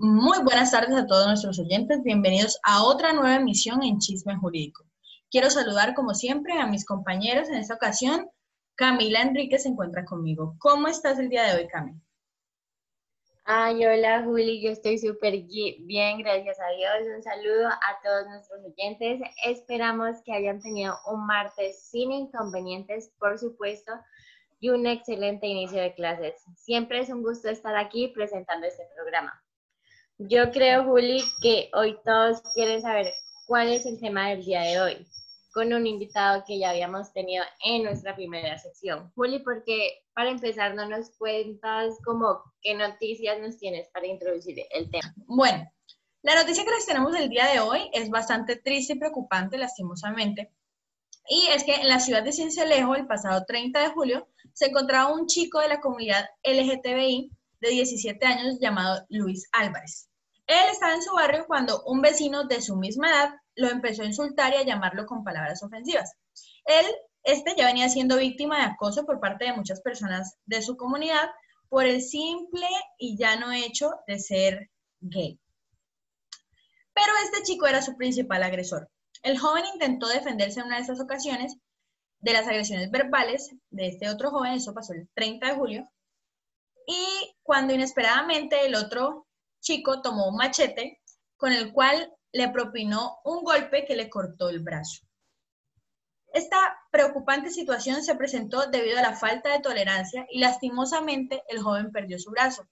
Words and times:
Muy 0.00 0.38
buenas 0.44 0.70
tardes 0.70 0.94
a 0.94 1.08
todos 1.08 1.26
nuestros 1.26 1.58
oyentes. 1.58 2.04
Bienvenidos 2.04 2.60
a 2.62 2.84
otra 2.84 3.12
nueva 3.12 3.34
emisión 3.34 3.82
en 3.82 3.98
Chisme 3.98 4.36
Jurídico. 4.36 4.84
Quiero 5.28 5.50
saludar, 5.50 5.92
como 5.94 6.14
siempre, 6.14 6.52
a 6.52 6.68
mis 6.68 6.86
compañeros. 6.86 7.48
En 7.48 7.56
esta 7.56 7.74
ocasión, 7.74 8.30
Camila 8.76 9.22
Enrique 9.22 9.58
se 9.58 9.70
encuentra 9.70 10.04
conmigo. 10.04 10.54
¿Cómo 10.60 10.86
estás 10.86 11.18
el 11.18 11.28
día 11.28 11.42
de 11.42 11.58
hoy, 11.58 11.66
Camila? 11.66 11.98
Ay, 13.44 13.84
hola 13.84 14.22
Juli, 14.22 14.62
yo 14.62 14.70
estoy 14.70 14.98
súper 14.98 15.34
bien, 15.80 16.18
gracias 16.18 16.60
a 16.60 16.68
Dios. 16.76 17.16
Un 17.16 17.22
saludo 17.24 17.66
a 17.66 18.00
todos 18.04 18.28
nuestros 18.28 18.60
oyentes. 18.66 19.20
Esperamos 19.46 20.22
que 20.24 20.32
hayan 20.32 20.60
tenido 20.60 20.94
un 21.08 21.26
martes 21.26 21.88
sin 21.90 22.12
inconvenientes, 22.12 23.10
por 23.18 23.36
supuesto, 23.36 23.90
y 24.60 24.68
un 24.68 24.86
excelente 24.86 25.48
inicio 25.48 25.80
de 25.80 25.92
clases. 25.94 26.40
Siempre 26.54 27.00
es 27.00 27.08
un 27.08 27.24
gusto 27.24 27.48
estar 27.48 27.74
aquí 27.74 28.06
presentando 28.14 28.64
este 28.64 28.84
programa. 28.94 29.42
Yo 30.20 30.50
creo, 30.50 30.82
Juli, 30.82 31.22
que 31.40 31.70
hoy 31.74 31.96
todos 32.04 32.42
quieren 32.52 32.82
saber 32.82 33.12
cuál 33.46 33.72
es 33.72 33.86
el 33.86 34.00
tema 34.00 34.30
del 34.30 34.44
día 34.44 34.62
de 34.62 34.80
hoy, 34.80 35.06
con 35.52 35.72
un 35.72 35.86
invitado 35.86 36.42
que 36.44 36.58
ya 36.58 36.70
habíamos 36.70 37.12
tenido 37.12 37.44
en 37.64 37.84
nuestra 37.84 38.16
primera 38.16 38.58
sección. 38.58 39.12
Juli, 39.14 39.38
porque 39.38 40.02
para 40.14 40.30
empezar 40.30 40.74
no 40.74 40.88
nos 40.88 41.16
cuentas 41.18 41.94
como 42.04 42.42
qué 42.62 42.74
noticias 42.74 43.38
nos 43.40 43.58
tienes 43.58 43.88
para 43.90 44.08
introducir 44.08 44.56
el 44.72 44.90
tema. 44.90 45.14
Bueno, 45.28 45.70
la 46.22 46.34
noticia 46.34 46.64
que 46.64 46.72
les 46.72 46.86
tenemos 46.86 47.14
el 47.14 47.28
día 47.28 47.46
de 47.46 47.60
hoy 47.60 47.88
es 47.92 48.10
bastante 48.10 48.56
triste 48.56 48.94
y 48.94 48.98
preocupante, 48.98 49.56
lastimosamente. 49.56 50.52
Y 51.28 51.46
es 51.54 51.62
que 51.62 51.76
en 51.76 51.86
la 51.86 52.00
ciudad 52.00 52.24
de 52.24 52.32
Cincelejo, 52.32 52.96
el 52.96 53.06
pasado 53.06 53.44
30 53.46 53.80
de 53.80 53.90
julio, 53.90 54.26
se 54.52 54.66
encontraba 54.66 55.12
un 55.12 55.28
chico 55.28 55.60
de 55.60 55.68
la 55.68 55.80
comunidad 55.80 56.26
LGTBI 56.42 57.30
de 57.60 57.68
17 57.68 58.26
años 58.26 58.58
llamado 58.60 59.06
Luis 59.10 59.48
Álvarez. 59.52 60.07
Él 60.48 60.70
estaba 60.72 60.94
en 60.94 61.02
su 61.02 61.12
barrio 61.12 61.46
cuando 61.46 61.82
un 61.84 62.00
vecino 62.00 62.44
de 62.44 62.62
su 62.62 62.74
misma 62.74 63.10
edad 63.10 63.34
lo 63.54 63.68
empezó 63.68 64.02
a 64.02 64.06
insultar 64.06 64.54
y 64.54 64.56
a 64.56 64.64
llamarlo 64.64 65.04
con 65.04 65.22
palabras 65.22 65.62
ofensivas. 65.62 66.14
Él, 66.64 66.86
este 67.22 67.54
ya 67.54 67.66
venía 67.66 67.90
siendo 67.90 68.16
víctima 68.16 68.56
de 68.56 68.64
acoso 68.64 69.04
por 69.04 69.20
parte 69.20 69.44
de 69.44 69.52
muchas 69.52 69.82
personas 69.82 70.38
de 70.46 70.62
su 70.62 70.78
comunidad 70.78 71.28
por 71.68 71.84
el 71.84 72.00
simple 72.00 72.66
y 72.98 73.18
llano 73.18 73.52
hecho 73.52 73.90
de 74.06 74.18
ser 74.18 74.70
gay. 75.00 75.38
Pero 76.94 77.12
este 77.24 77.42
chico 77.42 77.66
era 77.66 77.82
su 77.82 77.94
principal 77.96 78.42
agresor. 78.42 78.90
El 79.22 79.38
joven 79.38 79.64
intentó 79.74 80.08
defenderse 80.08 80.60
en 80.60 80.66
una 80.66 80.76
de 80.76 80.82
esas 80.82 81.00
ocasiones 81.00 81.58
de 82.20 82.32
las 82.32 82.48
agresiones 82.48 82.90
verbales 82.90 83.50
de 83.68 83.88
este 83.88 84.08
otro 84.08 84.30
joven, 84.30 84.54
eso 84.54 84.72
pasó 84.72 84.94
el 84.94 85.08
30 85.14 85.46
de 85.46 85.54
julio, 85.54 85.88
y 86.86 87.36
cuando 87.42 87.74
inesperadamente 87.74 88.64
el 88.64 88.74
otro 88.74 89.27
chico 89.60 90.02
tomó 90.02 90.28
un 90.28 90.36
machete 90.36 91.00
con 91.36 91.52
el 91.52 91.72
cual 91.72 92.12
le 92.32 92.48
propinó 92.50 93.18
un 93.24 93.42
golpe 93.42 93.84
que 93.84 93.96
le 93.96 94.10
cortó 94.10 94.48
el 94.48 94.60
brazo. 94.60 95.02
Esta 96.32 96.78
preocupante 96.90 97.50
situación 97.50 98.02
se 98.02 98.14
presentó 98.14 98.66
debido 98.66 98.98
a 98.98 99.02
la 99.02 99.16
falta 99.16 99.50
de 99.52 99.60
tolerancia 99.60 100.26
y 100.30 100.40
lastimosamente 100.40 101.42
el 101.48 101.60
joven 101.60 101.90
perdió 101.90 102.18
su 102.18 102.30
brazo. 102.30 102.68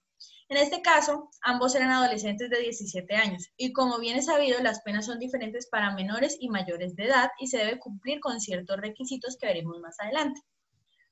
En 0.49 0.57
este 0.57 0.81
caso, 0.81 1.29
ambos 1.41 1.75
eran 1.75 1.91
adolescentes 1.91 2.49
de 2.49 2.59
17 2.59 3.15
años 3.15 3.49
y 3.57 3.73
como 3.73 3.99
bien 3.99 4.17
es 4.17 4.27
sabido, 4.27 4.61
las 4.61 4.81
penas 4.81 5.05
son 5.05 5.19
diferentes 5.19 5.67
para 5.67 5.93
menores 5.93 6.37
y 6.39 6.49
mayores 6.49 6.95
de 6.95 7.05
edad 7.05 7.31
y 7.39 7.47
se 7.47 7.57
debe 7.57 7.79
cumplir 7.79 8.19
con 8.19 8.39
ciertos 8.39 8.77
requisitos 8.77 9.37
que 9.37 9.47
veremos 9.47 9.79
más 9.79 9.99
adelante 9.99 10.41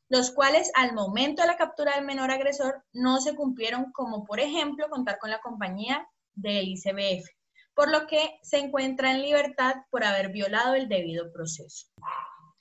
los 0.09 0.31
cuales 0.31 0.71
al 0.75 0.93
momento 0.93 1.41
de 1.41 1.47
la 1.47 1.57
captura 1.57 1.95
del 1.95 2.05
menor 2.05 2.31
agresor 2.31 2.83
no 2.93 3.19
se 3.19 3.35
cumplieron, 3.35 3.91
como 3.91 4.25
por 4.25 4.39
ejemplo 4.39 4.89
contar 4.89 5.17
con 5.19 5.31
la 5.31 5.41
compañía 5.41 6.07
del 6.33 6.67
ICBF, 6.67 7.27
por 7.73 7.89
lo 7.89 8.05
que 8.07 8.39
se 8.43 8.57
encuentra 8.57 9.11
en 9.11 9.21
libertad 9.21 9.75
por 9.89 10.03
haber 10.03 10.29
violado 10.29 10.75
el 10.75 10.87
debido 10.87 11.31
proceso. 11.31 11.87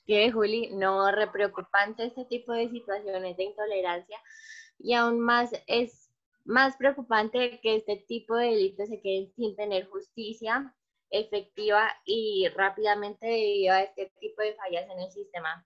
Que 0.05 0.31
Juli, 0.31 0.69
no 0.71 1.11
re 1.11 1.27
preocupante 1.27 2.05
este 2.05 2.25
tipo 2.25 2.53
de 2.53 2.69
situaciones 2.69 3.37
de 3.37 3.43
intolerancia 3.43 4.19
y 4.79 4.93
aún 4.93 5.19
más 5.19 5.51
es 5.67 6.09
más 6.43 6.77
preocupante 6.77 7.59
que 7.61 7.77
este 7.77 8.05
tipo 8.07 8.35
de 8.35 8.47
delitos 8.47 8.87
se 8.87 9.01
queden 9.01 9.33
sin 9.35 9.55
tener 9.55 9.87
justicia 9.87 10.75
efectiva 11.09 11.89
y 12.05 12.47
rápidamente 12.49 13.25
debido 13.25 13.73
a 13.73 13.81
este 13.81 14.11
tipo 14.19 14.41
de 14.41 14.53
fallas 14.55 14.85
en 14.89 14.99
el 14.99 15.11
sistema. 15.11 15.65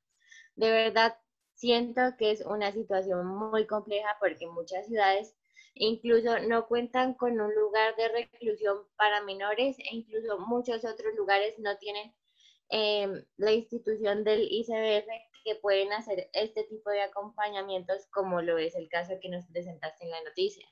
De 0.55 0.71
verdad, 0.71 1.17
Siento 1.59 2.15
que 2.17 2.31
es 2.31 2.45
una 2.45 2.71
situación 2.71 3.25
muy 3.27 3.67
compleja 3.67 4.15
porque 4.21 4.47
muchas 4.47 4.87
ciudades 4.87 5.35
incluso 5.73 6.39
no 6.39 6.67
cuentan 6.67 7.15
con 7.15 7.37
un 7.37 7.53
lugar 7.53 7.97
de 7.97 8.07
reclusión 8.07 8.77
para 8.95 9.21
menores 9.23 9.77
e 9.77 9.93
incluso 9.93 10.39
muchos 10.39 10.85
otros 10.85 11.13
lugares 11.17 11.59
no 11.59 11.77
tienen 11.77 12.15
em, 12.69 13.25
la 13.35 13.51
institución 13.51 14.23
del 14.23 14.47
ICBF 14.49 15.09
que 15.43 15.55
pueden 15.55 15.91
hacer 15.91 16.29
este 16.31 16.63
tipo 16.63 16.91
de 16.91 17.01
acompañamientos 17.01 18.07
como 18.09 18.41
lo 18.41 18.57
es 18.57 18.73
el 18.75 18.87
caso 18.87 19.19
que 19.21 19.27
nos 19.27 19.45
presentaste 19.47 20.05
en 20.05 20.11
la 20.11 20.23
noticia. 20.23 20.65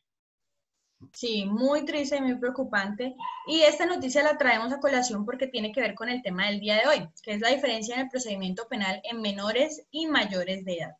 Sí, 1.13 1.45
muy 1.45 1.85
triste 1.85 2.17
y 2.17 2.21
muy 2.21 2.35
preocupante. 2.35 3.15
Y 3.47 3.61
esta 3.61 3.85
noticia 3.85 4.23
la 4.23 4.37
traemos 4.37 4.73
a 4.73 4.79
colación 4.79 5.25
porque 5.25 5.47
tiene 5.47 5.71
que 5.71 5.81
ver 5.81 5.95
con 5.95 6.09
el 6.09 6.21
tema 6.21 6.47
del 6.47 6.59
día 6.59 6.75
de 6.75 6.87
hoy, 6.87 7.09
que 7.21 7.33
es 7.33 7.39
la 7.39 7.49
diferencia 7.49 7.95
en 7.95 8.01
el 8.01 8.09
procedimiento 8.09 8.67
penal 8.67 9.01
en 9.03 9.21
menores 9.21 9.85
y 9.91 10.07
mayores 10.07 10.65
de 10.65 10.79
edad. 10.79 10.95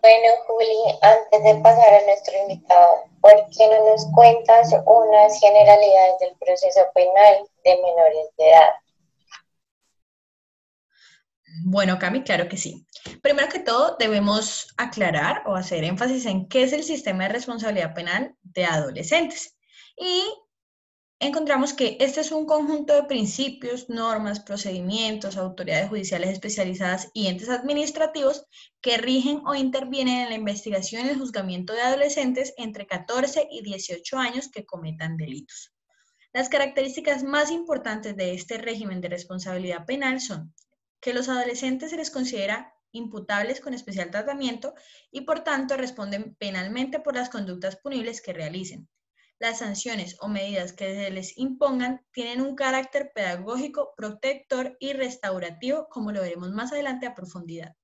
Bueno, 0.00 0.34
Juli, 0.46 0.98
antes 1.02 1.42
de 1.44 1.62
pasar 1.62 1.94
a 1.94 2.06
nuestro 2.06 2.38
invitado, 2.42 3.04
¿por 3.20 3.34
qué 3.56 3.68
no 3.68 3.90
nos 3.90 4.06
cuentas 4.14 4.74
unas 4.84 5.40
generalidades 5.40 6.18
del 6.20 6.36
proceso 6.38 6.80
penal 6.94 7.48
de 7.64 7.76
menores 7.76 8.28
de 8.36 8.50
edad? 8.50 8.70
Bueno, 11.64 11.98
Cami, 11.98 12.22
claro 12.22 12.48
que 12.48 12.56
sí. 12.56 12.86
Primero 13.22 13.48
que 13.48 13.60
todo, 13.60 13.96
debemos 13.98 14.74
aclarar 14.76 15.42
o 15.46 15.54
hacer 15.54 15.84
énfasis 15.84 16.26
en 16.26 16.48
qué 16.48 16.64
es 16.64 16.72
el 16.72 16.82
sistema 16.82 17.24
de 17.24 17.34
responsabilidad 17.34 17.94
penal 17.94 18.34
de 18.42 18.64
adolescentes. 18.64 19.56
Y 19.96 20.24
encontramos 21.18 21.72
que 21.72 21.96
este 22.00 22.20
es 22.20 22.32
un 22.32 22.46
conjunto 22.46 22.94
de 22.94 23.04
principios, 23.04 23.88
normas, 23.88 24.40
procedimientos, 24.40 25.36
autoridades 25.36 25.88
judiciales 25.88 26.30
especializadas 26.30 27.10
y 27.14 27.28
entes 27.28 27.48
administrativos 27.48 28.46
que 28.80 28.98
rigen 28.98 29.40
o 29.46 29.54
intervienen 29.54 30.22
en 30.24 30.28
la 30.28 30.34
investigación 30.34 31.06
y 31.06 31.10
el 31.10 31.18
juzgamiento 31.18 31.72
de 31.72 31.82
adolescentes 31.82 32.52
entre 32.58 32.86
14 32.86 33.48
y 33.50 33.62
18 33.62 34.18
años 34.18 34.50
que 34.50 34.66
cometan 34.66 35.16
delitos. 35.16 35.72
Las 36.32 36.50
características 36.50 37.22
más 37.22 37.50
importantes 37.50 38.14
de 38.14 38.34
este 38.34 38.58
régimen 38.58 39.00
de 39.00 39.08
responsabilidad 39.08 39.86
penal 39.86 40.20
son 40.20 40.52
que 41.00 41.14
los 41.14 41.28
adolescentes 41.28 41.90
se 41.90 41.96
les 41.96 42.10
considera 42.10 42.74
imputables 42.92 43.60
con 43.60 43.74
especial 43.74 44.10
tratamiento 44.10 44.74
y 45.10 45.22
por 45.22 45.44
tanto 45.44 45.76
responden 45.76 46.34
penalmente 46.36 47.00
por 47.00 47.14
las 47.14 47.28
conductas 47.28 47.76
punibles 47.76 48.20
que 48.20 48.32
realicen. 48.32 48.88
Las 49.38 49.58
sanciones 49.58 50.16
o 50.20 50.28
medidas 50.28 50.72
que 50.72 50.94
se 50.94 51.10
les 51.10 51.36
impongan 51.36 52.04
tienen 52.10 52.40
un 52.40 52.54
carácter 52.54 53.12
pedagógico, 53.14 53.92
protector 53.94 54.76
y 54.80 54.94
restaurativo, 54.94 55.88
como 55.90 56.10
lo 56.10 56.22
veremos 56.22 56.52
más 56.52 56.72
adelante 56.72 57.06
a 57.06 57.14
profundidad. 57.14 57.74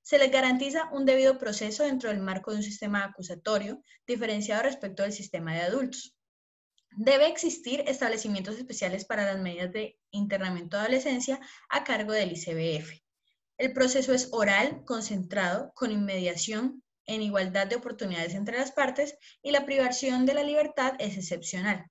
Se 0.00 0.18
les 0.18 0.30
garantiza 0.30 0.88
un 0.90 1.04
debido 1.04 1.36
proceso 1.36 1.82
dentro 1.82 2.08
del 2.08 2.20
marco 2.20 2.50
de 2.50 2.58
un 2.58 2.62
sistema 2.62 3.04
acusatorio 3.04 3.82
diferenciado 4.06 4.62
respecto 4.62 5.02
del 5.02 5.12
sistema 5.12 5.52
de 5.54 5.60
adultos. 5.60 6.17
Debe 6.96 7.28
existir 7.28 7.84
establecimientos 7.86 8.56
especiales 8.56 9.04
para 9.04 9.24
las 9.24 9.40
medidas 9.40 9.72
de 9.72 9.98
internamiento 10.10 10.76
de 10.76 10.82
adolescencia 10.82 11.40
a 11.68 11.84
cargo 11.84 12.12
del 12.12 12.32
ICBF. 12.32 13.00
El 13.58 13.72
proceso 13.72 14.12
es 14.12 14.28
oral, 14.32 14.84
concentrado, 14.84 15.72
con 15.74 15.90
inmediación, 15.90 16.82
en 17.06 17.22
igualdad 17.22 17.66
de 17.66 17.76
oportunidades 17.76 18.34
entre 18.34 18.58
las 18.58 18.72
partes 18.72 19.16
y 19.42 19.50
la 19.50 19.64
privación 19.64 20.26
de 20.26 20.34
la 20.34 20.42
libertad 20.42 20.94
es 20.98 21.16
excepcional. 21.16 21.86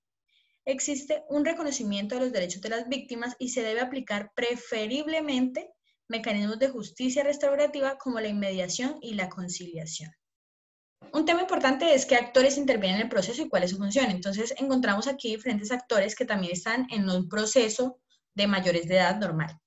Existe 0.64 1.24
un 1.30 1.44
reconocimiento 1.44 2.16
de 2.16 2.22
los 2.22 2.32
derechos 2.32 2.62
de 2.62 2.70
las 2.70 2.88
víctimas 2.88 3.36
y 3.40 3.50
se 3.50 3.64
debe 3.64 3.82
aplicar 3.82 4.32
preferiblemente 4.36 5.70
mecanismos 6.08 6.60
de 6.60 6.70
justicia 6.70 7.24
restaurativa 7.24 7.98
como 7.98 8.20
la 8.20 8.28
inmediación 8.28 8.98
y 9.02 9.16
la 9.16 9.30
conciliación. 9.30 10.12
Un 11.14 11.26
tema 11.26 11.42
importante 11.42 11.94
es 11.94 12.06
qué 12.06 12.16
actores 12.16 12.58
intervienen 12.58 13.00
en 13.00 13.04
el 13.04 13.10
proceso 13.10 13.42
y 13.42 13.50
cuál 13.50 13.64
es 13.64 13.72
su 13.72 13.78
función. 13.78 14.10
Entonces, 14.10 14.54
encontramos 14.58 15.08
aquí 15.08 15.30
diferentes 15.30 15.72
actores 15.72 16.16
que 16.16 16.26
también 16.26 16.54
están 16.54 16.88
en 16.90 17.10
un 17.10 17.28
proceso 17.28 18.00
de 18.34 18.48
mayores 18.48 18.88
de 18.88 18.96
edad 18.96 19.18
normal. 19.18 19.60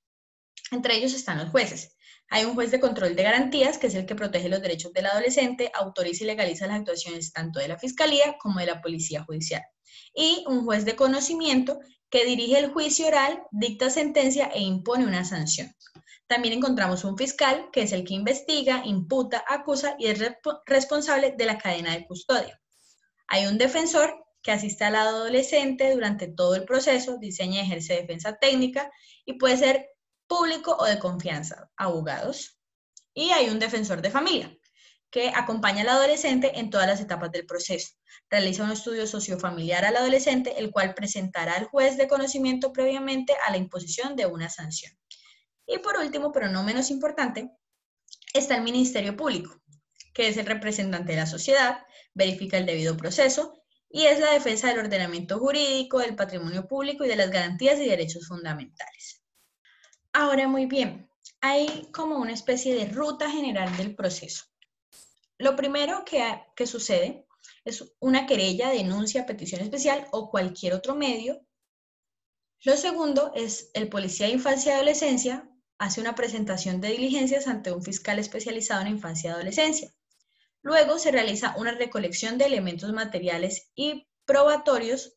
Entre 0.70 0.96
ellos 0.96 1.14
están 1.14 1.38
los 1.38 1.50
jueces. 1.50 1.96
Hay 2.28 2.44
un 2.44 2.54
juez 2.54 2.70
de 2.70 2.78
control 2.78 3.16
de 3.16 3.24
garantías, 3.24 3.76
que 3.76 3.88
es 3.88 3.94
el 3.96 4.06
que 4.06 4.14
protege 4.14 4.48
los 4.48 4.62
derechos 4.62 4.92
del 4.92 5.06
adolescente, 5.06 5.72
autoriza 5.74 6.22
y 6.22 6.28
legaliza 6.28 6.68
las 6.68 6.78
actuaciones 6.78 7.32
tanto 7.32 7.58
de 7.58 7.66
la 7.66 7.78
Fiscalía 7.78 8.36
como 8.38 8.60
de 8.60 8.66
la 8.66 8.80
Policía 8.80 9.24
Judicial. 9.24 9.62
Y 10.14 10.44
un 10.46 10.64
juez 10.64 10.84
de 10.84 10.94
conocimiento, 10.94 11.80
que 12.08 12.24
dirige 12.24 12.58
el 12.58 12.70
juicio 12.70 13.06
oral, 13.06 13.42
dicta 13.50 13.90
sentencia 13.90 14.46
e 14.46 14.60
impone 14.60 15.06
una 15.06 15.24
sanción. 15.24 15.74
También 16.30 16.54
encontramos 16.54 17.02
un 17.02 17.18
fiscal, 17.18 17.70
que 17.72 17.82
es 17.82 17.90
el 17.90 18.04
que 18.04 18.14
investiga, 18.14 18.82
imputa, 18.84 19.44
acusa 19.48 19.96
y 19.98 20.06
es 20.06 20.22
responsable 20.64 21.34
de 21.36 21.44
la 21.44 21.58
cadena 21.58 21.92
de 21.92 22.06
custodia. 22.06 22.62
Hay 23.26 23.46
un 23.46 23.58
defensor, 23.58 24.14
que 24.40 24.52
asiste 24.52 24.84
al 24.84 24.94
adolescente 24.94 25.92
durante 25.92 26.28
todo 26.28 26.54
el 26.54 26.64
proceso, 26.64 27.18
diseña 27.18 27.56
y 27.56 27.64
ejerce 27.64 27.94
defensa 27.94 28.36
técnica 28.36 28.92
y 29.24 29.38
puede 29.40 29.56
ser 29.56 29.88
público 30.28 30.76
o 30.78 30.84
de 30.84 31.00
confianza, 31.00 31.68
abogados. 31.76 32.60
Y 33.12 33.30
hay 33.30 33.48
un 33.48 33.58
defensor 33.58 34.00
de 34.00 34.12
familia 34.12 34.56
que 35.10 35.32
acompaña 35.34 35.82
al 35.82 35.88
adolescente 35.88 36.60
en 36.60 36.70
todas 36.70 36.86
las 36.86 37.00
etapas 37.00 37.32
del 37.32 37.44
proceso. 37.44 37.94
Realiza 38.30 38.62
un 38.62 38.70
estudio 38.70 39.04
sociofamiliar 39.08 39.84
al 39.84 39.96
adolescente, 39.96 40.56
el 40.60 40.70
cual 40.70 40.94
presentará 40.94 41.54
al 41.54 41.64
juez 41.64 41.96
de 41.96 42.06
conocimiento 42.06 42.72
previamente 42.72 43.34
a 43.48 43.50
la 43.50 43.56
imposición 43.56 44.14
de 44.14 44.26
una 44.26 44.48
sanción. 44.48 44.99
Y 45.70 45.78
por 45.78 45.96
último, 45.98 46.32
pero 46.32 46.48
no 46.48 46.64
menos 46.64 46.90
importante, 46.90 47.52
está 48.34 48.56
el 48.56 48.62
Ministerio 48.62 49.16
Público, 49.16 49.62
que 50.12 50.26
es 50.26 50.36
el 50.36 50.46
representante 50.46 51.12
de 51.12 51.18
la 51.18 51.26
sociedad, 51.26 51.86
verifica 52.12 52.58
el 52.58 52.66
debido 52.66 52.96
proceso 52.96 53.62
y 53.88 54.06
es 54.06 54.18
la 54.18 54.32
defensa 54.32 54.66
del 54.66 54.80
ordenamiento 54.80 55.38
jurídico, 55.38 56.00
del 56.00 56.16
patrimonio 56.16 56.66
público 56.66 57.04
y 57.04 57.08
de 57.08 57.14
las 57.14 57.30
garantías 57.30 57.78
y 57.78 57.88
derechos 57.88 58.26
fundamentales. 58.26 59.22
Ahora, 60.12 60.48
muy 60.48 60.66
bien, 60.66 61.08
hay 61.40 61.88
como 61.92 62.16
una 62.16 62.32
especie 62.32 62.74
de 62.74 62.86
ruta 62.86 63.30
general 63.30 63.76
del 63.76 63.94
proceso. 63.94 64.46
Lo 65.38 65.54
primero 65.54 66.04
que, 66.04 66.20
que 66.56 66.66
sucede 66.66 67.28
es 67.64 67.94
una 68.00 68.26
querella, 68.26 68.70
denuncia, 68.70 69.24
petición 69.24 69.60
especial 69.60 70.08
o 70.10 70.30
cualquier 70.30 70.74
otro 70.74 70.96
medio. 70.96 71.46
Lo 72.64 72.76
segundo 72.76 73.32
es 73.36 73.70
el 73.74 73.88
policía 73.88 74.26
de 74.26 74.32
infancia 74.32 74.72
y 74.72 74.74
adolescencia 74.74 75.49
hace 75.80 76.02
una 76.02 76.14
presentación 76.14 76.82
de 76.82 76.90
diligencias 76.90 77.46
ante 77.48 77.72
un 77.72 77.82
fiscal 77.82 78.18
especializado 78.18 78.82
en 78.82 78.88
infancia 78.88 79.30
y 79.30 79.32
adolescencia. 79.32 79.90
Luego 80.60 80.98
se 80.98 81.10
realiza 81.10 81.54
una 81.56 81.72
recolección 81.72 82.36
de 82.36 82.44
elementos 82.44 82.92
materiales 82.92 83.70
y 83.74 84.06
probatorios 84.26 85.16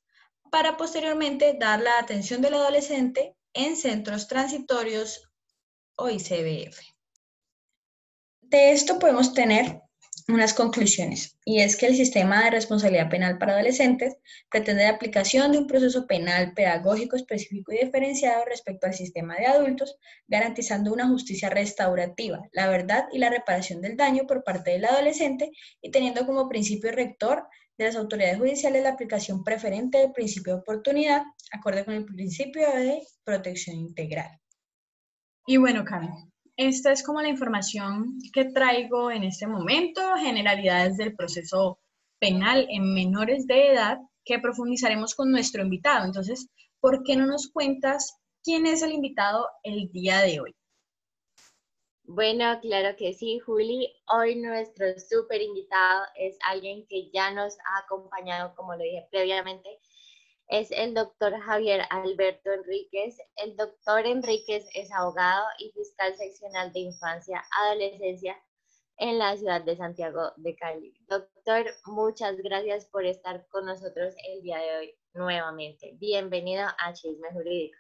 para 0.49 0.77
posteriormente 0.77 1.57
dar 1.59 1.81
la 1.81 1.99
atención 1.99 2.41
del 2.41 2.53
adolescente 2.53 3.35
en 3.51 3.75
centros 3.75 4.29
transitorios 4.29 5.29
o 5.97 6.09
ICBF. 6.09 6.79
De 8.39 8.71
esto 8.71 8.99
podemos 8.99 9.33
tener 9.33 9.81
unas 10.27 10.53
conclusiones, 10.53 11.37
y 11.45 11.59
es 11.59 11.75
que 11.75 11.87
el 11.87 11.95
sistema 11.95 12.43
de 12.43 12.51
responsabilidad 12.51 13.09
penal 13.09 13.37
para 13.37 13.53
adolescentes 13.53 14.15
pretende 14.49 14.83
la 14.83 14.91
aplicación 14.91 15.51
de 15.51 15.57
un 15.57 15.67
proceso 15.67 16.07
penal 16.07 16.53
pedagógico 16.53 17.15
específico 17.15 17.71
y 17.71 17.83
diferenciado 17.83 18.45
respecto 18.45 18.87
al 18.87 18.93
sistema 18.93 19.35
de 19.35 19.47
adultos, 19.47 19.97
garantizando 20.27 20.93
una 20.93 21.07
justicia 21.07 21.49
restaurativa, 21.49 22.41
la 22.51 22.67
verdad 22.67 23.07
y 23.11 23.19
la 23.19 23.29
reparación 23.29 23.81
del 23.81 23.97
daño 23.97 24.25
por 24.27 24.43
parte 24.43 24.71
del 24.71 24.85
adolescente 24.85 25.51
y 25.81 25.91
teniendo 25.91 26.25
como 26.25 26.47
principio 26.47 26.91
rector 26.91 27.45
de 27.77 27.85
las 27.85 27.95
autoridades 27.95 28.37
judiciales 28.37 28.83
la 28.83 28.89
aplicación 28.89 29.43
preferente 29.43 29.97
del 29.97 30.11
principio 30.11 30.53
de 30.53 30.59
oportunidad, 30.61 31.23
acorde 31.51 31.85
con 31.85 31.95
el 31.95 32.05
principio 32.05 32.69
de 32.71 33.01
protección 33.23 33.77
integral. 33.77 34.39
Y 35.45 35.57
bueno, 35.57 35.83
Carmen, 35.83 36.32
esta 36.57 36.91
es 36.91 37.03
como 37.03 37.21
la 37.21 37.29
información 37.29 38.19
que 38.31 38.45
traigo 38.45 39.11
en 39.11 39.23
este 39.23 39.47
momento, 39.47 40.01
generalidades 40.17 40.97
del 40.97 41.15
proceso 41.15 41.79
penal 42.19 42.67
en 42.69 42.93
menores 42.93 43.47
de 43.47 43.71
edad 43.71 43.99
que 44.23 44.39
profundizaremos 44.39 45.15
con 45.15 45.31
nuestro 45.31 45.63
invitado. 45.63 46.05
Entonces, 46.05 46.47
¿por 46.79 47.03
qué 47.03 47.15
no 47.15 47.25
nos 47.25 47.49
cuentas 47.51 48.17
quién 48.43 48.65
es 48.65 48.81
el 48.81 48.91
invitado 48.91 49.47
el 49.63 49.91
día 49.91 50.19
de 50.21 50.39
hoy? 50.39 50.55
Bueno, 52.05 52.59
claro 52.61 52.95
que 52.97 53.13
sí, 53.13 53.39
Juli. 53.39 53.87
Hoy 54.07 54.35
nuestro 54.35 54.87
súper 54.99 55.41
invitado 55.41 56.03
es 56.15 56.37
alguien 56.47 56.85
que 56.87 57.09
ya 57.11 57.31
nos 57.31 57.57
ha 57.59 57.79
acompañado, 57.85 58.53
como 58.55 58.75
lo 58.75 58.83
dije 58.83 59.07
previamente, 59.09 59.79
es 60.53 60.69
el 60.69 60.93
doctor 60.93 61.33
Javier 61.39 61.81
Alberto 61.89 62.51
Enríquez. 62.51 63.17
El 63.37 63.55
doctor 63.55 64.05
Enríquez 64.05 64.63
es 64.75 64.91
abogado 64.91 65.47
y 65.57 65.71
fiscal 65.71 66.15
seccional 66.15 66.71
de 66.71 66.81
infancia, 66.81 67.43
adolescencia 67.65 68.37
en 68.97 69.17
la 69.17 69.35
ciudad 69.35 69.63
de 69.63 69.75
Santiago 69.75 70.31
de 70.37 70.55
Cali. 70.55 70.93
Doctor, 71.09 71.65
muchas 71.87 72.37
gracias 72.37 72.85
por 72.85 73.03
estar 73.03 73.47
con 73.49 73.65
nosotros 73.65 74.13
el 74.31 74.43
día 74.43 74.59
de 74.59 74.77
hoy 74.77 74.95
nuevamente. 75.15 75.97
Bienvenido 75.99 76.67
a 76.77 76.93
Chisme 76.93 77.31
Jurídico. 77.31 77.77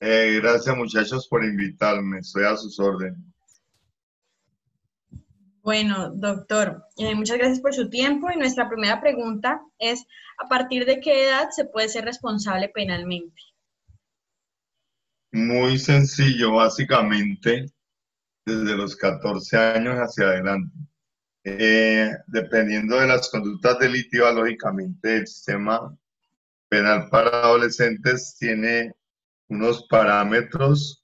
Eh, 0.00 0.40
gracias 0.42 0.74
muchachos 0.74 1.28
por 1.28 1.44
invitarme, 1.44 2.20
estoy 2.20 2.44
a 2.44 2.56
sus 2.56 2.80
órdenes. 2.80 3.33
Bueno, 5.64 6.10
doctor, 6.10 6.84
eh, 6.98 7.14
muchas 7.14 7.38
gracias 7.38 7.60
por 7.60 7.72
su 7.72 7.88
tiempo 7.88 8.30
y 8.30 8.36
nuestra 8.36 8.68
primera 8.68 9.00
pregunta 9.00 9.62
es, 9.78 10.04
¿a 10.36 10.46
partir 10.46 10.84
de 10.84 11.00
qué 11.00 11.24
edad 11.24 11.48
se 11.52 11.64
puede 11.64 11.88
ser 11.88 12.04
responsable 12.04 12.68
penalmente? 12.68 13.40
Muy 15.32 15.78
sencillo, 15.78 16.52
básicamente 16.52 17.72
desde 18.44 18.76
los 18.76 18.94
14 18.94 19.56
años 19.56 19.96
hacia 19.96 20.26
adelante. 20.26 20.76
Eh, 21.44 22.10
dependiendo 22.26 23.00
de 23.00 23.06
las 23.06 23.30
conductas 23.30 23.78
delictivas, 23.78 24.34
lógicamente 24.34 25.16
el 25.16 25.26
sistema 25.26 25.96
penal 26.68 27.08
para 27.08 27.42
adolescentes 27.42 28.36
tiene 28.38 28.92
unos 29.48 29.86
parámetros 29.88 31.02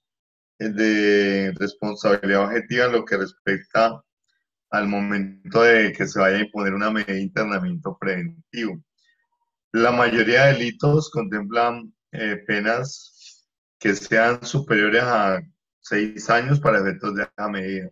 de 0.59 1.51
responsabilidad 1.57 2.43
objetiva 2.43 2.85
en 2.85 2.91
lo 2.91 3.05
que 3.05 3.17
respecta 3.17 4.03
al 4.71 4.87
momento 4.87 5.61
de 5.61 5.91
que 5.93 6.07
se 6.07 6.19
vaya 6.19 6.37
a 6.37 6.41
imponer 6.41 6.73
una 6.73 6.89
medida 6.89 7.13
de 7.13 7.21
internamiento 7.21 7.97
preventivo. 7.99 8.81
La 9.73 9.91
mayoría 9.91 10.45
de 10.45 10.53
delitos 10.53 11.09
contemplan 11.11 11.93
eh, 12.11 12.37
penas 12.47 13.47
que 13.79 13.93
sean 13.95 14.43
superiores 14.45 15.03
a 15.03 15.41
seis 15.81 16.29
años 16.29 16.59
para 16.59 16.79
efectos 16.79 17.15
de 17.15 17.23
esa 17.23 17.49
medida. 17.49 17.89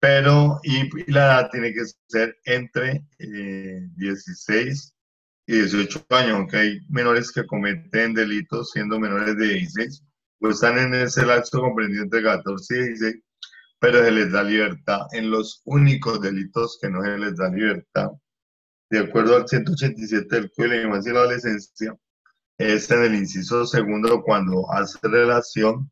Pero, 0.00 0.60
y, 0.62 1.10
la 1.10 1.24
edad 1.24 1.50
tiene 1.50 1.72
que 1.72 1.84
ser 2.08 2.36
entre 2.44 3.04
16 3.18 4.94
eh, 5.46 5.52
y 5.52 5.52
18 5.60 6.06
años, 6.10 6.32
aunque 6.36 6.56
hay 6.56 6.80
menores 6.88 7.32
que 7.32 7.46
cometen 7.46 8.14
delitos 8.14 8.70
siendo 8.70 9.00
menores 9.00 9.36
de 9.36 9.48
16, 9.48 10.02
pues 10.38 10.56
están 10.56 10.78
en 10.78 10.94
ese 10.94 11.24
lapso 11.24 11.60
comprendido 11.60 12.04
entre 12.04 12.22
14 12.22 12.74
y 12.74 12.78
16, 12.88 13.14
pero 13.84 14.02
se 14.02 14.12
les 14.12 14.32
da 14.32 14.42
libertad 14.42 15.00
en 15.12 15.30
los 15.30 15.60
únicos 15.66 16.18
delitos 16.18 16.78
que 16.80 16.88
no 16.88 17.02
se 17.02 17.18
les 17.18 17.36
da 17.36 17.50
libertad. 17.50 18.12
De 18.88 19.00
acuerdo 19.00 19.36
al 19.36 19.46
187 19.46 20.26
del 20.34 20.50
Código 20.52 20.70
de 20.70 20.78
la 20.78 20.84
Infancia 20.84 21.10
y 21.10 21.14
la 21.14 21.20
Adolescencia, 21.20 21.98
es 22.56 22.90
en 22.90 23.04
el 23.04 23.14
inciso 23.14 23.66
segundo 23.66 24.22
cuando 24.22 24.72
hace 24.72 24.96
relación 25.02 25.90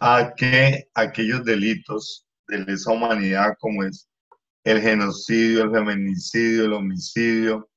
a 0.00 0.32
que 0.36 0.88
aquellos 0.94 1.44
delitos 1.44 2.24
de 2.46 2.58
lesa 2.58 2.92
humanidad 2.92 3.56
como 3.58 3.82
es 3.82 4.08
el 4.62 4.80
genocidio, 4.80 5.64
el 5.64 5.72
feminicidio, 5.72 6.66
el 6.66 6.72
homicidio, 6.72 7.68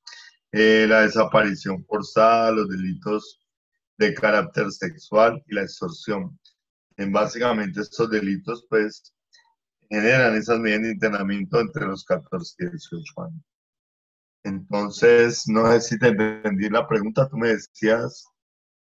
eh, 0.51 0.86
la 0.88 1.01
desaparición 1.01 1.83
forzada, 1.86 2.51
los 2.51 2.69
delitos 2.69 3.39
de 3.98 4.13
carácter 4.13 4.71
sexual 4.71 5.43
y 5.48 5.55
la 5.55 5.63
extorsión. 5.63 6.39
En 6.98 7.12
básicamente 7.12 7.81
estos 7.81 8.07
delitos, 8.07 8.67
pues, 8.69 9.12
generan 9.91 10.36
esas 10.36 10.60
medidas 10.60 10.83
de 10.83 10.91
internamiento 10.91 11.60
entre 11.60 11.86
los 11.86 12.05
14 12.05 12.55
y 12.60 12.69
18 12.69 13.21
años. 13.24 13.43
Entonces, 14.43 15.43
no 15.48 15.69
sé 15.71 15.81
si 15.81 16.00
te 16.00 16.07
entendí 16.07 16.69
la 16.69 16.88
pregunta, 16.88 17.27
tú 17.27 17.38
me 17.38 17.50
decías. 17.50 18.25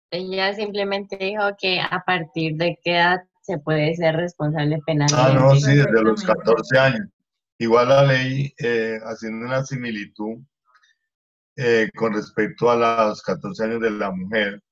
Ella 0.09 0.53
simplemente 0.55 1.17
dijo 1.17 1.43
que 1.59 1.79
a 1.81 2.01
partir 2.05 2.55
de 2.55 2.79
qué 2.81 2.93
edad 2.93 3.21
se 3.41 3.57
puede 3.59 3.93
ser 3.95 4.15
responsable 4.15 4.79
penalmente. 4.85 5.15
Ah, 5.17 5.33
no, 5.33 5.55
sí, 5.55 5.75
desde 5.75 6.01
los 6.01 6.23
14 6.23 6.79
años. 6.79 7.07
Igual 7.59 7.89
la 7.89 8.05
ley, 8.05 8.53
eh, 8.57 8.97
haciendo 9.03 9.45
una 9.45 9.63
similitud 9.65 10.39
eh, 11.57 11.89
con 11.95 12.13
respecto 12.13 12.71
a 12.71 13.09
los 13.09 13.21
14 13.21 13.65
años 13.65 13.81
de 13.81 13.91
la 13.91 14.11
mujer 14.11 14.63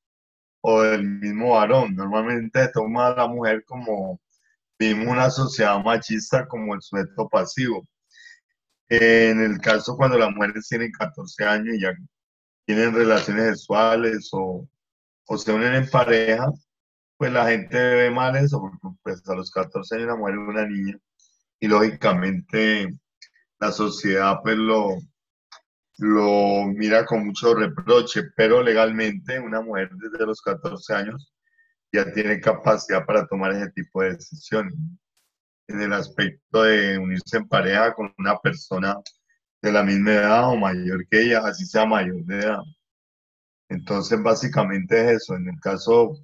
o 0.62 0.82
del 0.82 1.04
mismo 1.04 1.52
varón, 1.52 1.96
normalmente 1.96 2.70
toma 2.74 3.08
a 3.08 3.16
la 3.16 3.28
mujer 3.28 3.64
como 3.66 4.20
vimos 4.80 5.08
una 5.08 5.30
sociedad 5.30 5.84
machista 5.84 6.48
como 6.48 6.74
el 6.74 6.82
sujeto 6.82 7.28
pasivo. 7.30 7.86
En 8.88 9.42
el 9.42 9.60
caso 9.60 9.96
cuando 9.98 10.18
las 10.18 10.32
mujeres 10.32 10.68
tienen 10.68 10.92
14 10.92 11.44
años 11.46 11.76
y 11.76 11.82
ya 11.82 11.94
tienen 12.66 12.96
relaciones 12.96 13.60
sexuales 13.60 14.30
o, 14.32 14.68
o 15.28 15.38
se 15.38 15.52
unen 15.54 15.74
en 15.74 15.90
pareja, 15.90 16.48
pues 17.18 17.32
la 17.32 17.50
gente 17.50 17.78
ve 17.78 18.10
mal 18.10 18.36
eso, 18.38 18.60
porque 18.62 18.98
pues 19.04 19.28
a 19.28 19.36
los 19.36 19.52
14 19.52 19.96
años 19.96 20.08
la 20.08 20.16
mujer 20.16 20.36
es 20.36 20.40
una 20.48 20.66
niña 20.66 20.98
y 21.60 21.68
lógicamente 21.68 22.96
la 23.60 23.72
sociedad 23.72 24.38
pues 24.42 24.58
lo, 24.58 24.98
lo 25.98 26.66
mira 26.68 27.06
con 27.06 27.26
mucho 27.28 27.54
reproche, 27.54 28.24
pero 28.36 28.64
legalmente 28.64 29.40
una 29.40 29.62
mujer 29.62 29.90
desde 29.96 30.26
los 30.26 30.42
14 30.42 30.94
años 30.96 31.34
ya 31.92 32.12
tiene 32.14 32.40
capacidad 32.40 33.06
para 33.06 33.26
tomar 33.28 33.52
ese 33.52 33.72
tipo 33.72 34.02
de 34.02 34.16
decisiones. 34.16 34.74
En 35.68 35.82
el 35.82 35.94
aspecto 35.94 36.64
de 36.64 36.98
unirse 36.98 37.38
en 37.38 37.48
pareja 37.48 37.94
con 37.94 38.14
una 38.18 38.38
persona 38.40 38.96
de 39.62 39.72
la 39.72 39.84
misma 39.84 40.14
edad 40.14 40.50
o 40.50 40.56
mayor 40.56 41.08
que 41.08 41.22
ella, 41.22 41.42
así 41.46 41.66
sea 41.66 41.86
mayor 41.86 42.24
de 42.26 42.40
edad. 42.40 42.60
Entonces, 43.70 44.22
básicamente 44.22 45.00
es 45.00 45.22
eso. 45.22 45.36
En 45.36 45.48
el 45.48 45.60
caso 45.60 46.18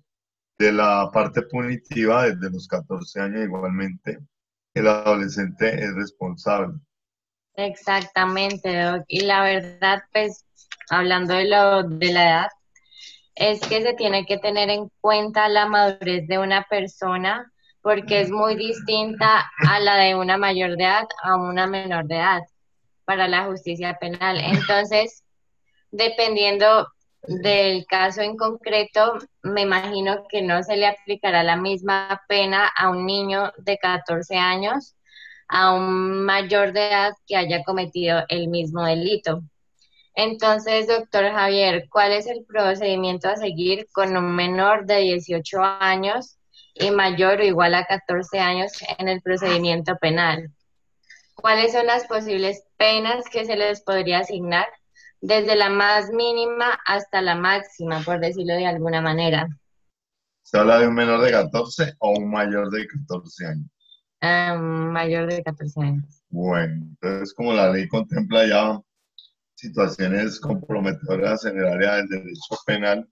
de 0.58 0.72
la 0.72 1.10
parte 1.14 1.44
punitiva, 1.44 2.24
desde 2.24 2.50
los 2.50 2.68
14 2.68 3.22
años 3.22 3.44
igualmente, 3.44 4.20
el 4.74 4.88
adolescente 4.88 5.84
es 5.84 5.94
responsable. 5.96 6.80
Exactamente. 7.56 9.04
Y 9.08 9.22
la 9.22 9.44
verdad, 9.44 10.04
pues, 10.12 10.46
hablando 10.90 11.34
de, 11.34 11.48
lo, 11.48 11.84
de 11.84 12.14
la 12.14 12.24
edad, 12.24 12.48
es 13.36 13.60
que 13.62 13.82
se 13.82 13.94
tiene 13.94 14.26
que 14.26 14.38
tener 14.38 14.70
en 14.70 14.90
cuenta 15.02 15.50
la 15.50 15.66
madurez 15.68 16.28
de 16.28 16.40
una 16.40 16.64
persona 16.64 17.52
porque 17.82 18.22
es 18.22 18.32
muy 18.32 18.56
distinta 18.56 19.46
a 19.68 19.80
la 19.80 19.98
de 19.98 20.16
una 20.16 20.38
mayor 20.38 20.76
de 20.76 20.86
edad 20.86 21.08
a 21.22 21.36
una 21.36 21.68
menor 21.68 22.06
de 22.06 22.16
edad 22.16 22.42
para 23.06 23.28
la 23.28 23.46
justicia 23.46 23.98
penal. 24.00 24.40
Entonces, 24.40 25.24
dependiendo 25.92 26.88
del 27.28 27.86
caso 27.86 28.22
en 28.22 28.38
concreto, 28.38 29.20
me 29.44 29.62
imagino 29.62 30.26
que 30.30 30.42
no 30.42 30.64
se 30.64 30.78
le 30.78 30.88
aplicará 30.88 31.44
la 31.44 31.58
misma 31.58 32.22
pena 32.28 32.72
a 32.76 32.90
un 32.90 33.06
niño 33.06 33.52
de 33.58 33.78
14 33.78 34.36
años, 34.36 34.96
a 35.48 35.74
un 35.74 36.24
mayor 36.26 36.74
de 36.74 36.88
edad 36.88 37.14
que 37.28 37.36
haya 37.36 37.64
cometido 37.64 38.24
el 38.30 38.48
mismo 38.48 38.84
delito. 38.84 39.42
Entonces, 40.16 40.88
doctor 40.88 41.26
Javier, 41.32 41.88
¿cuál 41.90 42.14
es 42.14 42.26
el 42.28 42.46
procedimiento 42.46 43.28
a 43.28 43.36
seguir 43.36 43.86
con 43.92 44.16
un 44.16 44.34
menor 44.34 44.86
de 44.86 45.00
18 45.00 45.62
años 45.62 46.38
y 46.74 46.90
mayor 46.92 47.40
o 47.42 47.44
igual 47.44 47.76
a 47.76 47.86
14 47.86 48.40
años 48.40 48.72
en 48.98 49.10
el 49.10 49.22
procedimiento 49.22 49.98
penal? 49.98 50.50
¿Cuáles 51.36 51.74
son 51.74 51.86
las 51.86 52.08
posibles 52.08 52.64
penas 52.78 53.26
que 53.30 53.44
se 53.44 53.58
les 53.58 53.82
podría 53.82 54.20
asignar 54.20 54.66
desde 55.20 55.58
la 55.58 55.70
más 55.70 56.10
mínima 56.12 56.80
hasta 56.86 57.22
la 57.22 57.36
máxima, 57.36 58.02
por 58.02 58.22
decirlo 58.22 58.54
de 58.54 58.68
alguna 58.68 59.02
manera? 59.02 59.50
¿Se 60.44 60.58
habla 60.58 60.80
de 60.80 60.88
un 60.88 60.96
menor 60.96 61.22
de 61.22 61.32
14 61.32 61.96
o 62.00 62.12
un 62.20 62.32
mayor 62.32 62.70
de 62.70 62.88
14 62.88 63.48
años? 63.48 63.68
Ah, 64.22 64.56
mayor 64.56 65.30
de 65.30 65.44
14 65.44 65.82
años. 65.82 66.24
Bueno, 66.30 66.74
entonces 66.74 67.34
como 67.34 67.52
la 67.52 67.70
ley 67.70 67.88
contempla 67.90 68.48
ya 68.48 68.80
situaciones 69.56 70.40
comprometedoras 70.40 71.46
en 71.46 71.58
el 71.58 71.66
área 71.66 71.96
del 71.96 72.10
derecho 72.10 72.56
penal, 72.66 73.10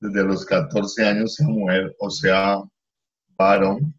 desde 0.00 0.24
los 0.24 0.44
14 0.44 1.06
años, 1.06 1.34
sea 1.34 1.46
mujer 1.46 1.94
o 2.00 2.10
sea 2.10 2.62
varón, 3.38 3.94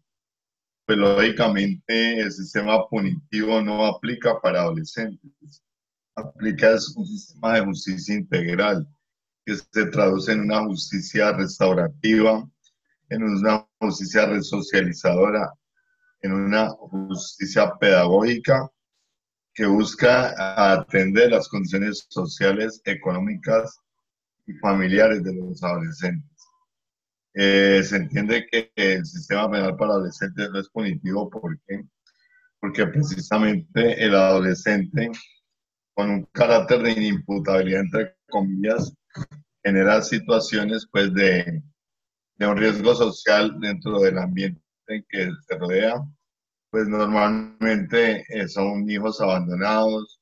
pues 0.84 0.98
lógicamente 0.98 2.20
el 2.20 2.32
sistema 2.32 2.86
punitivo 2.88 3.60
no 3.60 3.86
aplica 3.86 4.40
para 4.40 4.62
adolescentes. 4.62 5.62
Aplica 6.14 6.72
un 6.96 7.06
sistema 7.06 7.54
de 7.54 7.64
justicia 7.64 8.14
integral 8.16 8.86
que 9.46 9.54
se 9.54 9.86
traduce 9.86 10.32
en 10.32 10.40
una 10.40 10.64
justicia 10.64 11.32
restaurativa, 11.32 12.46
en 13.08 13.22
una 13.22 13.66
justicia 13.80 14.26
resocializadora, 14.26 15.52
en 16.22 16.32
una 16.32 16.70
justicia 16.70 17.72
pedagógica 17.78 18.68
que 19.58 19.66
busca 19.66 20.70
atender 20.70 21.32
las 21.32 21.48
condiciones 21.48 22.06
sociales, 22.10 22.80
económicas 22.84 23.80
y 24.46 24.52
familiares 24.52 25.24
de 25.24 25.34
los 25.34 25.60
adolescentes. 25.64 26.30
Eh, 27.34 27.82
se 27.82 27.96
entiende 27.96 28.46
que 28.48 28.70
el 28.76 29.04
sistema 29.04 29.50
penal 29.50 29.76
para 29.76 29.94
adolescentes 29.94 30.48
no 30.52 30.60
es 30.60 30.68
punitivo 30.68 31.28
porque, 31.28 31.84
porque 32.60 32.86
precisamente 32.86 34.00
el 34.00 34.14
adolescente 34.14 35.10
con 35.92 36.08
un 36.08 36.24
carácter 36.26 36.80
de 36.80 36.92
inimputabilidad, 36.92 37.80
entre 37.80 38.16
comillas, 38.28 38.94
genera 39.64 40.02
situaciones 40.02 40.86
pues 40.88 41.12
de, 41.14 41.64
de 42.36 42.46
un 42.46 42.56
riesgo 42.56 42.94
social 42.94 43.58
dentro 43.58 43.98
del 43.98 44.18
ambiente 44.18 44.62
en 44.86 45.04
que 45.08 45.32
se 45.48 45.58
rodea, 45.58 45.96
pues 46.70 46.86
normalmente 46.88 48.24
eh, 48.28 48.48
son 48.48 48.88
hijos 48.90 49.20
abandonados, 49.20 50.20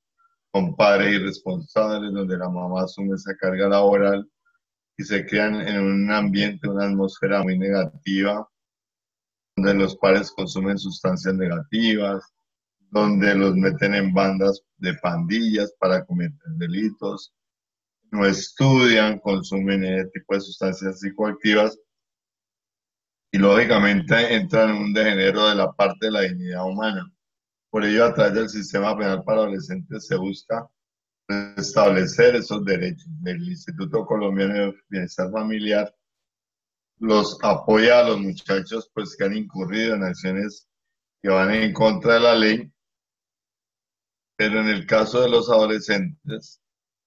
con 0.50 0.74
padres 0.76 1.14
irresponsables, 1.20 2.12
donde 2.12 2.38
la 2.38 2.48
mamá 2.48 2.84
asume 2.84 3.14
esa 3.14 3.36
carga 3.36 3.68
laboral 3.68 4.26
y 4.96 5.04
se 5.04 5.26
crean 5.26 5.56
en 5.56 5.80
un 5.80 6.10
ambiente, 6.10 6.68
una 6.68 6.86
atmósfera 6.86 7.42
muy 7.42 7.58
negativa, 7.58 8.48
donde 9.56 9.74
los 9.74 9.96
padres 9.96 10.32
consumen 10.32 10.78
sustancias 10.78 11.34
negativas, 11.34 12.24
donde 12.90 13.34
los 13.34 13.54
meten 13.56 13.94
en 13.94 14.14
bandas 14.14 14.62
de 14.78 14.94
pandillas 14.94 15.74
para 15.78 16.04
cometer 16.06 16.38
delitos, 16.56 17.34
no 18.12 18.24
estudian, 18.24 19.18
consumen 19.18 19.84
ese 19.84 20.10
tipo 20.10 20.34
de 20.34 20.40
sustancias 20.40 21.00
psicoactivas 21.00 21.78
y 23.36 23.38
lógicamente 23.38 24.34
entran 24.34 24.70
en 24.70 24.76
un 24.76 24.94
degenero 24.94 25.46
de 25.46 25.56
la 25.56 25.70
parte 25.70 26.06
de 26.06 26.10
la 26.10 26.20
dignidad 26.22 26.64
humana. 26.64 27.12
Por 27.68 27.84
ello, 27.84 28.06
a 28.06 28.14
través 28.14 28.32
del 28.32 28.48
sistema 28.48 28.96
penal 28.96 29.24
para 29.24 29.40
adolescentes 29.40 30.06
se 30.06 30.16
busca 30.16 30.66
establecer 31.58 32.34
esos 32.36 32.64
derechos. 32.64 33.06
El 33.26 33.46
Instituto 33.46 34.06
Colombiano 34.06 34.54
de 34.54 34.74
Bienestar 34.88 35.30
Familiar 35.30 35.94
los 36.98 37.38
apoya 37.42 38.00
a 38.00 38.08
los 38.08 38.20
muchachos 38.20 38.90
pues 38.94 39.14
que 39.14 39.24
han 39.24 39.36
incurrido 39.36 39.96
en 39.96 40.04
acciones 40.04 40.66
que 41.22 41.28
van 41.28 41.52
en 41.52 41.74
contra 41.74 42.14
de 42.14 42.20
la 42.20 42.34
ley, 42.34 42.72
pero 44.38 44.62
en 44.62 44.68
el 44.68 44.86
caso 44.86 45.20
de 45.20 45.28
los 45.28 45.50
adolescentes 45.50 46.62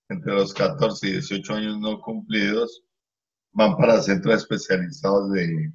entre 0.09 0.33
los 0.33 0.53
14 0.53 1.07
y 1.07 1.12
18 1.13 1.53
años 1.55 1.79
no 1.79 2.00
cumplidos, 2.00 2.83
van 3.51 3.75
para 3.77 4.00
centros 4.03 4.43
especializados 4.43 5.31
de, 5.31 5.74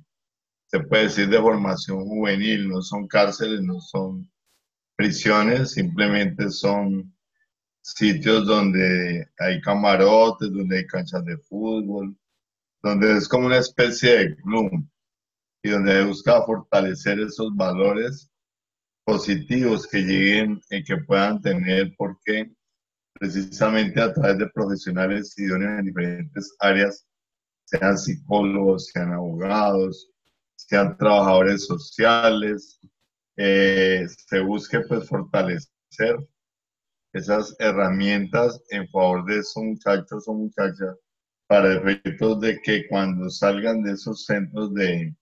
se 0.74 0.80
puede 0.80 1.04
decir, 1.04 1.28
de 1.28 1.38
formación 1.38 2.04
juvenil, 2.04 2.68
no 2.68 2.82
son 2.82 3.06
cárceles, 3.06 3.62
no 3.62 3.80
son 3.80 4.28
prisiones, 4.96 5.70
simplemente 5.70 6.50
son 6.50 7.14
sitios 7.80 8.44
donde 8.44 9.24
hay 9.38 9.60
camarotes, 9.60 10.50
donde 10.50 10.78
hay 10.78 10.86
canchas 10.88 11.24
de 11.26 11.38
fútbol, 11.38 12.16
donde 12.82 13.18
es 13.18 13.28
como 13.28 13.46
una 13.46 13.58
especie 13.58 14.18
de 14.18 14.34
club 14.34 14.84
y 15.62 15.70
donde 15.70 16.06
busca 16.06 16.42
fortalecer 16.42 17.20
esos 17.20 17.54
valores 17.54 18.28
positivos 19.04 19.86
que 19.86 19.98
lleguen 19.98 20.60
y 20.70 20.82
que 20.82 20.96
puedan 20.96 21.40
tener, 21.40 21.94
porque 21.96 22.52
precisamente 23.12 24.00
a 24.00 24.12
través 24.12 24.38
de 24.38 24.50
profesionales 24.50 25.38
idóneos 25.38 25.78
en 25.78 25.84
diferentes 25.84 26.52
áreas, 26.58 27.06
sean 27.64 27.96
psicólogos, 27.96 28.88
sean 28.88 29.12
abogados, 29.12 30.10
sean 30.56 30.96
trabajadores 30.96 31.66
sociales, 31.66 32.80
eh, 33.36 34.06
se 34.28 34.40
busque 34.40 34.80
pues 34.80 35.08
fortalecer 35.08 36.16
esas 37.12 37.54
herramientas 37.58 38.60
en 38.70 38.88
favor 38.88 39.24
de 39.24 39.38
esos 39.38 39.62
muchachos 39.62 40.26
o 40.26 40.34
muchachas 40.34 40.96
para 41.46 41.74
efectos 41.74 42.40
de 42.40 42.60
que 42.62 42.86
cuando 42.88 43.30
salgan 43.30 43.82
de 43.82 43.92
esos 43.92 44.24
centros 44.24 44.72
de 44.74 45.14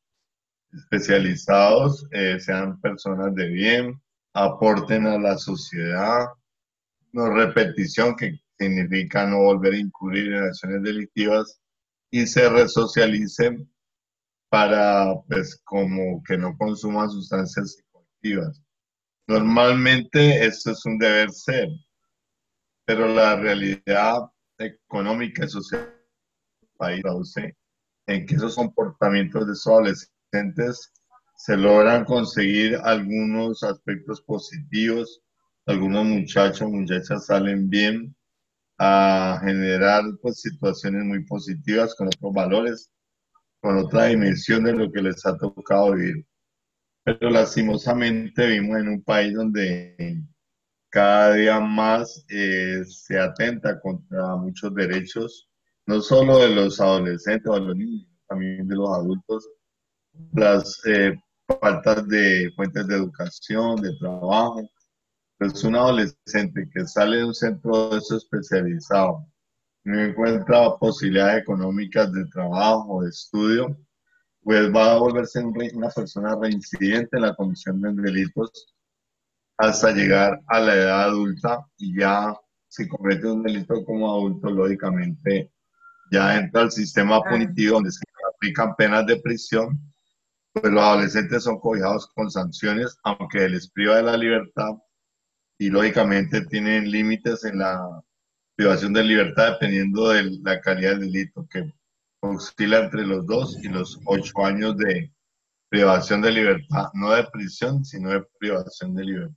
especializados 0.73 2.07
eh, 2.12 2.39
sean 2.41 2.81
personas 2.81 3.35
de 3.35 3.49
bien, 3.49 4.01
aporten 4.35 5.07
a 5.07 5.19
la 5.19 5.37
sociedad, 5.37 6.29
no 7.12 7.31
repetición, 7.31 8.17
que 8.17 8.41
significa 8.59 9.27
no 9.27 9.39
volver 9.39 9.75
a 9.75 9.79
incurrir 9.79 10.33
en 10.33 10.45
acciones 10.45 10.83
delictivas 10.83 11.61
y 12.11 12.27
se 12.27 12.49
resocialicen 12.49 13.71
para, 14.52 15.14
pues, 15.28 15.59
como 15.64 16.23
que 16.25 16.37
no 16.37 16.54
consuman 16.59 17.09
sustancias 17.09 17.73
psicoactivas. 17.73 18.62
Normalmente 19.26 20.44
esto 20.44 20.73
es 20.73 20.85
un 20.85 20.99
deber 20.99 21.30
ser, 21.30 21.68
pero 22.85 23.09
la 23.09 23.37
realidad 23.37 24.18
económica 24.59 25.47
y 25.47 25.49
social 25.49 25.99
del 26.61 26.71
país 26.76 27.00
traduce 27.00 27.56
en 28.06 28.26
que 28.26 28.35
esos 28.35 28.54
comportamientos 28.56 29.47
de 29.47 29.54
esos 29.54 29.68
adolescentes 29.68 30.92
se 31.35 31.56
logran 31.56 32.04
conseguir 32.04 32.76
algunos 32.85 33.62
aspectos 33.62 34.21
positivos, 34.21 35.23
algunos 35.64 36.04
muchachos, 36.04 36.68
muchachas 36.71 37.25
salen 37.25 37.71
bien 37.71 38.14
a 38.76 39.40
generar 39.42 40.02
pues, 40.21 40.42
situaciones 40.42 41.04
muy 41.04 41.25
positivas 41.25 41.94
con 41.94 42.09
otros 42.09 42.35
valores 42.35 42.92
con 43.62 43.78
otra 43.78 44.07
dimensión 44.07 44.64
de 44.64 44.73
lo 44.73 44.90
que 44.90 45.00
les 45.00 45.25
ha 45.25 45.37
tocado 45.38 45.92
vivir. 45.92 46.26
Pero 47.04 47.31
lastimosamente 47.31 48.47
vivimos 48.47 48.81
en 48.81 48.88
un 48.88 49.02
país 49.04 49.35
donde 49.35 50.21
cada 50.90 51.35
día 51.35 51.61
más 51.61 52.25
eh, 52.28 52.83
se 52.85 53.19
atenta 53.19 53.81
contra 53.81 54.37
muchos 54.37 54.75
derechos, 54.75 55.49
no 55.87 56.00
solo 56.00 56.38
de 56.38 56.54
los 56.54 56.81
adolescentes 56.81 57.47
o 57.49 57.54
de 57.54 57.61
los 57.61 57.76
niños, 57.76 58.07
también 58.28 58.66
de 58.66 58.76
los 58.76 58.90
adultos, 58.90 59.49
las 60.33 60.81
eh, 60.87 61.14
faltas 61.61 62.07
de 62.09 62.50
fuentes 62.57 62.87
de 62.87 62.97
educación, 62.97 63.76
de 63.76 63.97
trabajo, 63.99 64.69
pues 65.38 65.62
un 65.64 65.76
adolescente 65.76 66.69
que 66.73 66.87
sale 66.87 67.19
de 67.19 67.25
un 67.25 67.35
centro 67.35 67.90
de 67.90 67.99
eso 67.99 68.16
especializado, 68.16 69.26
no 69.85 70.01
encuentra 70.01 70.77
posibilidades 70.79 71.43
económicas 71.43 72.12
de 72.12 72.25
trabajo, 72.27 73.03
de 73.03 73.11
estudio, 73.11 73.77
pues 74.43 74.73
va 74.75 74.93
a 74.93 74.99
volverse 74.99 75.41
una 75.41 75.89
persona 75.91 76.37
reincidente 76.41 77.17
en 77.17 77.23
la 77.23 77.35
comisión 77.35 77.81
de 77.81 77.93
delitos 77.93 78.75
hasta 79.59 79.93
llegar 79.93 80.41
a 80.47 80.61
la 80.61 80.75
edad 80.75 81.03
adulta 81.05 81.67
y 81.79 81.99
ya 81.99 82.35
si 82.69 82.89
comete 82.89 83.27
un 83.27 83.43
delito 83.43 83.85
como 83.85 84.11
adulto, 84.11 84.51
lógicamente 84.51 85.53
ya 86.11 86.39
entra 86.39 86.62
al 86.62 86.73
sistema 86.73 87.21
punitivo 87.23 87.75
donde 87.75 87.93
se 87.93 88.03
aplican 88.35 88.75
penas 88.77 89.07
de 89.07 89.21
prisión, 89.21 89.79
pues 90.53 90.73
los 90.73 90.83
adolescentes 90.83 91.45
son 91.45 91.59
cobijados 91.59 92.09
con 92.15 92.31
sanciones, 92.31 92.97
aunque 93.05 93.49
les 93.49 93.71
priva 93.71 93.97
de 93.97 94.03
la 94.03 94.17
libertad 94.17 94.71
y 95.59 95.71
lógicamente 95.71 96.45
tienen 96.47 96.91
límites 96.91 97.45
en 97.45 97.59
la 97.59 98.03
privación 98.56 98.92
de 98.92 99.04
libertad 99.04 99.52
dependiendo 99.52 100.09
de 100.09 100.38
la 100.42 100.61
calidad 100.61 100.90
del 100.90 101.12
delito, 101.12 101.47
que 101.50 101.73
oscila 102.21 102.80
entre 102.80 103.06
los 103.06 103.26
dos 103.26 103.59
y 103.62 103.68
los 103.68 104.00
ocho 104.06 104.44
años 104.44 104.76
de 104.76 105.11
privación 105.68 106.21
de 106.21 106.32
libertad, 106.32 106.88
no 106.94 107.11
de 107.12 107.25
prisión, 107.25 107.85
sino 107.85 108.11
de 108.11 108.23
privación 108.38 108.94
de 108.94 109.04
libertad. 109.04 109.37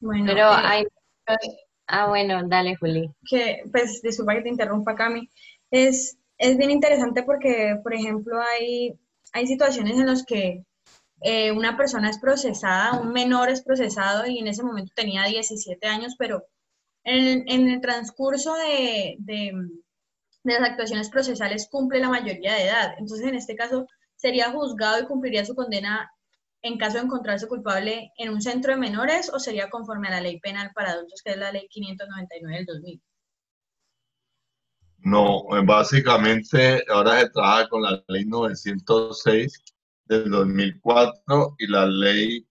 Bueno, 0.00 0.24
pero 0.26 0.40
eh, 0.40 0.62
hay... 0.64 0.84
Ah, 1.88 2.08
bueno, 2.08 2.40
dale, 2.48 2.76
Juli. 2.76 3.10
Que, 3.28 3.64
pues, 3.70 4.00
disculpa 4.02 4.34
que 4.34 4.42
te 4.42 4.48
interrumpa, 4.48 4.94
Cami. 4.94 5.28
Es, 5.70 6.16
es 6.38 6.56
bien 6.56 6.70
interesante 6.70 7.22
porque, 7.24 7.78
por 7.82 7.92
ejemplo, 7.92 8.40
hay, 8.40 8.98
hay 9.32 9.46
situaciones 9.46 9.98
en 9.98 10.06
las 10.06 10.24
que 10.24 10.64
eh, 11.20 11.52
una 11.52 11.76
persona 11.76 12.08
es 12.10 12.18
procesada, 12.18 13.00
un 13.00 13.12
menor 13.12 13.48
es 13.48 13.62
procesado 13.62 14.26
y 14.26 14.38
en 14.38 14.48
ese 14.48 14.62
momento 14.62 14.92
tenía 14.94 15.24
17 15.24 15.86
años, 15.86 16.14
pero 16.18 16.44
en, 17.04 17.68
el 17.68 17.80
transcurso 17.80 18.54
de, 18.54 19.16
de, 19.18 19.52
de, 20.44 20.60
las 20.60 20.70
actuaciones 20.70 21.08
procesales 21.10 21.68
cumple 21.70 22.00
la 22.00 22.08
mayoría 22.08 22.54
de 22.54 22.64
edad. 22.64 22.94
Entonces, 22.98 23.26
en 23.26 23.34
este 23.34 23.56
caso, 23.56 23.86
sería 24.16 24.52
juzgado 24.52 25.00
y 25.00 25.06
cumpliría 25.06 25.44
su 25.44 25.54
condena 25.54 26.10
en 26.62 26.78
caso 26.78 26.98
de 26.98 27.04
encontrarse 27.04 27.48
culpable 27.48 28.12
en 28.16 28.30
un 28.30 28.40
centro 28.40 28.72
de 28.72 28.78
menores 28.78 29.30
o 29.34 29.38
sería 29.40 29.68
conforme 29.68 30.08
a 30.08 30.12
la 30.12 30.20
ley 30.20 30.38
penal 30.38 30.70
para 30.74 30.92
adultos, 30.92 31.20
que 31.24 31.32
es 31.32 31.36
la 31.36 31.50
ley 31.50 31.66
599 31.68 32.56
del 32.56 32.66
2000. 32.66 33.02
No, 34.98 35.40
eh, 35.56 35.62
básicamente 35.64 36.84
ahora 36.88 37.20
se 37.20 37.30
trabaja 37.30 37.68
con 37.68 37.82
la 37.82 38.02
ley 38.06 38.24
906 38.24 39.64
del 40.04 40.30
2004 40.30 41.56
y 41.58 41.66
la 41.66 41.86
ley 41.86 42.46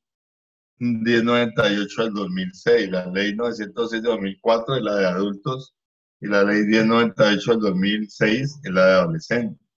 1098 0.81 2.03
del 2.03 2.13
2006. 2.13 2.89
La 2.89 3.05
ley 3.07 3.35
906 3.35 4.01
del 4.01 4.11
2004 4.11 4.75
es 4.75 4.81
la 4.81 4.95
de 4.95 5.05
adultos 5.05 5.75
y 6.19 6.27
la 6.27 6.43
ley 6.43 6.63
1098 6.63 7.51
del 7.51 7.59
2006 7.59 8.59
es 8.63 8.71
la 8.71 8.85
de 8.85 8.93
adolescentes. 8.93 9.67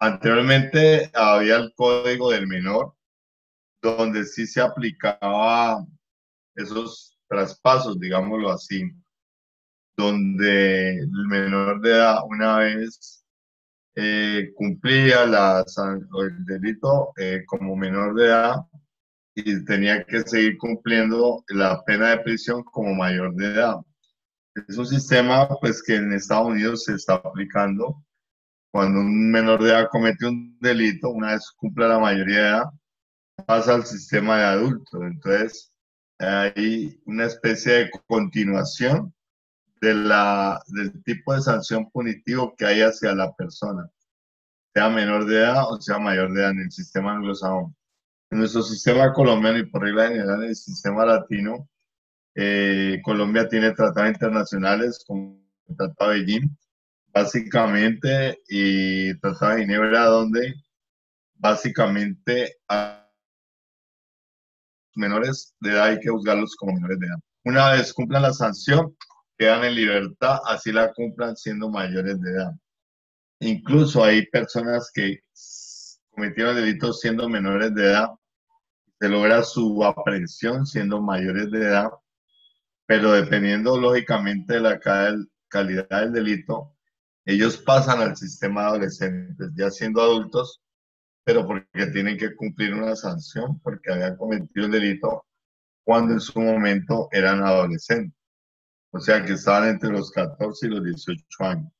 Anteriormente 0.00 1.10
había 1.14 1.56
el 1.56 1.72
código 1.74 2.30
del 2.30 2.46
menor, 2.46 2.94
donde 3.82 4.24
sí 4.24 4.46
se 4.46 4.60
aplicaba 4.60 5.84
esos 6.54 7.18
traspasos, 7.28 7.98
digámoslo 7.98 8.50
así 8.50 8.84
donde 9.98 10.96
el 10.96 11.26
menor 11.28 11.80
de 11.80 11.90
edad 11.90 12.20
una 12.24 12.58
vez 12.58 13.24
eh, 13.96 14.52
cumplía 14.54 15.26
la, 15.26 15.64
el 16.22 16.44
delito 16.44 17.12
eh, 17.16 17.42
como 17.44 17.74
menor 17.74 18.14
de 18.14 18.26
edad 18.26 18.64
y 19.44 19.64
tenía 19.64 20.04
que 20.04 20.22
seguir 20.22 20.58
cumpliendo 20.58 21.44
la 21.48 21.82
pena 21.84 22.10
de 22.10 22.18
prisión 22.18 22.62
como 22.64 22.94
mayor 22.94 23.34
de 23.34 23.46
edad. 23.46 23.76
Es 24.66 24.76
un 24.76 24.86
sistema 24.86 25.48
pues 25.60 25.82
que 25.82 25.96
en 25.96 26.12
Estados 26.12 26.48
Unidos 26.48 26.84
se 26.84 26.94
está 26.94 27.14
aplicando 27.14 28.02
cuando 28.72 29.00
un 29.00 29.30
menor 29.30 29.62
de 29.62 29.70
edad 29.70 29.88
comete 29.90 30.26
un 30.26 30.58
delito, 30.60 31.10
una 31.10 31.32
vez 31.32 31.50
cumple 31.56 31.88
la 31.88 31.98
mayoría 31.98 32.36
de 32.36 32.48
edad, 32.48 32.64
pasa 33.46 33.74
al 33.74 33.86
sistema 33.86 34.38
de 34.38 34.44
adultos. 34.44 35.00
Entonces, 35.02 35.72
hay 36.18 37.00
una 37.06 37.26
especie 37.26 37.72
de 37.72 37.90
continuación 38.06 39.14
de 39.80 39.94
la, 39.94 40.60
del 40.68 41.02
tipo 41.04 41.34
de 41.34 41.40
sanción 41.40 41.88
punitivo 41.90 42.54
que 42.56 42.66
hay 42.66 42.80
hacia 42.82 43.14
la 43.14 43.32
persona, 43.34 43.88
sea 44.74 44.88
menor 44.88 45.24
de 45.26 45.38
edad 45.38 45.72
o 45.72 45.80
sea 45.80 45.98
mayor 45.98 46.32
de 46.32 46.40
edad 46.40 46.50
en 46.50 46.60
el 46.60 46.72
sistema 46.72 47.12
anglosajón. 47.12 47.74
En 48.30 48.38
nuestro 48.40 48.62
sistema 48.62 49.12
colombiano 49.12 49.58
y 49.58 49.66
por 49.66 49.82
regla 49.82 50.08
general 50.08 50.42
en 50.42 50.50
el 50.50 50.56
sistema 50.56 51.06
latino, 51.06 51.68
eh, 52.34 53.00
Colombia 53.02 53.48
tiene 53.48 53.72
tratados 53.72 54.10
internacionales 54.10 55.02
como 55.06 55.40
el 55.66 55.76
Tratado 55.76 56.10
de 56.10 56.18
Beijing, 56.18 56.56
básicamente, 57.06 58.38
y 58.48 59.18
Tratado 59.18 59.52
de 59.52 59.62
Ginebra, 59.62 60.04
donde 60.04 60.54
básicamente 61.34 62.58
a 62.68 63.08
menores 64.94 65.54
de 65.60 65.70
edad 65.70 65.84
hay 65.84 66.00
que 66.00 66.10
juzgarlos 66.10 66.54
como 66.56 66.74
menores 66.74 66.98
de 66.98 67.06
edad. 67.06 67.18
Una 67.44 67.70
vez 67.72 67.94
cumplan 67.94 68.22
la 68.22 68.32
sanción, 68.32 68.94
quedan 69.38 69.64
en 69.64 69.74
libertad, 69.74 70.38
así 70.46 70.70
la 70.70 70.92
cumplan 70.92 71.36
siendo 71.36 71.70
mayores 71.70 72.20
de 72.20 72.30
edad. 72.30 72.52
Incluso 73.40 74.04
hay 74.04 74.26
personas 74.26 74.90
que 74.92 75.20
cometieron 76.10 76.56
delitos 76.56 77.00
siendo 77.00 77.28
menores 77.28 77.74
de 77.74 77.84
edad, 77.84 78.08
se 79.00 79.08
logra 79.08 79.42
su 79.42 79.84
aprehensión 79.84 80.66
siendo 80.66 81.00
mayores 81.00 81.50
de 81.50 81.58
edad, 81.58 81.90
pero 82.86 83.12
dependiendo 83.12 83.78
lógicamente 83.78 84.54
de 84.54 84.60
la 84.60 84.80
calidad 85.48 85.88
del 85.88 86.12
delito, 86.12 86.76
ellos 87.24 87.58
pasan 87.58 88.00
al 88.00 88.16
sistema 88.16 88.62
de 88.62 88.66
adolescentes, 88.68 89.50
ya 89.54 89.70
siendo 89.70 90.02
adultos, 90.02 90.62
pero 91.24 91.46
porque 91.46 91.86
tienen 91.92 92.16
que 92.16 92.34
cumplir 92.34 92.74
una 92.74 92.96
sanción 92.96 93.60
porque 93.60 93.92
habían 93.92 94.16
cometido 94.16 94.66
el 94.66 94.72
delito 94.72 95.26
cuando 95.84 96.14
en 96.14 96.20
su 96.20 96.40
momento 96.40 97.08
eran 97.12 97.42
adolescentes 97.42 98.18
o 98.90 99.00
sea 99.00 99.24
que 99.24 99.34
estaban 99.34 99.68
entre 99.68 99.90
los 99.90 100.10
14 100.10 100.66
y 100.66 100.70
los 100.70 100.84
18 100.84 101.24
años. 101.40 101.72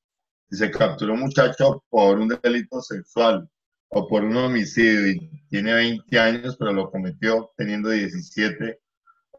Y 0.51 0.57
se 0.57 0.71
capturó 0.71 1.15
un 1.15 1.21
muchacho 1.21 1.85
por 1.89 2.19
un 2.19 2.29
delito 2.43 2.81
sexual 2.81 3.49
o 3.89 4.07
por 4.09 4.25
un 4.25 4.37
homicidio 4.37 5.11
y 5.11 5.47
tiene 5.49 5.73
20 5.75 6.19
años, 6.19 6.57
pero 6.59 6.73
lo 6.73 6.91
cometió 6.91 7.53
teniendo 7.57 7.91
17 7.91 8.81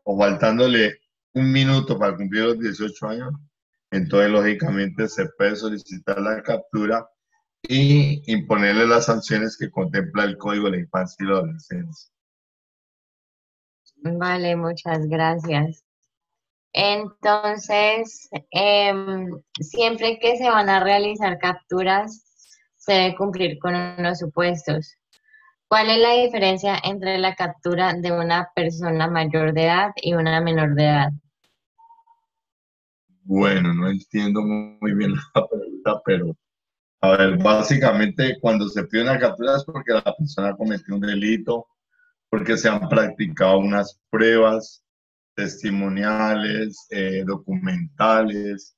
o 0.03 0.17
faltándole 0.17 0.99
un 1.33 1.51
minuto 1.51 1.97
para 1.99 2.15
cumplir 2.15 2.43
los 2.43 2.59
18 2.59 3.07
años, 3.07 3.33
entonces 3.91 4.31
lógicamente 4.31 5.07
se 5.07 5.27
puede 5.38 5.55
solicitar 5.55 6.19
la 6.19 6.41
captura 6.41 7.07
y 7.62 8.21
imponerle 8.31 8.88
las 8.88 9.05
sanciones 9.05 9.57
que 9.57 9.69
contempla 9.69 10.23
el 10.23 10.38
Código 10.38 10.65
de 10.65 10.71
la 10.71 10.77
Infancia 10.77 11.17
y 11.19 11.27
la 11.27 11.38
Adolescencia. 11.38 12.12
Vale, 14.01 14.55
muchas 14.55 15.05
gracias. 15.07 15.83
Entonces, 16.71 18.29
em, 18.51 19.41
siempre 19.59 20.19
que 20.19 20.38
se 20.38 20.49
van 20.49 20.69
a 20.69 20.83
realizar 20.83 21.38
capturas, 21.39 22.28
debe 22.93 23.15
cumplir 23.15 23.60
con 23.60 23.75
unos 23.75 24.19
supuestos. 24.19 24.95
¿Cuál 25.67 25.89
es 25.89 25.99
la 25.99 26.13
diferencia 26.13 26.80
entre 26.84 27.17
la 27.19 27.36
captura 27.36 27.93
de 27.93 28.12
una 28.12 28.49
persona 28.56 29.08
mayor 29.08 29.54
de 29.54 29.65
edad 29.65 29.91
y 29.95 30.13
una 30.13 30.41
menor 30.41 30.73
de 30.73 30.84
edad? 30.86 31.10
Bueno, 33.23 33.73
no 33.75 33.89
entiendo 33.89 34.41
muy 34.41 34.95
bien 34.95 35.13
la 35.36 35.47
pregunta, 35.47 36.02
pero 36.04 36.36
a 37.02 37.12
ver, 37.12 37.38
básicamente 37.38 38.38
cuando 38.41 38.67
se 38.67 38.84
pide 38.86 39.04
una 39.04 39.19
captura 39.19 39.58
es 39.58 39.63
porque 39.63 39.93
la 39.93 40.15
persona 40.15 40.56
cometió 40.56 40.95
un 40.95 41.02
delito, 41.02 41.67
porque 42.30 42.58
se 42.58 42.67
han 42.67 42.89
practicado 42.89 43.60
unas 43.60 44.02
pruebas, 44.10 44.84
testimoniales, 45.36 46.88
eh, 46.89 47.23
documentales, 47.25 48.75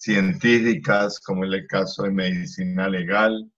científicas, 0.00 1.20
como 1.20 1.44
es 1.44 1.52
el 1.52 1.66
caso 1.66 2.04
de 2.04 2.10
medicina 2.10 2.88
legal, 2.88 3.50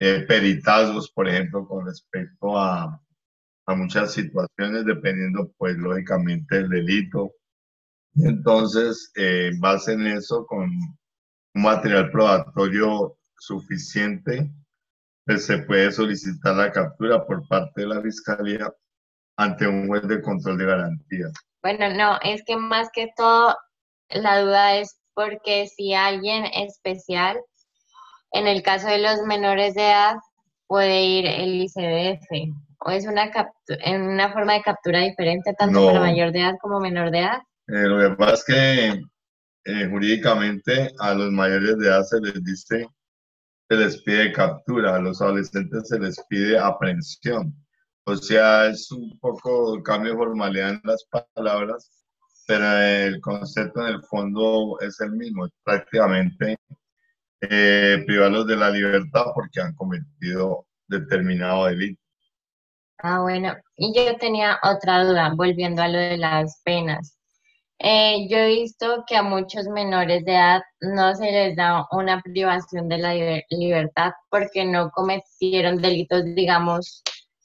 eh, 0.00 0.24
peritazgos, 0.26 1.10
por 1.10 1.28
ejemplo, 1.28 1.66
con 1.66 1.86
respecto 1.86 2.58
a, 2.58 3.00
a, 3.66 3.74
muchas 3.74 4.12
situaciones, 4.12 4.84
dependiendo, 4.84 5.52
pues, 5.56 5.76
lógicamente, 5.76 6.56
del 6.56 6.68
delito. 6.68 7.32
Entonces, 8.16 9.12
eh, 9.16 9.52
base 9.60 9.92
en 9.92 10.06
eso, 10.08 10.44
con 10.46 10.64
un 10.64 11.62
material 11.62 12.10
probatorio 12.10 13.16
suficiente, 13.36 14.50
pues 15.24 15.46
se 15.46 15.58
puede 15.58 15.92
solicitar 15.92 16.56
la 16.56 16.72
captura 16.72 17.24
por 17.24 17.46
parte 17.46 17.82
de 17.82 17.86
la 17.86 18.02
Fiscalía 18.02 18.72
ante 19.36 19.68
un 19.68 19.86
juez 19.86 20.08
de 20.08 20.22
control 20.22 20.58
de 20.58 20.66
garantías. 20.66 21.32
Bueno, 21.62 21.94
no, 21.94 22.18
es 22.22 22.42
que 22.44 22.56
más 22.56 22.88
que 22.92 23.12
todo 23.16 23.54
la 24.08 24.40
duda 24.40 24.76
es 24.76 24.98
porque 25.18 25.66
si 25.66 25.94
alguien 25.94 26.44
especial, 26.44 27.40
en 28.30 28.46
el 28.46 28.62
caso 28.62 28.86
de 28.86 28.98
los 28.98 29.20
menores 29.26 29.74
de 29.74 29.88
edad, 29.88 30.14
puede 30.68 31.02
ir 31.02 31.26
el 31.26 31.60
ICDF 31.60 32.54
¿O 32.78 32.90
es 32.92 33.04
una, 33.04 33.28
en 33.66 34.02
una 34.02 34.32
forma 34.32 34.52
de 34.52 34.62
captura 34.62 35.00
diferente 35.00 35.54
tanto 35.54 35.86
para 35.86 35.98
mayor 35.98 36.30
de 36.30 36.38
edad 36.38 36.54
como 36.62 36.78
menor 36.78 37.10
de 37.10 37.18
edad? 37.18 37.38
Eh, 37.66 37.88
lo 37.88 37.98
que 37.98 38.14
pasa 38.14 38.34
es 38.34 38.44
que 38.44 39.02
eh, 39.64 39.88
jurídicamente 39.90 40.92
a 41.00 41.14
los 41.14 41.32
mayores 41.32 41.76
de 41.78 41.88
edad 41.88 42.04
se 42.04 42.20
les 42.20 42.44
dice, 42.44 42.86
se 43.68 43.76
les 43.76 44.00
pide 44.02 44.32
captura, 44.32 44.94
a 44.94 45.00
los 45.00 45.20
adolescentes 45.20 45.88
se 45.88 45.98
les 45.98 46.22
pide 46.28 46.60
aprehensión. 46.60 47.52
O 48.04 48.14
sea, 48.14 48.66
es 48.66 48.92
un 48.92 49.18
poco 49.18 49.82
cambio 49.82 50.12
de 50.12 50.18
formalidad 50.18 50.70
en 50.70 50.80
las 50.84 51.04
palabras, 51.34 51.97
pero 52.48 52.78
el 52.78 53.20
concepto 53.20 53.86
en 53.86 53.94
el 53.96 54.02
fondo 54.04 54.78
es 54.80 54.98
el 55.02 55.12
mismo, 55.12 55.46
prácticamente 55.62 56.56
eh, 57.42 58.02
privarlos 58.06 58.46
de 58.46 58.56
la 58.56 58.70
libertad 58.70 59.26
porque 59.34 59.60
han 59.60 59.74
cometido 59.74 60.64
determinado 60.86 61.66
delito. 61.66 62.00
Ah, 63.02 63.20
bueno, 63.20 63.54
y 63.76 63.94
yo 63.94 64.16
tenía 64.16 64.58
otra 64.62 65.04
duda, 65.04 65.34
volviendo 65.36 65.82
a 65.82 65.88
lo 65.88 65.98
de 65.98 66.16
las 66.16 66.62
penas. 66.64 67.18
Eh, 67.80 68.26
yo 68.30 68.38
he 68.38 68.48
visto 68.48 69.04
que 69.06 69.16
a 69.16 69.22
muchos 69.22 69.66
menores 69.66 70.24
de 70.24 70.32
edad 70.32 70.62
no 70.80 71.14
se 71.14 71.30
les 71.30 71.54
da 71.54 71.86
una 71.92 72.22
privación 72.22 72.88
de 72.88 72.96
la 72.96 73.12
libertad 73.50 74.12
porque 74.30 74.64
no 74.64 74.90
cometieron 74.90 75.82
delitos, 75.82 76.24
digamos, 76.34 77.02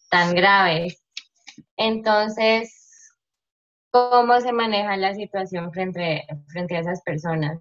tan 0.09 0.33
graves. 0.33 1.03
Entonces, 1.75 2.82
¿cómo 3.93 4.41
se 4.41 4.51
maneja 4.51 4.97
la 4.97 5.13
situación 5.13 5.71
frente, 5.71 6.25
a 6.27 6.79
esas 6.79 7.01
personas? 7.03 7.59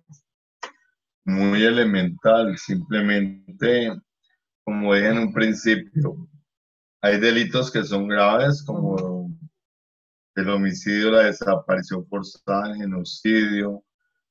Muy 1.25 1.63
elemental, 1.63 2.57
simplemente, 2.57 3.93
como 4.65 4.95
dije 4.95 5.09
en 5.09 5.19
un 5.19 5.33
principio, 5.33 6.29
hay 7.03 7.21
delitos 7.21 7.71
que 7.71 7.85
son 7.85 8.09
graves 8.09 8.63
como 8.65 9.31
el 10.35 10.49
homicidio, 10.49 11.11
la 11.11 11.25
desaparición 11.25 12.07
forzada, 12.07 12.71
el 12.71 12.77
genocidio, 12.77 13.85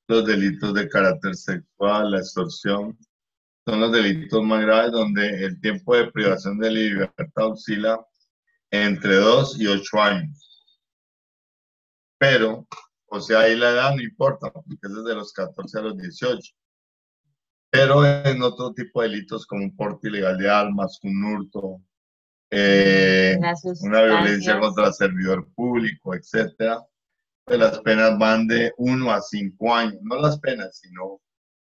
los 0.08 0.26
delitos 0.26 0.74
de 0.74 0.90
carácter 0.90 1.36
sexual, 1.36 2.12
la 2.12 2.18
extorsión, 2.18 2.98
son 3.68 3.80
los 3.80 3.92
delitos 3.92 4.44
más 4.44 4.62
graves 4.64 4.92
donde 4.92 5.46
el 5.46 5.62
tiempo 5.62 5.96
de 5.96 6.12
privación 6.12 6.58
de 6.58 6.72
libertad 6.72 7.46
oscila 7.46 8.04
entre 8.72 9.16
2 9.18 9.62
y 9.62 9.68
8 9.68 10.02
años. 10.02 10.51
Pero, 12.22 12.68
o 13.08 13.20
sea, 13.20 13.40
ahí 13.40 13.56
la 13.56 13.72
edad 13.72 13.96
no 13.96 14.02
importa, 14.04 14.52
porque 14.52 14.78
es 14.80 14.94
desde 14.94 15.16
los 15.16 15.34
14 15.34 15.80
a 15.80 15.82
los 15.82 15.98
18. 15.98 16.54
Pero 17.72 18.06
en 18.06 18.44
otro 18.44 18.74
tipo 18.74 19.02
de 19.02 19.10
delitos 19.10 19.48
como 19.48 19.64
un 19.64 19.76
porte 19.76 20.08
ilegal 20.08 20.38
de 20.38 20.48
armas, 20.48 21.00
un 21.02 21.26
hurto, 21.26 21.82
eh, 22.52 23.40
una 23.82 24.04
violencia 24.04 24.60
contra 24.60 24.88
el 24.90 24.94
servidor 24.94 25.52
público, 25.56 26.14
etcétera, 26.14 26.86
pues 27.44 27.58
las 27.58 27.80
penas 27.80 28.20
van 28.20 28.46
de 28.46 28.72
1 28.78 29.12
a 29.12 29.20
5 29.20 29.76
años, 29.76 29.98
no 30.04 30.18
las 30.18 30.40
penas, 30.40 30.78
sino 30.78 31.20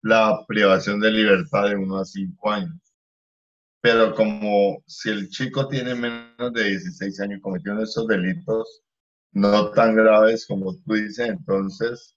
la 0.03 0.45
privación 0.47 0.99
de 0.99 1.09
libertad 1.09 1.69
de 1.69 1.75
1 1.75 1.97
a 1.97 2.05
5 2.05 2.51
años. 2.51 2.93
Pero 3.81 4.13
como 4.13 4.83
si 4.85 5.09
el 5.09 5.27
chico 5.29 5.67
tiene 5.67 5.95
menos 5.95 6.53
de 6.53 6.65
16 6.65 7.19
años 7.21 7.39
cometiendo 7.41 7.81
esos 7.81 8.05
delitos 8.05 8.84
no 9.35 9.69
tan 9.71 9.95
graves 9.95 10.45
como 10.47 10.73
tú 10.77 10.93
dices, 10.93 11.27
entonces 11.27 12.15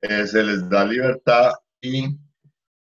eh, 0.00 0.26
se 0.26 0.42
les 0.42 0.68
da 0.68 0.84
libertad 0.84 1.52
y 1.82 2.18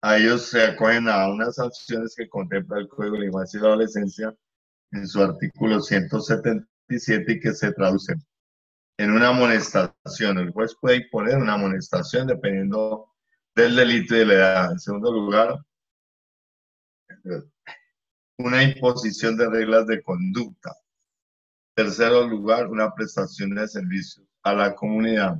a 0.03 0.19
ellos 0.19 0.43
se 0.43 0.63
acogen 0.63 1.09
a 1.09 1.29
unas 1.29 1.57
sanciones 1.57 2.15
que 2.15 2.29
contempla 2.29 2.79
el 2.79 2.89
Código 2.89 3.15
de 3.15 3.21
la 3.21 3.27
Infancia 3.27 3.59
y 3.59 3.63
la 3.63 3.69
Adolescencia 3.69 4.37
en 4.93 5.09
su 5.09 5.23
artículo 5.23 5.81
177 5.81 7.33
y 7.33 7.41
que 7.41 7.55
se 7.55 7.73
traduce 7.73 8.15
en 8.99 9.11
una 9.13 9.29
amonestación. 9.29 10.39
El 10.39 10.53
juez 10.53 10.77
puede 10.79 10.99
imponer 10.99 11.39
una 11.39 11.55
amonestación 11.55 12.27
dependiendo 12.27 13.07
del 13.55 13.77
delito 13.77 14.15
y 14.15 14.19
de 14.19 14.27
la 14.27 14.35
edad. 14.35 14.73
En 14.73 14.79
segundo 14.79 15.11
lugar, 15.11 15.59
una 18.39 18.63
imposición 18.63 19.39
de 19.39 19.49
reglas 19.49 19.87
de 19.87 20.03
conducta. 20.03 20.75
Tercero 21.81 22.29
lugar, 22.29 22.67
una 22.67 22.95
prestación 22.95 23.55
de 23.55 23.67
servicios 23.67 24.27
a 24.43 24.53
la 24.53 24.75
comunidad. 24.75 25.39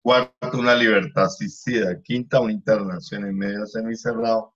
Cuarto, 0.00 0.56
una 0.56 0.76
libertad 0.76 1.24
asistida. 1.24 2.00
Quinta, 2.00 2.40
una 2.40 2.52
internación 2.52 3.26
en 3.26 3.36
medio 3.36 3.66
semicerrado. 3.66 4.54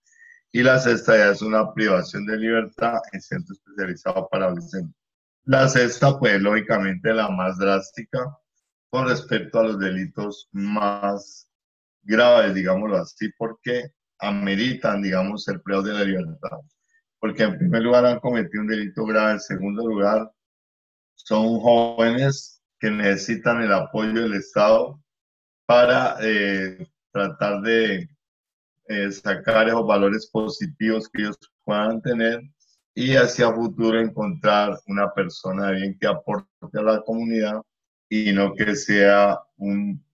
Y 0.52 0.62
la 0.62 0.78
sexta 0.78 1.16
ya 1.16 1.32
es 1.32 1.42
una 1.42 1.74
privación 1.74 2.24
de 2.24 2.36
libertad 2.36 3.00
en 3.10 3.20
centro 3.20 3.52
especializado 3.52 4.28
para 4.30 4.46
adolescentes. 4.46 4.94
La 5.42 5.66
sexta, 5.66 6.16
pues 6.20 6.40
lógicamente 6.40 7.12
la 7.12 7.28
más 7.30 7.58
drástica 7.58 8.38
con 8.88 9.08
respecto 9.08 9.58
a 9.58 9.64
los 9.64 9.80
delitos 9.80 10.48
más 10.52 11.48
graves, 12.04 12.54
digámoslo 12.54 12.98
así, 12.98 13.28
porque 13.36 13.90
ameritan, 14.20 15.02
digamos, 15.02 15.48
el 15.48 15.60
privado 15.62 15.82
de 15.82 15.94
la 15.94 16.04
libertad. 16.04 16.58
Porque 17.18 17.42
en 17.42 17.58
primer 17.58 17.82
lugar 17.82 18.06
han 18.06 18.20
cometido 18.20 18.62
un 18.62 18.68
delito 18.68 19.04
grave, 19.04 19.32
en 19.32 19.40
segundo 19.40 19.84
lugar 19.84 20.30
son 21.24 21.60
jóvenes 21.60 22.62
que 22.78 22.90
necesitan 22.90 23.62
el 23.62 23.72
apoyo 23.72 24.22
del 24.22 24.34
Estado 24.34 25.00
para 25.66 26.16
eh, 26.20 26.86
tratar 27.12 27.62
de 27.62 28.08
eh, 28.88 29.12
sacar 29.12 29.68
esos 29.68 29.86
valores 29.86 30.28
positivos 30.30 31.08
que 31.08 31.22
ellos 31.22 31.38
puedan 31.64 32.02
tener 32.02 32.42
y 32.94 33.16
hacia 33.16 33.52
futuro 33.52 33.98
encontrar 34.00 34.78
una 34.86 35.12
persona 35.14 35.70
bien 35.70 35.96
que 35.98 36.06
aporte 36.06 36.48
a 36.74 36.82
la 36.82 37.02
comunidad 37.02 37.62
y 38.08 38.32
no 38.32 38.54
que 38.54 38.74
sea 38.76 39.38
un, 39.56 40.04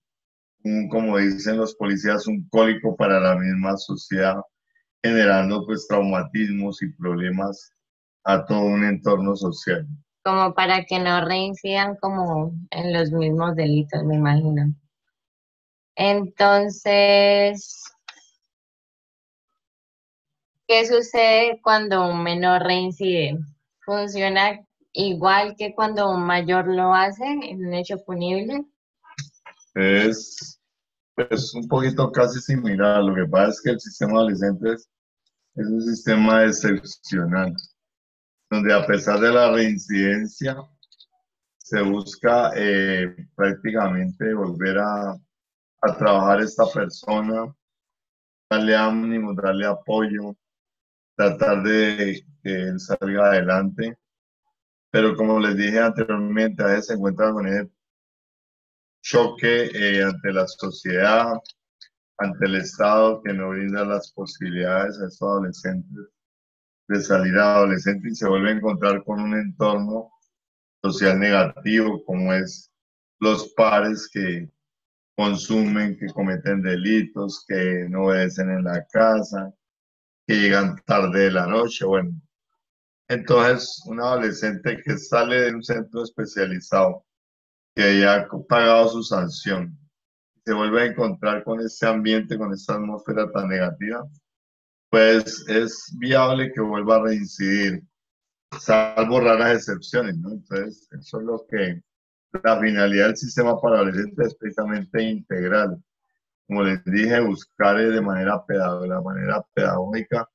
un, 0.63 0.87
como 0.87 1.17
dicen 1.17 1.57
los 1.57 1.75
policías, 1.75 2.27
un 2.27 2.47
cólico 2.49 2.95
para 2.95 3.19
la 3.19 3.35
misma 3.35 3.75
sociedad, 3.75 4.37
generando 5.03 5.65
pues 5.65 5.87
traumatismos 5.87 6.81
y 6.81 6.93
problemas 6.93 7.73
a 8.23 8.45
todo 8.45 8.61
un 8.61 8.85
entorno 8.85 9.35
social. 9.35 9.87
Como 10.23 10.53
para 10.53 10.83
que 10.85 10.99
no 10.99 11.25
reincidan 11.25 11.95
como 11.95 12.51
en 12.71 12.93
los 12.93 13.11
mismos 13.11 13.55
delitos, 13.55 14.03
me 14.03 14.15
imagino. 14.15 14.73
Entonces, 15.95 17.83
¿Qué 20.69 20.85
sucede 20.85 21.59
cuando 21.63 22.07
un 22.07 22.21
menor 22.21 22.61
reincide? 22.61 23.39
¿Funciona 23.83 24.63
igual 24.93 25.55
que 25.57 25.73
cuando 25.73 26.11
un 26.11 26.21
mayor 26.21 26.67
lo 26.67 26.93
hace 26.93 27.25
en 27.25 27.65
un 27.65 27.73
hecho 27.73 27.97
punible? 28.05 28.63
Es 29.73 30.61
pues, 31.15 31.55
un 31.55 31.67
poquito 31.67 32.11
casi 32.11 32.39
similar. 32.39 33.03
Lo 33.03 33.15
que 33.15 33.27
pasa 33.27 33.49
es 33.49 33.61
que 33.63 33.69
el 33.71 33.79
sistema 33.79 34.11
de 34.11 34.17
adolescentes 34.19 34.87
es 35.55 35.65
un 35.65 35.81
sistema 35.81 36.45
excepcional, 36.45 37.55
donde 38.49 38.73
a 38.73 38.85
pesar 38.85 39.19
de 39.19 39.31
la 39.31 39.51
reincidencia, 39.51 40.57
se 41.57 41.81
busca 41.83 42.51
eh, 42.55 43.15
prácticamente 43.35 44.33
volver 44.33 44.79
a, 44.79 45.11
a 45.81 45.97
trabajar 45.97 46.41
esta 46.41 46.65
persona, 46.65 47.53
darle 48.49 48.75
ánimo, 48.75 49.35
darle 49.35 49.67
apoyo, 49.67 50.35
tratar 51.15 51.61
de 51.61 52.25
que 52.41 52.53
él 52.53 52.79
salga 52.79 53.27
adelante. 53.27 53.97
Pero 54.91 55.15
como 55.15 55.39
les 55.39 55.55
dije 55.55 55.79
anteriormente, 55.79 56.63
a 56.63 56.67
veces 56.67 56.87
se 56.87 56.93
encuentra 56.93 57.31
con 57.31 57.45
el 57.47 57.71
choque 59.03 59.69
eh, 59.71 60.03
ante 60.03 60.33
la 60.33 60.47
sociedad, 60.47 61.33
ante 62.17 62.45
el 62.47 62.55
Estado 62.55 63.21
que 63.21 63.31
no 63.31 63.49
brinda 63.49 63.85
las 63.85 64.11
posibilidades 64.11 64.99
a 64.99 65.05
estos 65.05 65.21
adolescentes 65.21 66.09
de 66.89 67.01
salir 67.01 67.37
a 67.37 67.57
adolescente 67.57 68.09
y 68.09 68.15
se 68.15 68.27
vuelve 68.27 68.49
a 68.49 68.53
encontrar 68.53 69.03
con 69.03 69.21
un 69.21 69.35
entorno 69.35 70.11
social 70.81 71.19
negativo 71.19 72.03
como 72.03 72.33
es 72.33 72.71
los 73.19 73.53
pares 73.53 74.09
que 74.11 74.49
consumen, 75.15 75.97
que 75.99 76.07
cometen 76.07 76.63
delitos, 76.63 77.45
que 77.47 77.85
no 77.89 78.05
obedecen 78.05 78.49
en 78.49 78.63
la 78.63 78.83
casa, 78.87 79.53
que 80.25 80.35
llegan 80.35 80.77
tarde 80.85 81.25
de 81.25 81.31
la 81.31 81.45
noche, 81.45 81.85
bueno. 81.85 82.11
Entonces, 83.07 83.83
un 83.85 83.99
adolescente 83.99 84.81
que 84.83 84.97
sale 84.97 85.41
de 85.41 85.53
un 85.53 85.63
centro 85.63 86.03
especializado, 86.03 87.05
que 87.75 87.83
haya 87.83 88.27
pagado 88.47 88.87
su 88.89 89.03
sanción, 89.03 89.77
se 90.43 90.53
vuelve 90.53 90.81
a 90.81 90.85
encontrar 90.85 91.43
con 91.43 91.59
ese 91.59 91.85
ambiente, 91.85 92.37
con 92.37 92.51
esta 92.51 92.75
atmósfera 92.75 93.31
tan 93.31 93.47
negativa, 93.47 94.07
pues 94.89 95.45
es 95.47 95.95
viable 95.97 96.51
que 96.53 96.61
vuelva 96.61 96.97
a 96.97 97.03
reincidir, 97.03 97.83
salvo 98.59 99.19
raras 99.19 99.57
excepciones, 99.57 100.17
¿no? 100.17 100.31
Entonces, 100.31 100.87
eso 100.91 101.19
es 101.19 101.25
lo 101.25 101.45
que 101.49 101.81
la 102.43 102.59
finalidad 102.59 103.07
del 103.07 103.17
sistema 103.17 103.59
para 103.59 103.77
adolescentes 103.77 104.27
es 104.27 104.35
precisamente 104.35 105.01
integral 105.03 105.81
como 106.49 106.63
les 106.63 106.83
dije, 106.83 107.19
buscar 107.19 107.77
de 107.77 108.01
manera 108.01 108.43
pedagógica, 108.43 109.45
pedagógica, 109.53 110.29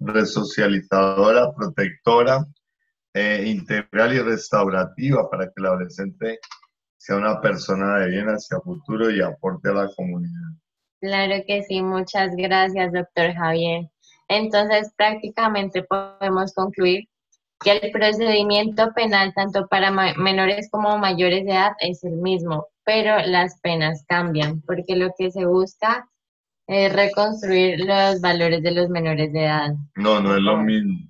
resocializadora, 0.00 1.52
protectora, 1.52 2.46
eh, 3.12 3.44
integral 3.46 4.14
y 4.14 4.20
restaurativa 4.20 5.28
para 5.28 5.44
que 5.44 5.52
el 5.56 5.66
adolescente 5.66 6.38
sea 6.96 7.16
una 7.16 7.38
persona 7.42 7.98
de 7.98 8.08
bien 8.08 8.28
hacia 8.28 8.58
futuro 8.60 9.10
y 9.10 9.20
aporte 9.20 9.68
a 9.68 9.74
la 9.74 9.90
comunidad. 9.94 10.56
Claro 11.02 11.34
que 11.46 11.62
sí, 11.62 11.82
muchas 11.82 12.34
gracias, 12.34 12.90
doctor 12.90 13.34
Javier. 13.34 13.90
Entonces, 14.28 14.92
prácticamente 14.96 15.82
podemos 15.82 16.52
concluir 16.54 17.08
que 17.60 17.72
el 17.72 17.90
procedimiento 17.90 18.92
penal, 18.94 19.32
tanto 19.34 19.66
para 19.66 19.90
menores 19.90 20.68
como 20.70 20.96
mayores 20.98 21.44
de 21.44 21.52
edad, 21.52 21.72
es 21.80 22.04
el 22.04 22.16
mismo, 22.16 22.66
pero 22.84 23.18
las 23.26 23.58
penas 23.60 24.04
cambian, 24.06 24.60
porque 24.62 24.94
lo 24.96 25.10
que 25.18 25.30
se 25.30 25.44
busca 25.44 26.08
es 26.66 26.92
reconstruir 26.92 27.80
los 27.80 28.20
valores 28.20 28.62
de 28.62 28.70
los 28.72 28.88
menores 28.90 29.32
de 29.32 29.44
edad. 29.44 29.70
No, 29.96 30.20
no 30.20 30.36
es 30.36 30.42
lo 30.42 30.58
mismo. 30.58 31.08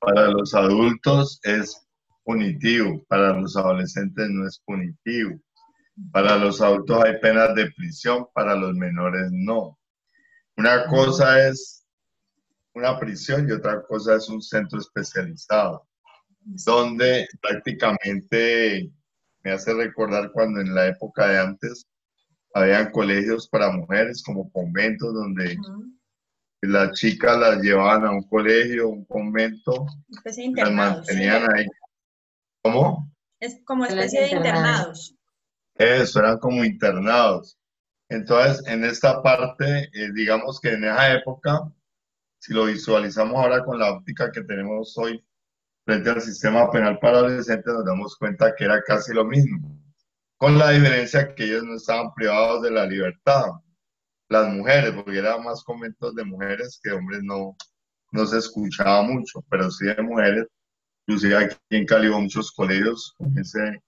Para 0.00 0.28
los 0.28 0.54
adultos 0.54 1.40
es 1.42 1.88
punitivo, 2.22 3.02
para 3.08 3.32
los 3.32 3.56
adolescentes 3.56 4.28
no 4.28 4.46
es 4.46 4.60
punitivo. 4.64 5.38
Para 6.12 6.36
los 6.36 6.60
adultos 6.60 7.02
hay 7.02 7.18
penas 7.20 7.54
de 7.54 7.70
prisión, 7.72 8.26
para 8.34 8.54
los 8.54 8.74
menores 8.74 9.30
no. 9.32 9.78
Una 10.58 10.86
cosa 10.86 11.48
es 11.48 11.85
una 12.76 12.98
prisión 12.98 13.48
y 13.48 13.52
otra 13.52 13.82
cosa 13.82 14.16
es 14.16 14.28
un 14.28 14.42
centro 14.42 14.78
especializado, 14.78 15.88
donde 16.40 17.26
prácticamente 17.40 18.92
me 19.42 19.50
hace 19.52 19.72
recordar 19.72 20.30
cuando 20.30 20.60
en 20.60 20.74
la 20.74 20.88
época 20.88 21.26
de 21.26 21.38
antes 21.38 21.86
habían 22.52 22.90
colegios 22.90 23.48
para 23.48 23.72
mujeres 23.72 24.22
como 24.22 24.52
conventos 24.52 25.14
donde 25.14 25.56
las 26.60 26.92
chicas 26.98 27.38
las 27.38 27.62
llevaban 27.62 28.04
a 28.04 28.10
un 28.10 28.28
colegio, 28.28 28.90
un 28.90 29.06
convento, 29.06 29.86
las 30.54 30.72
mantenían 30.72 31.46
ahí. 31.54 31.66
¿Cómo? 32.60 33.10
Es 33.40 33.58
como 33.64 33.86
especie 33.86 34.20
de 34.20 34.30
internados. 34.32 35.16
Eso, 35.76 36.18
eran 36.18 36.38
como 36.40 36.62
internados. 36.62 37.58
Entonces, 38.10 38.66
en 38.66 38.84
esta 38.84 39.22
parte, 39.22 39.88
eh, 39.94 40.12
digamos 40.14 40.60
que 40.60 40.72
en 40.72 40.84
esa 40.84 41.14
época 41.14 41.72
si 42.38 42.52
lo 42.54 42.66
visualizamos 42.66 43.36
ahora 43.36 43.64
con 43.64 43.78
la 43.78 43.90
óptica 43.92 44.30
que 44.30 44.42
tenemos 44.42 44.96
hoy 44.98 45.24
frente 45.84 46.10
al 46.10 46.20
sistema 46.20 46.70
penal 46.70 46.98
para 46.98 47.18
adolescentes, 47.18 47.72
nos 47.72 47.84
damos 47.84 48.16
cuenta 48.16 48.54
que 48.54 48.64
era 48.64 48.82
casi 48.82 49.14
lo 49.14 49.24
mismo, 49.24 49.80
con 50.36 50.58
la 50.58 50.70
diferencia 50.70 51.34
que 51.34 51.44
ellos 51.44 51.64
no 51.64 51.76
estaban 51.76 52.12
privados 52.14 52.62
de 52.62 52.70
la 52.72 52.86
libertad. 52.86 53.44
Las 54.28 54.52
mujeres, 54.52 54.92
porque 54.92 55.18
eran 55.18 55.44
más 55.44 55.62
conventos 55.62 56.14
de 56.16 56.24
mujeres 56.24 56.80
que 56.82 56.90
hombres 56.90 57.20
no, 57.22 57.56
no 58.10 58.26
se 58.26 58.38
escuchaba 58.38 59.02
mucho, 59.02 59.44
pero 59.48 59.70
sí 59.70 59.86
de 59.86 60.02
mujeres. 60.02 60.46
Inclusive 61.06 61.36
aquí 61.36 61.56
en 61.70 61.86
Cali 61.86 62.08
hubo 62.08 62.20
muchos 62.20 62.50
colegios 62.50 63.14
con 63.16 63.38
ese, 63.38 63.80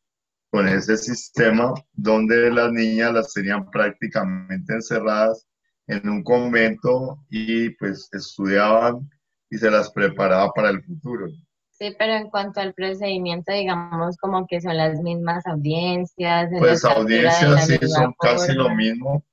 con 0.52 0.68
ese 0.68 0.96
sistema 0.96 1.74
donde 1.92 2.50
las 2.52 2.70
niñas 2.70 3.12
las 3.12 3.32
tenían 3.32 3.68
prácticamente 3.68 4.74
encerradas 4.74 5.47
en 5.88 6.08
un 6.08 6.22
convento 6.22 7.18
y 7.30 7.70
pues 7.70 8.08
estudiaban 8.12 9.10
y 9.50 9.56
se 9.56 9.70
las 9.70 9.90
preparaba 9.90 10.52
para 10.52 10.70
el 10.70 10.84
futuro. 10.84 11.28
Sí, 11.70 11.94
pero 11.98 12.12
en 12.12 12.28
cuanto 12.28 12.60
al 12.60 12.74
procedimiento, 12.74 13.52
digamos 13.52 14.16
como 14.18 14.46
que 14.46 14.60
son 14.60 14.76
las 14.76 15.00
mismas 15.00 15.46
audiencias. 15.46 16.50
Pues 16.58 16.84
audiencias 16.84 17.66
sí 17.66 17.78
son 17.86 18.14
casi 18.18 18.52
lo 18.52 18.68
mismo, 18.74 19.24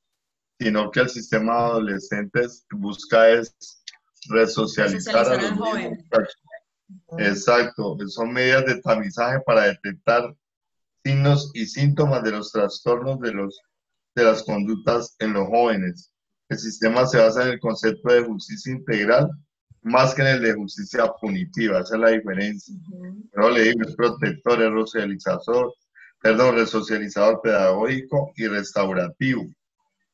sino 0.59 0.89
que 0.91 1.01
el 1.01 1.09
sistema 1.09 1.53
de 1.53 1.59
adolescentes 1.59 2.65
busca 2.71 3.29
es 3.29 3.81
resocializar 4.29 5.27
a 5.27 5.35
los 5.35 5.51
jóvenes. 5.51 6.05
Exacto, 7.17 7.97
son 8.07 8.31
medidas 8.31 8.65
de 8.65 8.79
tamizaje 8.81 9.39
para 9.45 9.63
detectar 9.63 10.33
signos 11.03 11.51
y 11.53 11.65
síntomas 11.65 12.23
de 12.23 12.31
los 12.31 12.51
trastornos 12.51 13.19
de, 13.19 13.33
los, 13.33 13.59
de 14.15 14.23
las 14.23 14.43
conductas 14.43 15.15
en 15.19 15.33
los 15.33 15.47
jóvenes 15.47 16.14
el 16.49 16.59
sistema 16.59 17.05
se 17.07 17.17
basa 17.17 17.43
en 17.43 17.53
el 17.53 17.59
concepto 17.59 18.13
de 18.13 18.23
justicia 18.23 18.73
integral 18.73 19.29
más 19.85 20.15
que 20.15 20.23
en 20.23 20.29
el 20.29 20.41
de 20.41 20.53
justicia 20.53 21.11
punitiva, 21.21 21.79
esa 21.79 21.95
es 21.95 22.01
la 22.01 22.09
diferencia. 22.09 22.75
Pero 23.31 23.51
le 23.51 23.63
digo, 23.65 23.81
es 23.87 23.95
protector, 23.95 24.59
es 24.59 24.71
resocializador, 24.71 25.75
perdón, 26.19 26.55
resocializador 26.55 27.39
pedagógico 27.41 28.31
y 28.35 28.47
restaurativo. 28.47 29.45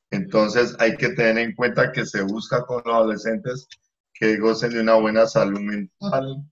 Entonces 0.09 0.75
hay 0.77 0.97
que 0.97 1.09
tener 1.11 1.37
en 1.37 1.55
cuenta 1.55 1.93
que 1.93 2.05
se 2.05 2.21
busca 2.21 2.65
con 2.65 2.81
los 2.85 2.93
adolescentes 2.93 3.65
que 4.13 4.37
gocen 4.39 4.73
de 4.73 4.81
una 4.81 4.95
buena 4.95 5.25
salud 5.25 5.61
mental. 5.61 6.43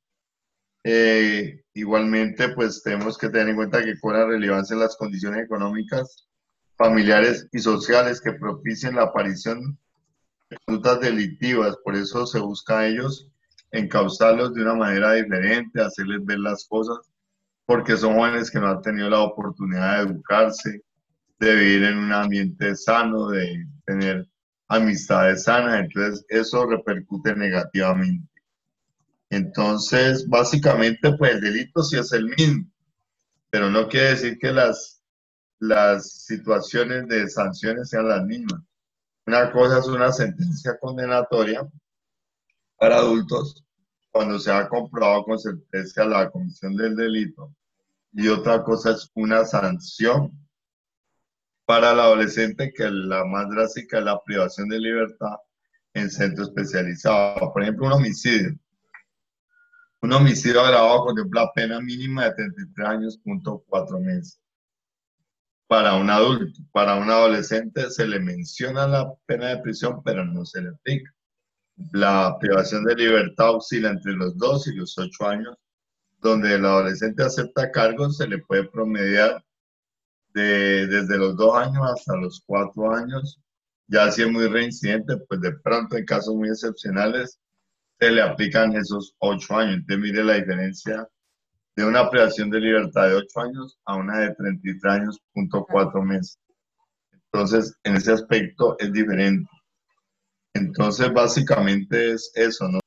Eh, 0.86 1.62
igualmente, 1.74 2.48
pues 2.56 2.82
tenemos 2.82 3.18
que 3.18 3.28
tener 3.28 3.50
en 3.50 3.58
cuenta 3.58 3.84
que 3.84 4.00
cobra 4.00 4.26
relevancia 4.26 4.76
en 4.76 4.80
las 4.80 4.96
condiciones 4.96 5.44
económicas 5.44 6.29
familiares 6.80 7.46
y 7.52 7.60
sociales 7.60 8.22
que 8.22 8.32
propicien 8.32 8.96
la 8.96 9.04
aparición 9.04 9.78
de 10.50 10.58
conductas 10.66 11.02
delictivas. 11.02 11.76
Por 11.84 11.96
eso 11.96 12.26
se 12.26 12.40
busca 12.40 12.80
a 12.80 12.88
ellos 12.88 13.28
encauzarlos 13.72 14.54
de 14.54 14.62
una 14.62 14.76
manera 14.76 15.12
diferente, 15.12 15.82
hacerles 15.82 16.26
ver 16.26 16.40
las 16.40 16.66
cosas, 16.66 16.98
porque 17.66 17.98
son 17.98 18.16
jóvenes 18.16 18.50
que 18.50 18.60
no 18.60 18.68
han 18.70 18.82
tenido 18.82 19.10
la 19.10 19.20
oportunidad 19.20 19.98
de 19.98 20.10
educarse, 20.10 20.82
de 21.38 21.56
vivir 21.56 21.84
en 21.84 21.98
un 21.98 22.14
ambiente 22.14 22.74
sano, 22.78 23.28
de 23.28 23.68
tener 23.86 24.26
amistades 24.70 25.44
sanas, 25.44 25.82
entonces 25.82 26.26
eso 26.30 26.66
repercute 26.66 27.36
negativamente. 27.36 28.26
Entonces, 29.30 30.28
básicamente, 30.30 31.12
pues 31.18 31.34
el 31.34 31.42
delito 31.42 31.84
sí 31.84 31.98
es 31.98 32.14
el 32.14 32.26
mismo, 32.38 32.66
pero 33.50 33.70
no 33.70 33.90
quiere 33.90 34.12
decir 34.12 34.40
que 34.40 34.54
las 34.54 34.99
las 35.60 36.10
situaciones 36.24 37.08
de 37.08 37.30
sanciones 37.30 37.90
sean 37.90 38.08
las 38.08 38.24
mismas. 38.26 38.62
Una 39.26 39.52
cosa 39.52 39.80
es 39.80 39.88
una 39.88 40.12
sentencia 40.12 40.78
condenatoria 40.80 41.68
para 42.78 42.98
adultos 42.98 43.64
cuando 44.10 44.40
se 44.40 44.52
ha 44.52 44.68
comprobado 44.68 45.24
con 45.26 45.38
certeza 45.38 46.06
la 46.06 46.30
comisión 46.32 46.76
del 46.76 46.96
delito 46.96 47.54
y 48.14 48.28
otra 48.28 48.64
cosa 48.64 48.92
es 48.92 49.12
una 49.14 49.46
sanción 49.46 50.32
para 51.66 51.92
el 51.92 52.00
adolescente 52.00 52.74
que 52.74 52.90
la 52.90 53.26
más 53.26 53.48
drástica 53.50 54.00
es 54.00 54.06
la 54.06 54.20
privación 54.24 54.70
de 54.70 54.80
libertad 54.80 55.36
en 55.94 56.10
centro 56.10 56.46
especializado. 56.46 57.54
Por 57.54 57.62
ejemplo, 57.62 57.86
un 57.86 57.94
homicidio. 57.94 58.58
Un 60.02 60.14
homicidio 60.14 60.62
agravado 60.62 61.06
contempla 61.06 61.52
pena 61.54 61.80
mínima 61.80 62.24
de 62.26 62.34
33 62.34 62.88
años, 62.88 63.18
punto 63.18 63.64
4 63.68 64.00
meses 64.00 64.40
para 65.70 65.94
un 65.96 66.10
adulto. 66.10 66.62
Para 66.72 66.96
un 66.96 67.12
adolescente 67.12 67.92
se 67.92 68.08
le 68.08 68.20
menciona 68.20 68.88
la 68.88 69.14
pena 69.28 69.50
de 69.50 69.60
prisión, 69.60 70.02
pero 70.04 70.26
no 70.26 70.44
se 70.44 70.64
le 70.64 70.70
aplica. 70.70 71.14
La 71.94 72.38
privación 72.40 72.84
de 72.86 72.96
libertad 72.96 73.56
oscila 73.56 73.92
entre 73.92 74.14
los 74.14 74.36
2 74.36 74.68
y 74.68 74.76
los 74.76 74.98
8 74.98 75.28
años, 75.28 75.56
donde 76.22 76.56
el 76.56 76.66
adolescente 76.66 77.24
acepta 77.24 77.70
cargos, 77.72 78.18
se 78.18 78.28
le 78.28 78.40
puede 78.40 78.68
promediar 78.68 79.46
de, 80.34 80.88
desde 80.88 81.20
los 81.20 81.38
2 81.38 81.56
años 81.56 81.84
hasta 81.94 82.16
los 82.18 82.42
4 82.48 82.96
años. 82.96 83.40
Ya 83.88 84.12
si 84.12 84.24
es 84.24 84.32
muy 84.32 84.48
reincidente, 84.48 85.18
pues 85.28 85.40
de 85.40 85.52
pronto 85.60 85.98
en 85.98 86.06
casos 86.06 86.34
muy 86.34 86.50
excepcionales 86.50 87.40
se 88.00 88.10
le 88.10 88.24
aplican 88.24 88.76
esos 88.76 89.14
8 89.20 89.56
años. 89.56 89.76
Entonces 89.76 90.00
mire 90.00 90.24
la 90.24 90.34
diferencia 90.34 91.08
de 91.80 91.86
una 91.86 92.10
privación 92.10 92.50
de 92.50 92.60
libertad 92.60 93.08
de 93.08 93.16
8 93.16 93.40
años 93.40 93.80
a 93.86 93.96
una 93.96 94.20
de 94.20 94.36
33 94.36 94.94
años, 94.94 95.18
punto 95.34 95.66
4 95.70 96.04
meses. 96.04 96.38
Entonces, 97.32 97.74
en 97.84 97.96
ese 97.96 98.12
aspecto 98.12 98.76
es 98.80 98.92
diferente. 98.92 99.50
Entonces, 100.54 101.14
básicamente 101.14 102.12
es 102.12 102.32
eso, 102.36 102.68
¿no? 102.68 102.80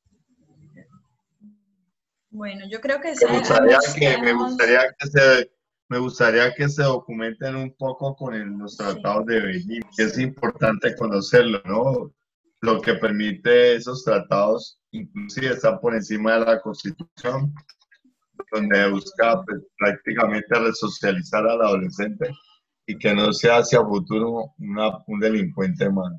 Bueno, 2.29 2.65
yo 2.69 2.79
creo 2.81 3.01
que, 3.01 3.13
me 3.27 3.39
gustaría 3.39 3.79
que, 3.95 4.21
me 4.21 4.33
gustaría 4.33 4.81
que 4.99 5.07
se 5.07 5.51
me 5.89 5.97
gustaría 5.97 6.53
que 6.53 6.69
se 6.69 6.83
documenten 6.83 7.55
un 7.55 7.75
poco 7.75 8.15
con 8.15 8.59
los 8.59 8.77
tratados 8.77 9.25
de 9.25 9.39
Beijing, 9.39 9.83
que 9.97 10.03
es 10.03 10.17
importante 10.19 10.95
conocerlo, 10.95 11.61
¿no? 11.65 12.11
Lo 12.61 12.81
que 12.81 12.93
permite 12.95 13.75
esos 13.75 14.03
tratados, 14.03 14.79
inclusive 14.91 15.53
están 15.53 15.79
por 15.79 15.93
encima 15.93 16.33
de 16.33 16.45
la 16.45 16.61
Constitución, 16.61 17.53
donde 18.51 18.89
busca 18.89 19.41
pues, 19.43 19.61
prácticamente 19.77 20.59
resocializar 20.59 21.45
al 21.47 21.61
adolescente 21.61 22.31
y 22.85 22.97
que 22.97 23.13
no 23.13 23.31
sea 23.33 23.57
hacia 23.57 23.81
futuro 23.81 24.53
un 24.57 25.19
delincuente 25.19 25.89
más. 25.89 26.13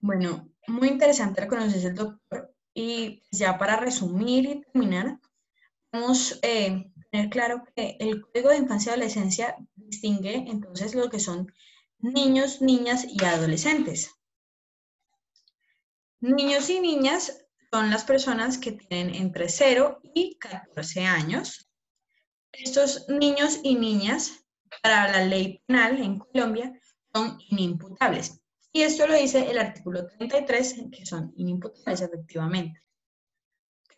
Bueno, 0.00 0.48
muy 0.66 0.88
interesante 0.88 1.40
reconocerse 1.40 1.88
el 1.88 1.94
doctor. 1.94 2.52
Y 2.74 3.22
ya 3.32 3.58
para 3.58 3.76
resumir 3.76 4.44
y 4.44 4.60
terminar, 4.60 5.18
vamos 5.92 6.38
eh, 6.42 6.90
tener 7.10 7.30
claro 7.30 7.62
que 7.74 7.96
el 7.98 8.20
Código 8.20 8.50
de 8.50 8.58
Infancia 8.58 8.90
y 8.90 8.92
Adolescencia 8.94 9.56
distingue 9.74 10.44
entonces 10.46 10.94
lo 10.94 11.08
que 11.08 11.18
son 11.18 11.50
niños, 11.98 12.60
niñas 12.60 13.06
y 13.08 13.24
adolescentes. 13.24 14.14
Niños 16.20 16.68
y 16.70 16.80
niñas 16.80 17.45
son 17.70 17.90
las 17.90 18.04
personas 18.04 18.58
que 18.58 18.72
tienen 18.72 19.14
entre 19.14 19.48
0 19.48 20.00
y 20.14 20.36
14 20.38 21.04
años. 21.04 21.70
Estos 22.52 23.08
niños 23.08 23.60
y 23.62 23.74
niñas, 23.74 24.44
para 24.82 25.10
la 25.10 25.24
ley 25.24 25.62
penal 25.66 26.00
en 26.00 26.18
Colombia, 26.18 26.72
son 27.12 27.38
inimputables. 27.48 28.40
Y 28.72 28.82
esto 28.82 29.06
lo 29.06 29.14
dice 29.14 29.50
el 29.50 29.58
artículo 29.58 30.06
33, 30.06 30.74
que 30.92 31.06
son 31.06 31.32
inimputables 31.36 32.00
efectivamente. 32.00 32.80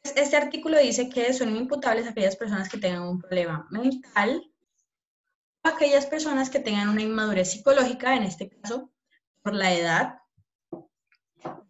Este 0.03 0.37
artículo 0.37 0.79
dice 0.79 1.09
que 1.09 1.33
son 1.33 1.51
inimputables 1.51 2.07
aquellas 2.07 2.37
personas 2.37 2.69
que 2.69 2.79
tengan 2.79 3.03
un 3.03 3.19
problema 3.19 3.67
mental, 3.71 4.51
aquellas 5.63 6.07
personas 6.07 6.49
que 6.51 6.61
tengan 6.61 6.89
una 6.89 7.03
inmadurez 7.03 7.51
psicológica, 7.51 8.15
en 8.15 8.23
este 8.23 8.49
caso 8.49 8.91
por 9.43 9.55
la 9.55 9.75
edad. 9.75 10.19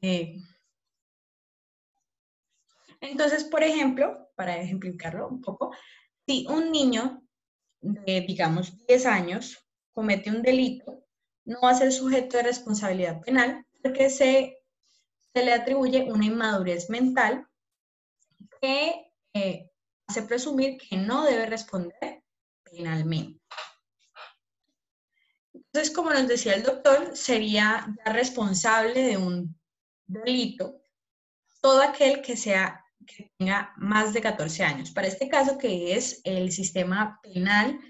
Eh, 0.02 0.36
entonces, 3.00 3.44
por 3.44 3.62
ejemplo, 3.62 4.30
para 4.34 4.60
ejemplificarlo 4.60 5.28
un 5.28 5.40
poco, 5.40 5.74
si 6.26 6.46
un 6.48 6.70
niño 6.72 7.22
de, 7.80 8.20
digamos, 8.22 8.76
10 8.86 9.06
años 9.06 9.64
comete 9.92 10.30
un 10.30 10.42
delito, 10.42 11.04
no 11.44 11.60
va 11.62 11.70
a 11.70 11.74
ser 11.74 11.92
sujeto 11.92 12.36
de 12.36 12.42
responsabilidad 12.42 13.20
penal 13.20 13.64
porque 13.82 14.10
se, 14.10 14.58
le 15.34 15.52
atribuye 15.52 16.10
una 16.10 16.26
inmadurez 16.26 16.90
mental 16.90 17.46
que 18.60 19.12
eh, 19.34 19.70
hace 20.08 20.22
presumir 20.22 20.78
que 20.78 20.96
no 20.96 21.24
debe 21.24 21.46
responder 21.46 22.24
penalmente. 22.64 23.40
Entonces, 25.54 25.94
como 25.94 26.10
nos 26.10 26.26
decía 26.26 26.54
el 26.54 26.64
doctor, 26.64 27.16
sería 27.16 27.86
responsable 28.04 29.00
de 29.00 29.16
un 29.16 29.56
delito 30.06 30.82
todo 31.60 31.82
aquel 31.82 32.22
que 32.22 32.36
sea 32.36 32.84
que 33.08 33.32
tenga 33.38 33.72
más 33.76 34.12
de 34.12 34.20
14 34.20 34.62
años. 34.62 34.90
Para 34.90 35.08
este 35.08 35.28
caso, 35.28 35.58
que 35.58 35.94
es 35.96 36.20
el 36.24 36.52
sistema 36.52 37.18
penal 37.22 37.80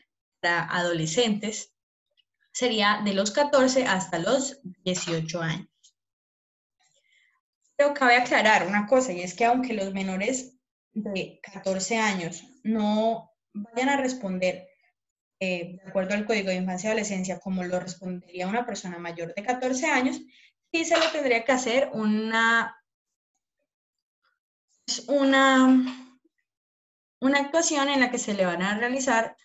para 0.41 0.65
adolescentes, 0.65 1.75
sería 2.53 3.03
de 3.05 3.15
los 3.15 3.31
14 3.31 3.85
hasta 3.87 4.19
los 4.19 4.61
18 4.85 5.43
años. 5.43 5.69
Pero 7.77 7.95
cabe 7.95 8.17
aclarar 8.17 8.67
una 8.67 8.87
cosa, 8.87 9.13
y 9.13 9.21
es 9.21 9.35
que 9.35 9.45
aunque 9.45 9.75
los 9.75 9.93
menores 9.93 10.57
de 10.93 11.41
14 11.43 11.99
años 11.99 12.43
no 12.65 13.31
vayan 13.53 13.89
a 13.89 13.97
responder 13.97 14.67
eh, 15.41 15.79
de 15.83 15.89
acuerdo 15.89 16.15
al 16.15 16.27
Código 16.27 16.49
de 16.49 16.57
Infancia 16.57 16.89
y 16.89 16.91
Adolescencia 16.91 17.39
como 17.39 17.63
lo 17.63 17.79
respondería 17.79 18.49
una 18.49 18.67
persona 18.67 18.99
mayor 18.99 19.35
de 19.35 19.45
14 19.45 19.87
años, 19.87 20.21
sí 20.73 20.85
se 20.85 20.99
le 20.99 21.07
tendría 21.13 21.45
que 21.45 21.53
hacer 21.53 21.91
una, 21.93 22.77
una, 25.07 26.17
una 27.21 27.39
actuación 27.39 27.89
en 27.89 28.01
la 28.01 28.11
que 28.11 28.19
se 28.19 28.35
le 28.35 28.47
van 28.47 28.63
a 28.63 28.79
realizar 28.79 29.37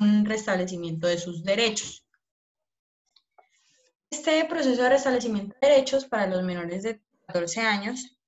un 0.00 0.24
restablecimiento 0.24 1.06
de 1.06 1.18
sus 1.18 1.42
derechos. 1.44 2.06
Este 4.10 4.44
proceso 4.44 4.82
de 4.82 4.90
restablecimiento 4.90 5.56
de 5.60 5.68
derechos 5.68 6.04
para 6.04 6.26
los 6.26 6.42
menores 6.42 6.82
de 6.82 7.02
14 7.26 7.60
años 7.60 8.18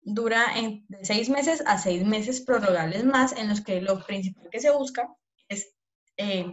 dura 0.00 0.46
de 0.88 1.04
seis 1.04 1.28
meses 1.28 1.62
a 1.66 1.78
seis 1.78 2.04
meses 2.04 2.40
prorrogables 2.40 3.04
más, 3.04 3.32
en 3.32 3.48
los 3.48 3.60
que 3.60 3.80
lo 3.80 4.04
principal 4.04 4.48
que 4.50 4.60
se 4.60 4.70
busca 4.70 5.14
es 5.48 5.74
eh, 6.16 6.46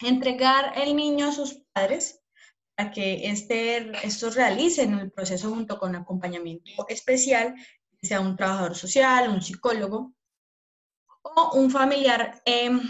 entregar 0.00 0.72
el 0.76 0.94
niño 0.96 1.28
a 1.28 1.32
sus 1.32 1.62
padres 1.72 2.20
para 2.74 2.90
que 2.90 3.28
este, 3.28 3.92
estos 4.06 4.34
realicen 4.34 4.98
el 4.98 5.12
proceso 5.12 5.50
junto 5.50 5.78
con 5.78 5.94
acompañamiento 5.94 6.86
especial, 6.88 7.54
sea 8.04 8.20
un 8.20 8.36
trabajador 8.36 8.74
social, 8.74 9.30
un 9.30 9.42
psicólogo 9.42 10.14
o 11.22 11.58
un 11.58 11.70
familiar, 11.70 12.42
em, 12.44 12.80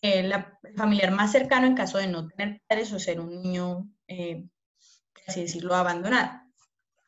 el 0.00 0.32
familiar 0.76 1.10
más 1.10 1.32
cercano 1.32 1.66
en 1.66 1.74
caso 1.74 1.98
de 1.98 2.06
no 2.06 2.26
tener 2.28 2.62
padres 2.66 2.92
o 2.92 2.98
ser 2.98 3.20
un 3.20 3.42
niño, 3.42 3.88
eh, 4.08 4.44
así 5.26 5.42
decirlo, 5.42 5.74
abandonado. 5.74 6.40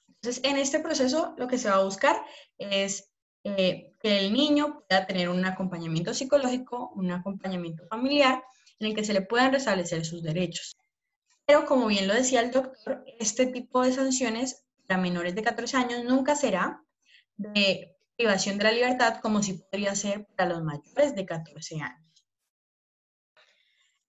Entonces, 0.09 0.45
en 0.45 0.57
este 0.59 0.81
proceso 0.81 1.35
lo 1.39 1.49
que 1.49 1.59
se 1.59 1.69
va 1.69 1.77
a 1.77 1.85
buscar 1.85 2.23
es 2.59 3.11
eh, 3.45 3.93
que 4.01 4.19
el 4.21 4.33
niño 4.33 4.85
pueda 4.89 5.07
tener 5.07 5.29
un 5.29 5.45
acompañamiento 5.45 6.15
psicológico, 6.15 6.93
un 6.95 7.11
acompañamiento 7.11 7.87
familiar, 7.89 8.43
en 8.79 8.89
el 8.89 8.95
que 8.95 9.05
se 9.05 9.13
le 9.13 9.23
puedan 9.23 9.53
restablecer 9.53 10.05
sus 10.05 10.23
derechos. 10.23 10.77
Pero 11.47 11.67
como 11.67 11.87
bien 11.87 12.07
lo 12.07 12.15
decía 12.15 12.41
el 12.41 12.51
doctor, 12.51 13.05
este 13.19 13.47
tipo 13.47 13.83
de 13.83 13.93
sanciones 13.93 14.65
para 14.93 15.01
menores 15.01 15.35
de 15.35 15.43
14 15.43 15.79
años 15.79 16.05
nunca 16.05 16.37
será 16.37 16.85
de 17.39 17.97
privación 18.15 18.59
de 18.59 18.65
la 18.65 18.73
libertad 18.73 19.21
como 19.23 19.43
si 19.43 19.55
podría 19.55 19.95
ser 19.95 20.27
para 20.37 20.51
los 20.51 20.63
mayores 20.63 21.15
de 21.15 21.25
14 21.25 21.81
años. 21.81 22.27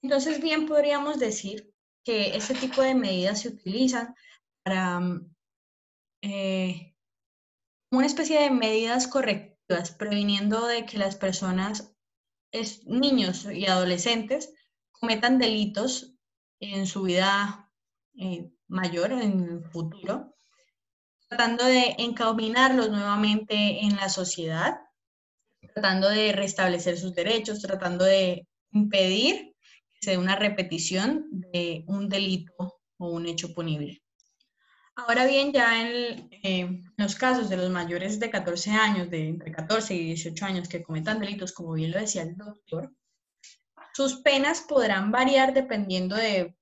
Entonces, 0.01 0.41
bien 0.41 0.67
podríamos 0.67 1.19
decir 1.19 1.73
que 2.03 2.35
este 2.35 2.53
tipo 2.53 2.81
de 2.81 2.95
medidas 2.95 3.39
se 3.39 3.47
utilizan 3.47 4.13
para 4.61 4.99
eh, 6.21 6.93
una 7.89 8.05
especie 8.05 8.41
de 8.41 8.49
medidas 8.49 9.07
correctivas, 9.07 9.91
previniendo 9.91 10.67
de 10.67 10.85
que 10.85 10.97
las 10.97 11.15
personas, 11.15 11.95
niños 12.85 13.45
y 13.45 13.67
adolescentes, 13.67 14.53
cometan 14.91 15.39
delitos 15.39 16.13
en 16.59 16.87
su 16.87 17.03
vida 17.03 17.71
eh, 18.15 18.51
mayor, 18.67 19.13
en 19.13 19.43
el 19.43 19.63
futuro, 19.63 20.33
tratando 21.33 21.65
de 21.65 21.95
encaminarlos 21.97 22.91
nuevamente 22.91 23.83
en 23.83 23.95
la 23.95 24.07
sociedad, 24.07 24.77
tratando 25.73 26.09
de 26.09 26.31
restablecer 26.31 26.95
sus 26.95 27.15
derechos, 27.15 27.59
tratando 27.59 28.05
de 28.05 28.47
impedir 28.71 29.55
que 29.93 29.99
se 30.05 30.11
dé 30.11 30.17
una 30.19 30.35
repetición 30.35 31.25
de 31.31 31.83
un 31.87 32.07
delito 32.07 32.79
o 32.97 33.09
un 33.09 33.25
hecho 33.25 33.51
punible. 33.55 34.03
Ahora 34.95 35.25
bien, 35.25 35.51
ya 35.51 35.81
en, 35.81 36.29
eh, 36.43 36.81
los 36.97 37.15
casos 37.15 37.49
de 37.49 37.57
los 37.57 37.71
mayores 37.71 38.19
de 38.19 38.29
14 38.29 38.69
años, 38.69 39.09
de 39.09 39.29
entre 39.29 39.51
14 39.51 39.95
y 39.95 40.05
18 40.05 40.45
años 40.45 40.69
que 40.69 40.83
cometan 40.83 41.19
delitos, 41.19 41.51
como 41.51 41.73
bien 41.73 41.91
lo 41.91 41.99
decía 41.99 42.21
el 42.21 42.37
doctor, 42.37 42.91
sus 43.93 44.17
penas 44.17 44.61
podrán 44.61 45.11
variar 45.11 45.55
dependiendo 45.55 46.15
de 46.15 46.55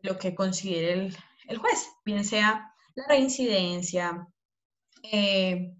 lo 0.00 0.18
que 0.18 0.34
considere 0.34 1.12
el, 1.48 1.58
juez, 1.58 1.86
bien 2.06 2.24
sea 2.24 2.69
la 2.94 3.06
reincidencia, 3.08 4.26
eh, 5.02 5.74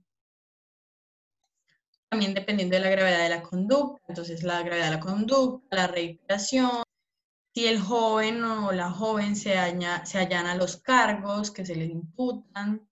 también 2.08 2.34
dependiendo 2.34 2.76
de 2.76 2.82
la 2.82 2.90
gravedad 2.90 3.22
de 3.22 3.28
la 3.28 3.42
conducta, 3.42 4.02
entonces 4.08 4.42
la 4.42 4.62
gravedad 4.62 4.86
de 4.86 4.96
la 4.96 5.00
conducta, 5.00 5.76
la 5.76 5.86
reiteración, 5.86 6.82
si 7.54 7.66
el 7.66 7.80
joven 7.80 8.42
o 8.44 8.72
la 8.72 8.90
joven 8.90 9.36
se, 9.36 9.54
se 10.04 10.18
allana 10.18 10.54
los 10.54 10.76
cargos 10.78 11.50
que 11.50 11.64
se 11.64 11.74
les 11.74 11.90
imputan. 11.90 12.88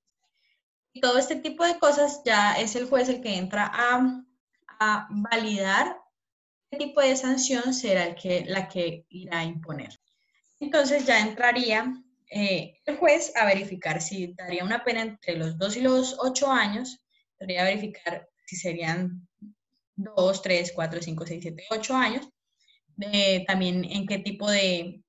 Y 0.92 1.00
todo 1.00 1.18
este 1.18 1.37
tipo 1.37 1.64
de 1.64 1.78
cosas 1.78 2.22
ya 2.24 2.54
es 2.54 2.74
el 2.74 2.88
juez 2.88 3.09
el 3.09 3.20
que 3.20 3.37
entra 3.37 3.70
a, 3.72 4.24
validar 5.11 6.00
qué 6.70 6.76
tipo 6.76 7.00
de 7.00 7.16
sanción 7.16 7.74
será 7.74 8.04
el 8.04 8.14
que, 8.14 8.44
la 8.46 8.68
que 8.68 9.04
irá 9.09 9.40
a 9.40 9.44
imponer. 9.44 10.00
Entonces 10.61 11.04
ya 11.04 11.18
entraría 11.18 12.00
eh, 12.30 12.80
el 12.84 12.96
juez 12.96 13.32
a 13.36 13.46
verificar 13.46 14.00
si 14.00 14.34
daría 14.34 14.64
una 14.64 14.84
pena 14.84 15.02
entre 15.02 15.36
los 15.36 15.58
2 15.58 15.76
y 15.76 15.80
los 15.80 16.16
8 16.18 16.50
años, 16.50 17.00
podría 17.38 17.64
verificar 17.64 18.28
si 18.46 18.56
serían 18.56 19.28
2, 19.96 20.42
3, 20.42 20.72
4, 20.74 21.02
5, 21.02 21.26
6, 21.26 21.42
7, 21.42 21.64
8 21.70 21.94
años, 21.94 22.28
también 23.46 23.84
en 23.84 24.06
qué 24.06 24.18
tipo 24.18 24.50
de 24.50 25.02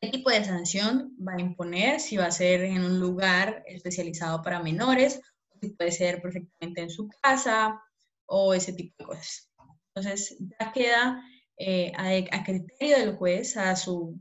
qué 0.00 0.08
tipo 0.08 0.30
de 0.30 0.44
sanción 0.44 1.14
va 1.26 1.34
a 1.34 1.40
imponer, 1.40 2.00
si 2.00 2.16
va 2.16 2.26
a 2.26 2.30
ser 2.30 2.64
en 2.64 2.82
un 2.82 2.98
lugar 2.98 3.62
especializado 3.66 4.42
para 4.42 4.62
menores, 4.62 5.20
si 5.60 5.68
puede 5.70 5.92
ser 5.92 6.22
perfectamente 6.22 6.80
en 6.80 6.90
su 6.90 7.08
casa 7.20 7.80
o 8.26 8.54
ese 8.54 8.72
tipo 8.72 8.94
de 8.98 9.04
cosas. 9.04 9.50
Entonces, 9.94 10.36
ya 10.58 10.72
queda 10.72 11.22
eh, 11.58 11.92
a, 11.96 12.44
criterio 12.44 12.98
del 12.98 13.16
juez, 13.16 13.56
a 13.56 13.76
su 13.76 14.18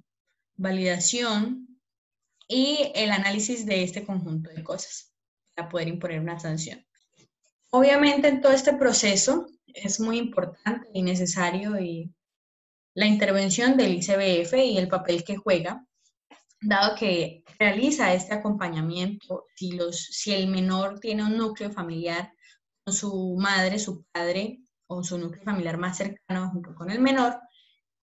validación 0.57 1.68
y 2.49 2.91
el 2.95 3.11
análisis 3.11 3.65
de 3.65 3.83
este 3.83 4.03
conjunto 4.03 4.49
de 4.49 4.63
cosas 4.63 5.13
para 5.55 5.69
poder 5.69 5.87
imponer 5.87 6.19
una 6.19 6.39
sanción. 6.39 6.83
Obviamente 7.69 8.27
en 8.27 8.41
todo 8.41 8.51
este 8.51 8.73
proceso 8.73 9.45
es 9.67 9.99
muy 9.99 10.17
importante 10.17 10.89
y 10.91 11.03
necesario 11.03 11.79
y 11.79 12.11
la 12.95 13.05
intervención 13.05 13.77
del 13.77 13.93
ICBF 13.93 14.53
y 14.55 14.77
el 14.79 14.87
papel 14.87 15.23
que 15.23 15.37
juega, 15.37 15.85
dado 16.59 16.95
que 16.95 17.43
realiza 17.59 18.13
este 18.13 18.33
acompañamiento 18.33 19.45
si, 19.55 19.73
los, 19.73 19.97
si 19.97 20.33
el 20.33 20.47
menor 20.47 20.99
tiene 20.99 21.23
un 21.23 21.37
núcleo 21.37 21.71
familiar 21.71 22.33
con 22.83 22.95
su 22.95 23.37
madre, 23.37 23.77
su 23.77 24.03
padre 24.11 24.63
o 24.87 25.03
su 25.03 25.19
núcleo 25.19 25.43
familiar 25.43 25.77
más 25.77 25.97
cercano 25.97 26.49
junto 26.49 26.73
con 26.73 26.89
el 26.89 26.99
menor, 26.99 27.39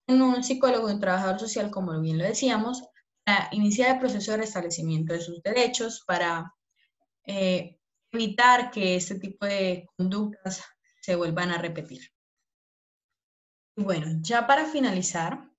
en 0.07 0.23
un 0.23 0.45
psicólogo, 0.45 0.87
un 0.87 1.01
trabajador 1.01 1.41
social, 1.41 1.69
como 1.73 2.01
bien 2.01 2.19
lo 2.19 2.25
decíamos, 2.25 2.85
para 3.27 3.49
iniciar 3.51 3.91
el 3.91 3.99
proceso 3.99 4.31
de 4.31 4.37
restablecimiento 4.39 5.13
de 5.13 5.21
sus 5.21 5.43
derechos, 5.43 6.05
para 6.07 6.55
eh, 7.25 7.77
evitar 8.13 8.71
que 8.71 8.95
este 8.95 9.19
tipo 9.19 9.45
de 9.45 9.89
conductas 9.97 10.63
se 11.01 11.17
vuelvan 11.17 11.51
a 11.51 11.59
repetir. 11.59 12.03
Bueno, 13.75 14.07
ya 14.21 14.47
para 14.47 14.67
finalizar 14.67 15.51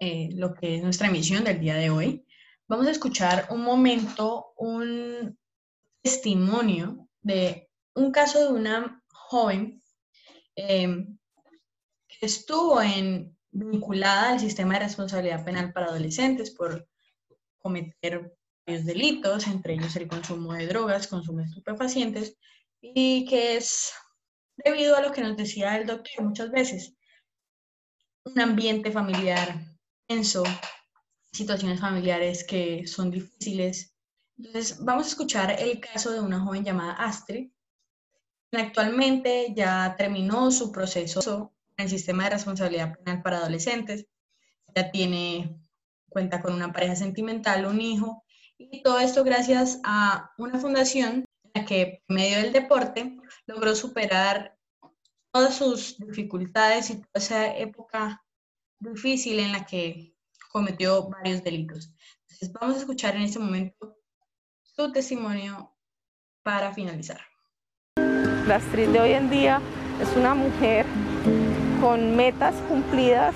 eh, 0.00 0.30
lo 0.32 0.54
que 0.54 0.76
es 0.76 0.82
nuestra 0.82 1.08
emisión 1.08 1.44
del 1.44 1.60
día 1.60 1.74
de 1.74 1.90
hoy, 1.90 2.26
vamos 2.66 2.86
a 2.86 2.92
escuchar 2.92 3.48
un 3.50 3.60
momento, 3.60 4.54
un 4.56 5.38
testimonio 6.02 7.08
de 7.20 7.70
un 7.94 8.10
caso 8.10 8.40
de 8.40 8.58
una 8.58 9.04
joven 9.12 9.82
em, 10.56 11.18
que 12.08 12.26
estuvo 12.26 12.80
en, 12.80 13.36
vinculada 13.52 14.30
al 14.30 14.40
sistema 14.40 14.74
de 14.74 14.80
responsabilidad 14.80 15.44
penal 15.44 15.72
para 15.72 15.86
adolescentes 15.86 16.50
por 16.50 16.88
cometer 17.58 18.36
varios 18.66 18.86
delitos, 18.86 19.46
entre 19.46 19.74
ellos 19.74 19.96
el 19.96 20.08
consumo 20.08 20.52
de 20.54 20.66
drogas, 20.66 21.08
consumo 21.08 21.38
de 21.38 21.46
estupefacientes, 21.46 22.36
y 22.80 23.26
que 23.26 23.56
es 23.56 23.92
debido 24.56 24.96
a 24.96 25.02
lo 25.02 25.12
que 25.12 25.22
nos 25.22 25.36
decía 25.36 25.76
el 25.76 25.86
doctor 25.86 26.24
muchas 26.24 26.50
veces, 26.50 26.94
un 28.24 28.40
ambiente 28.40 28.90
familiar 28.92 29.60
tenso, 30.06 30.44
situaciones 31.32 31.80
familiares 31.80 32.44
que 32.44 32.86
son 32.86 33.10
difíciles. 33.10 33.94
Entonces, 34.36 34.82
vamos 34.84 35.06
a 35.06 35.08
escuchar 35.10 35.56
el 35.58 35.80
caso 35.80 36.10
de 36.12 36.20
una 36.20 36.40
joven 36.40 36.64
llamada 36.64 36.92
Astrid, 36.94 37.50
quien 38.50 38.66
actualmente 38.66 39.52
ya 39.54 39.94
terminó 39.96 40.50
su 40.50 40.72
proceso 40.72 41.54
el 41.80 41.88
sistema 41.88 42.24
de 42.24 42.30
responsabilidad 42.30 42.96
penal 42.96 43.22
para 43.22 43.38
adolescentes, 43.38 44.06
ya 44.74 44.90
tiene, 44.90 45.56
cuenta 46.08 46.40
con 46.42 46.54
una 46.54 46.72
pareja 46.72 46.96
sentimental, 46.96 47.66
un 47.66 47.80
hijo, 47.80 48.24
y 48.58 48.82
todo 48.82 48.98
esto 48.98 49.24
gracias 49.24 49.80
a 49.84 50.32
una 50.38 50.58
fundación 50.58 51.24
en 51.42 51.50
la 51.54 51.64
que, 51.64 52.02
en 52.08 52.14
medio 52.14 52.38
del 52.38 52.52
deporte, 52.52 53.16
logró 53.46 53.74
superar 53.74 54.56
todas 55.32 55.54
sus 55.54 55.96
dificultades 55.98 56.90
y 56.90 56.96
toda 56.96 57.10
esa 57.14 57.56
época 57.56 58.22
difícil 58.78 59.38
en 59.38 59.52
la 59.52 59.64
que 59.64 60.14
cometió 60.50 61.08
varios 61.08 61.42
delitos. 61.42 61.92
Entonces, 62.22 62.52
vamos 62.52 62.76
a 62.76 62.80
escuchar 62.80 63.16
en 63.16 63.22
este 63.22 63.38
momento 63.38 63.96
su 64.62 64.92
testimonio 64.92 65.76
para 66.42 66.72
finalizar. 66.72 67.20
La 68.46 68.56
Astrid 68.56 68.88
de 68.88 69.00
hoy 69.00 69.12
en 69.12 69.30
día 69.30 69.60
es 70.00 70.16
una 70.16 70.34
mujer 70.34 70.86
con 71.80 72.16
metas 72.16 72.54
cumplidas, 72.68 73.34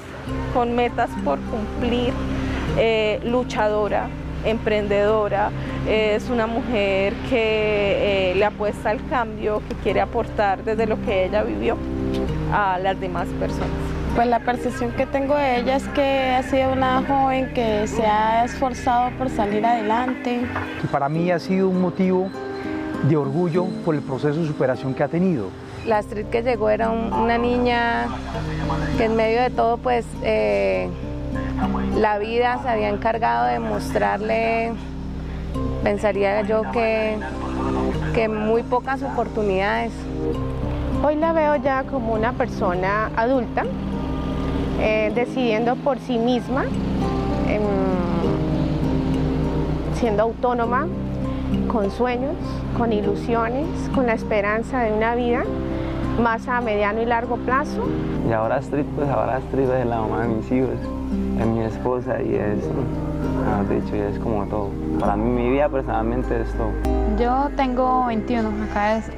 con 0.53 0.75
metas 0.75 1.11
por 1.25 1.39
cumplir, 1.41 2.13
eh, 2.79 3.21
luchadora, 3.25 4.09
emprendedora, 4.45 5.51
es 5.89 6.29
una 6.31 6.47
mujer 6.47 7.15
que 7.29 8.31
eh, 8.31 8.35
le 8.37 8.45
apuesta 8.45 8.91
al 8.91 9.07
cambio, 9.09 9.63
que 9.69 9.75
quiere 9.77 10.01
aportar 10.01 10.65
desde 10.65 10.87
lo 10.87 11.01
que 11.03 11.27
ella 11.27 11.43
vivió 11.43 11.77
a 12.53 12.79
las 12.79 13.01
demás 13.01 13.27
personas. 13.41 13.69
Pues 14.15 14.29
la 14.29 14.39
percepción 14.41 14.93
que 14.93 15.07
tengo 15.07 15.35
de 15.35 15.59
ella 15.59 15.77
es 15.77 15.89
que 15.89 16.31
ha 16.31 16.43
sido 16.45 16.73
una 16.73 17.03
joven 17.03 17.53
que 17.53 17.87
se 17.89 18.07
ha 18.07 18.45
esforzado 18.45 19.11
por 19.19 19.29
salir 19.29 19.67
adelante. 19.67 20.43
para 20.93 21.09
mí 21.09 21.31
ha 21.33 21.39
sido 21.39 21.69
un 21.69 21.81
motivo 21.81 22.31
de 23.09 23.17
orgullo 23.17 23.67
por 23.85 23.95
el 23.95 24.03
proceso 24.03 24.41
de 24.41 24.47
superación 24.47 24.95
que 24.95 25.03
ha 25.03 25.09
tenido. 25.09 25.49
La 25.87 25.99
Astrid 25.99 26.27
que 26.27 26.43
llegó 26.43 26.71
era 26.71 26.91
una 26.91 27.37
niña 27.37 28.07
que 28.97 29.05
en 29.05 29.17
medio 29.17 29.43
de 29.43 29.51
todo 29.51 29.77
pues 29.77 30.07
eh, 30.23 30.89
la 31.97 32.19
vida 32.19 32.59
se 32.63 32.69
había 32.69 32.89
encargado 32.89 33.47
de 33.47 33.59
mostrarle, 33.59 34.73
pensaría 35.83 36.41
yo 36.43 36.63
que, 36.73 37.19
que 38.15 38.29
muy 38.29 38.63
pocas 38.63 39.03
oportunidades. 39.03 39.93
Hoy 41.05 41.17
la 41.17 41.35
veo 41.35 41.57
ya 41.57 41.85
como 41.85 42.15
una 42.15 42.33
persona 42.33 43.11
adulta, 43.15 43.65
eh, 44.81 45.13
decidiendo 45.15 45.77
por 45.77 45.99
sí 45.99 46.17
misma, 46.17 46.65
em, 47.47 47.61
siendo 49.95 50.23
autónoma, 50.23 50.87
con 51.69 51.91
sueños, 51.91 52.35
con 52.79 52.93
ilusiones, 52.93 53.67
con 53.95 54.07
la 54.07 54.15
esperanza 54.15 54.81
de 54.81 54.93
una 54.93 55.15
vida 55.15 55.45
más 56.21 56.49
a 56.49 56.61
mediano 56.61 57.03
y 57.03 57.07
largo 57.07 57.37
plazo. 57.37 57.87
Y 58.29 58.33
ahora 58.33 58.57
Astrid, 58.57 58.85
pues 58.97 59.09
ahora 59.09 59.37
Astrid 59.37 59.69
es 59.71 59.87
la 59.87 60.01
mamá 60.01 60.23
de 60.23 60.29
mis 60.29 60.53
hijos 60.53 60.79
es 61.41 61.47
mi 61.47 61.65
esposa 61.65 62.23
y 62.23 62.35
es, 62.35 62.61
de 63.69 63.79
hecho, 63.79 63.95
es 63.95 64.19
como 64.21 64.47
todo. 64.47 64.71
Para 65.01 65.17
mí, 65.17 65.29
mi 65.29 65.51
vida 65.51 65.69
personalmente 65.69 66.43
es 66.43 66.53
todo. 66.55 66.73
Yo 67.19 67.51
tengo 67.57 68.07
21, 68.07 68.51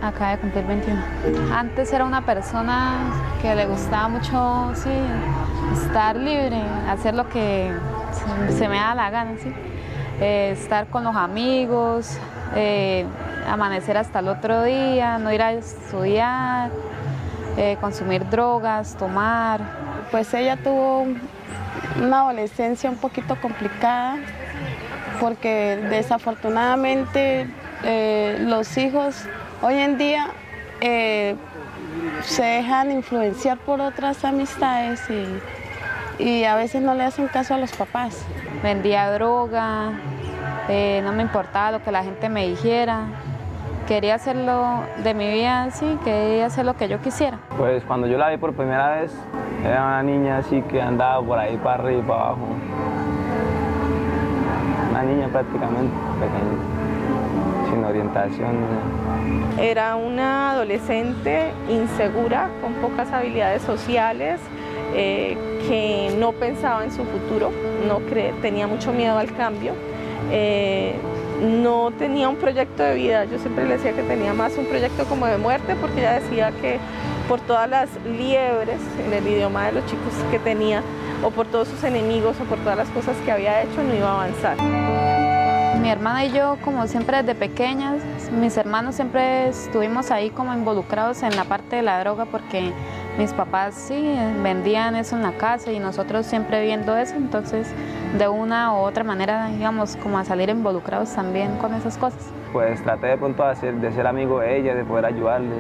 acá 0.03 0.31
de, 0.31 0.39
cumplir 0.39 0.67
21. 0.67 1.01
Antes 1.55 1.93
era 1.93 2.05
una 2.05 2.25
persona 2.25 3.11
que 3.43 3.55
le 3.55 3.67
gustaba 3.67 4.09
mucho, 4.09 4.71
sí, 4.75 4.91
estar 5.73 6.17
libre, 6.17 6.61
hacer 6.89 7.15
lo 7.15 7.29
que 7.29 7.71
se, 8.57 8.69
me 8.69 8.77
da 8.77 8.95
la 8.95 9.11
gana, 9.11 9.33
sí. 9.39 9.53
Eh, 10.21 10.53
estar 10.53 10.87
con 10.87 11.05
los 11.05 11.15
amigos, 11.15 12.19
eh, 12.55 13.05
amanecer 13.47 13.97
hasta 13.97 14.19
el 14.19 14.29
otro 14.29 14.65
día, 14.65 15.19
no 15.19 15.33
ir 15.33 15.43
a 15.43 15.53
estudiar, 15.53 16.71
eh, 17.57 17.77
consumir 17.81 18.29
drogas, 18.29 18.97
tomar. 18.97 19.61
Pues 20.11 20.33
ella 20.35 20.57
tuvo 20.57 21.07
una 22.03 22.21
adolescencia 22.21 22.91
un 22.91 22.97
poquito 22.97 23.37
complicada 23.41 24.19
porque 25.21 25.79
desafortunadamente 25.91 27.49
eh, 27.83 28.37
los 28.41 28.77
hijos 28.77 29.25
hoy 29.63 29.75
en 29.75 29.99
día 29.99 30.29
eh, 30.81 31.37
se 32.23 32.43
dejan 32.43 32.91
influenciar 32.91 33.59
por 33.59 33.81
otras 33.81 34.25
amistades 34.25 35.01
y, 35.09 36.23
y, 36.23 36.45
a 36.45 36.55
veces 36.57 36.83
no 36.83 36.95
le 36.95 37.05
hacen 37.05 37.29
caso 37.29 37.55
a 37.55 37.59
los 37.59 37.73
papás. 37.73 38.23
Vendía 38.63 39.11
droga, 39.13 39.93
eh, 40.69 41.01
no 41.05 41.13
me 41.13 41.23
importaba 41.23 41.73
lo 41.73 41.83
que 41.83 41.93
la 41.93 42.03
gente 42.03 42.29
me 42.29 42.49
dijera. 42.49 43.07
Quería 43.87 44.17
hacerlo 44.17 44.83
de 45.05 45.15
mi 45.15 45.33
vida, 45.33 45.71
sí, 45.71 45.97
quería 46.03 46.47
hacer 46.47 46.67
lo 46.67 46.75
que 46.75 46.89
yo 46.89 47.01
quisiera. 47.01 47.39
Pues 47.57 47.85
cuando 47.85 48.09
yo 48.09 48.19
la 48.19 48.31
vi 48.31 48.37
por 48.37 48.53
primera 48.53 48.97
vez, 48.97 49.15
era 49.65 49.85
una 49.85 50.03
niña 50.03 50.39
así 50.39 50.61
que 50.63 50.83
andaba 50.83 51.25
por 51.25 51.39
ahí 51.39 51.57
para 51.57 51.85
arriba 51.85 52.01
y 52.01 52.03
para 52.03 52.21
abajo. 52.21 52.49
Una 54.91 55.03
niña 55.05 55.29
prácticamente 55.29 55.95
pequeña, 56.19 57.71
sin 57.71 57.85
orientación. 57.85 58.57
Era 59.57 59.95
una 59.95 60.51
adolescente 60.51 61.53
insegura, 61.69 62.51
con 62.61 62.73
pocas 62.75 63.13
habilidades 63.13 63.63
sociales, 63.63 64.41
eh, 64.97 65.39
que 65.69 66.13
no 66.19 66.33
pensaba 66.33 66.83
en 66.83 66.91
su 66.91 67.05
futuro, 67.05 67.53
no 67.87 67.99
tenía 68.43 68.67
mucho 68.67 68.93
miedo 68.93 69.17
al 69.17 69.33
cambio. 69.33 69.75
Eh, 70.33 70.97
no 71.41 71.91
tenía 71.99 72.29
un 72.29 72.37
proyecto 72.37 72.83
de 72.83 72.95
vida, 72.95 73.25
yo 73.25 73.39
siempre 73.39 73.67
le 73.67 73.77
decía 73.77 73.93
que 73.93 74.03
tenía 74.03 74.33
más 74.33 74.57
un 74.57 74.67
proyecto 74.67 75.05
como 75.05 75.27
de 75.27 75.39
muerte 75.39 75.77
porque 75.81 76.01
ella 76.01 76.21
decía 76.21 76.53
que 76.61 76.79
por 77.29 77.41
todas 77.41 77.69
las 77.69 77.89
liebres 78.05 78.81
en 79.05 79.13
el 79.13 79.27
idioma 79.27 79.67
de 79.67 79.73
los 79.73 79.87
chicos 79.87 80.13
que 80.31 80.39
tenía, 80.39 80.83
o 81.23 81.31
por 81.31 81.47
todos 81.47 81.69
sus 81.69 81.83
enemigos, 81.85 82.37
o 82.41 82.45
por 82.45 82.59
todas 82.59 82.77
las 82.77 82.89
cosas 82.91 83.17
que 83.25 83.33
había 83.33 83.63
hecho, 83.63 83.83
no 83.83 83.95
iba 83.95 84.09
a 84.09 84.15
avanzar. 84.15 84.57
Mi 85.81 85.91
hermana 85.91 86.25
y 86.25 86.33
yo, 86.33 86.57
como 86.65 86.87
siempre 86.87 87.23
desde 87.23 87.35
pequeñas, 87.35 87.97
mis 88.37 88.57
hermanos 88.57 88.95
siempre 88.95 89.49
estuvimos 89.49 90.11
ahí 90.11 90.31
como 90.31 90.53
involucrados 90.55 91.23
en 91.23 91.35
la 91.37 91.45
parte 91.45 91.77
de 91.77 91.83
la 91.83 91.99
droga 92.01 92.27
porque 92.27 92.73
mis 93.19 93.33
papás 93.33 93.75
sí 93.75 94.15
vendían 94.43 94.95
eso 94.95 95.17
en 95.17 95.23
la 95.23 95.33
casa 95.33 95.73
y 95.73 95.79
nosotros 95.79 96.27
siempre 96.27 96.63
viendo 96.63 96.97
eso, 96.97 97.15
entonces 97.15 97.69
de 98.19 98.29
una 98.29 98.75
u 98.75 98.77
otra 98.77 99.05
manera 99.05 99.51
íbamos 99.51 99.97
como 99.97 100.19
a 100.19 100.25
salir 100.25 100.51
involucrados 100.51 101.15
también 101.15 101.57
con 101.57 101.75
esas 101.75 101.97
cosas. 101.97 102.21
Pues 102.53 102.83
traté 102.83 103.09
de 103.09 103.17
pronto 103.17 103.47
de 103.47 103.57
ser, 103.57 103.75
de 103.75 103.93
ser 103.93 104.07
amigo 104.07 104.41
de 104.41 104.59
ella, 104.59 104.75
de 104.75 104.85
poder 104.85 105.07
ayudarle 105.07 105.57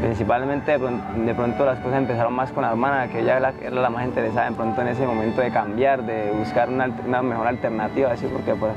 Principalmente 0.00 0.72
de 0.72 1.34
pronto, 1.34 1.64
las 1.64 1.78
cosas 1.78 1.98
empezaron 1.98 2.34
más 2.34 2.52
con 2.52 2.62
la 2.62 2.70
hermana, 2.70 3.08
que 3.08 3.20
ella 3.20 3.38
era 3.38 3.70
la, 3.70 3.90
más 3.90 4.04
interesada 4.04 4.46
en 4.46 4.54
pronto 4.54 4.82
en 4.82 4.88
ese 4.88 5.06
momento 5.06 5.40
de 5.40 5.50
cambiar, 5.50 6.02
de 6.04 6.32
buscar 6.32 6.68
una, 6.68 7.22
mejor 7.22 7.46
alternativa, 7.46 8.12
así 8.12 8.26
porque 8.26 8.54
pues, 8.54 8.72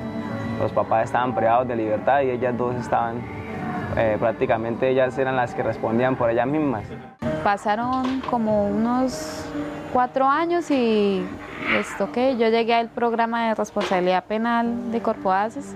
los 0.59 0.71
papás 0.71 1.05
estaban 1.05 1.33
privados 1.33 1.67
de 1.67 1.75
libertad 1.75 2.21
y 2.21 2.31
ellas 2.31 2.55
dos 2.57 2.75
estaban, 2.75 3.21
eh, 3.95 4.17
prácticamente 4.19 4.89
ellas 4.89 5.17
eran 5.17 5.35
las 5.35 5.53
que 5.55 5.63
respondían 5.63 6.15
por 6.15 6.29
ellas 6.29 6.47
mismas. 6.47 6.83
Pasaron 7.43 8.21
como 8.29 8.67
unos 8.67 9.45
cuatro 9.93 10.27
años 10.27 10.69
y 10.69 11.25
esto 11.77 12.11
que 12.11 12.37
yo 12.37 12.49
llegué 12.49 12.73
al 12.73 12.89
programa 12.89 13.47
de 13.47 13.55
responsabilidad 13.55 14.25
penal 14.25 14.91
de 14.91 15.01
Corpoaces. 15.01 15.75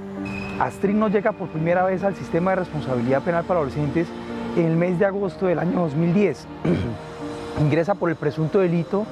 Astrid 0.60 0.94
no 0.94 1.08
llega 1.08 1.32
por 1.32 1.48
primera 1.48 1.84
vez 1.86 2.04
al 2.04 2.16
sistema 2.16 2.52
de 2.52 2.58
responsabilidad 2.58 3.22
penal 3.22 3.44
para 3.46 3.62
adolescentes 3.62 4.08
en 4.56 4.66
el 4.66 4.76
mes 4.76 5.00
de 5.00 5.06
agosto 5.06 5.48
del 5.48 5.60
año 5.60 5.80
2010. 5.80 6.48
Ingresa 7.62 7.96
por 7.96 8.10
el 8.10 8.16
presunto 8.16 8.60
delito 8.60 9.06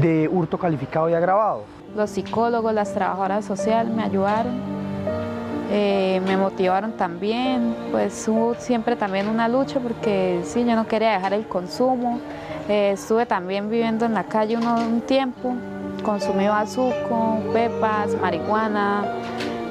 de 0.00 0.28
hurto 0.28 0.58
calificado 0.58 1.10
y 1.10 1.14
agravado. 1.14 1.64
Los 1.96 2.10
psicólogos, 2.10 2.72
las 2.72 2.94
trabajadoras 2.94 3.44
sociales 3.44 3.92
me 3.92 4.02
ayudaron 4.02 4.80
eh, 5.72 6.20
me 6.26 6.36
motivaron 6.36 6.92
también, 6.96 7.76
pues 7.92 8.26
hubo 8.26 8.56
siempre 8.56 8.96
también 8.96 9.28
una 9.28 9.46
lucha 9.46 9.78
porque 9.78 10.40
sí, 10.42 10.64
yo 10.64 10.74
no 10.74 10.88
quería 10.88 11.12
dejar 11.12 11.32
el 11.32 11.46
consumo, 11.46 12.18
eh, 12.68 12.90
estuve 12.94 13.24
también 13.24 13.70
viviendo 13.70 14.04
en 14.04 14.14
la 14.14 14.24
calle 14.24 14.56
un 14.56 15.00
tiempo, 15.02 15.54
consumí 16.02 16.48
bazuco, 16.48 17.38
pepas, 17.52 18.20
marihuana, 18.20 19.04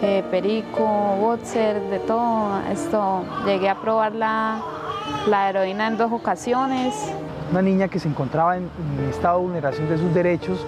eh, 0.02 0.24
perico, 0.32 0.86
boxer, 1.20 1.82
de 1.90 2.00
todo 2.00 2.62
esto, 2.72 3.26
llegué 3.46 3.68
a 3.68 3.76
probar 3.76 4.16
la, 4.16 4.62
la 5.28 5.50
heroína 5.50 5.88
en 5.88 5.98
dos 5.98 6.14
ocasiones. 6.14 6.96
Una 7.52 7.62
niña 7.62 7.90
que 7.90 8.00
se 8.00 8.08
encontraba 8.08 8.56
en, 8.56 8.70
estado 9.10 9.40
de 9.40 9.44
vulneración 9.44 9.90
de 9.90 9.98
sus 9.98 10.14
derechos, 10.14 10.66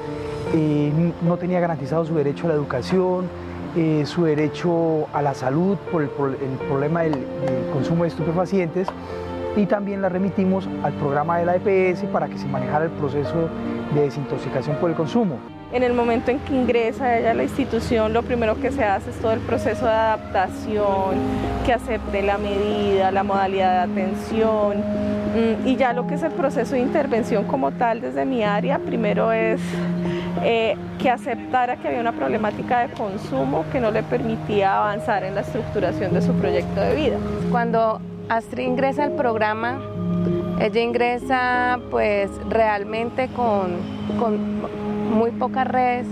no 0.54 1.38
tenía 1.38 1.60
garantizado 1.60 2.06
su 2.06 2.16
derecho 2.16 2.46
a 2.46 2.50
la 2.50 2.56
educación, 2.56 3.30
eh, 3.76 4.04
su 4.06 4.26
derecho 4.26 5.08
a 5.14 5.22
la 5.22 5.34
salud 5.34 5.78
por 5.92 6.02
el, 6.02 6.10
problema 6.10 7.04
del, 7.04 7.26
consumo 7.72 8.04
de 8.04 8.10
estupefacientes 8.10 8.88
y 9.56 9.66
también 9.66 10.02
la 10.02 10.10
remitimos 10.10 10.68
al 10.84 10.92
programa 10.94 11.38
de 11.38 11.46
la 11.46 11.56
EPS 11.56 12.04
para 12.12 12.28
que 12.28 12.38
se 12.38 12.48
manejara 12.48 12.86
el 12.86 12.92
proceso 12.92 13.48
de 13.94 14.02
desintoxicación 14.02 14.76
por 14.78 14.90
el 14.90 14.96
consumo. 14.96 15.38
En 15.72 15.84
el 15.84 15.94
momento 15.94 16.32
en 16.32 16.40
que 16.40 16.54
ingresa 16.54 17.18
ella 17.18 17.32
a 17.32 17.34
la 17.34 17.44
institución, 17.44 18.12
lo 18.12 18.24
primero 18.24 18.60
que 18.60 18.72
se 18.72 18.84
hace 18.84 19.12
es 19.12 19.16
todo 19.18 19.32
el 19.32 19.40
proceso 19.40 19.86
de 19.86 19.92
adaptación, 19.92 21.16
que 21.66 21.72
acepte 21.72 22.22
la 22.24 22.38
medida, 22.38 23.10
la 23.12 23.24
modalidad 23.24 23.88
de 23.88 23.92
atención 23.94 24.80
mm, 24.80 25.66
y 25.66 25.78
ya 25.78 25.94
lo 25.94 26.08
que 26.08 26.16
es 26.16 26.24
el 26.24 26.34
proceso 26.34 26.74
de 26.74 26.82
intervención 26.82 27.46
como 27.46 27.72
tal 27.72 28.02
desde 28.02 28.26
mi 28.26 28.44
área, 28.44 28.80
primero 28.80 29.32
es 29.32 29.62
eh, 30.44 30.76
que 31.00 31.10
aceptara 31.10 31.78
que 31.78 31.88
había 31.88 32.00
una 32.00 32.14
problemática 32.14 32.88
de 32.88 32.94
consumo 32.94 33.66
que 33.72 33.80
no 33.80 33.92
le 33.92 34.04
permitía 34.04 34.78
avanzar 34.78 35.24
en 35.24 35.36
la 35.36 35.42
estructuración 35.42 36.14
de 36.14 36.22
su 36.22 36.34
proyecto 36.34 36.82
de 36.82 36.96
vida. 36.96 37.18
Cuando 37.52 38.00
Astrid 38.30 38.66
ingresa 38.66 39.04
al 39.04 39.12
programa, 39.14 39.80
ella 40.60 40.82
ingresa 40.82 41.80
pues 41.90 42.30
realmente 42.50 43.28
con, 43.36 43.78
con 44.20 44.62
muy 45.12 45.32
pocas 45.32 45.68
redes 45.68 46.08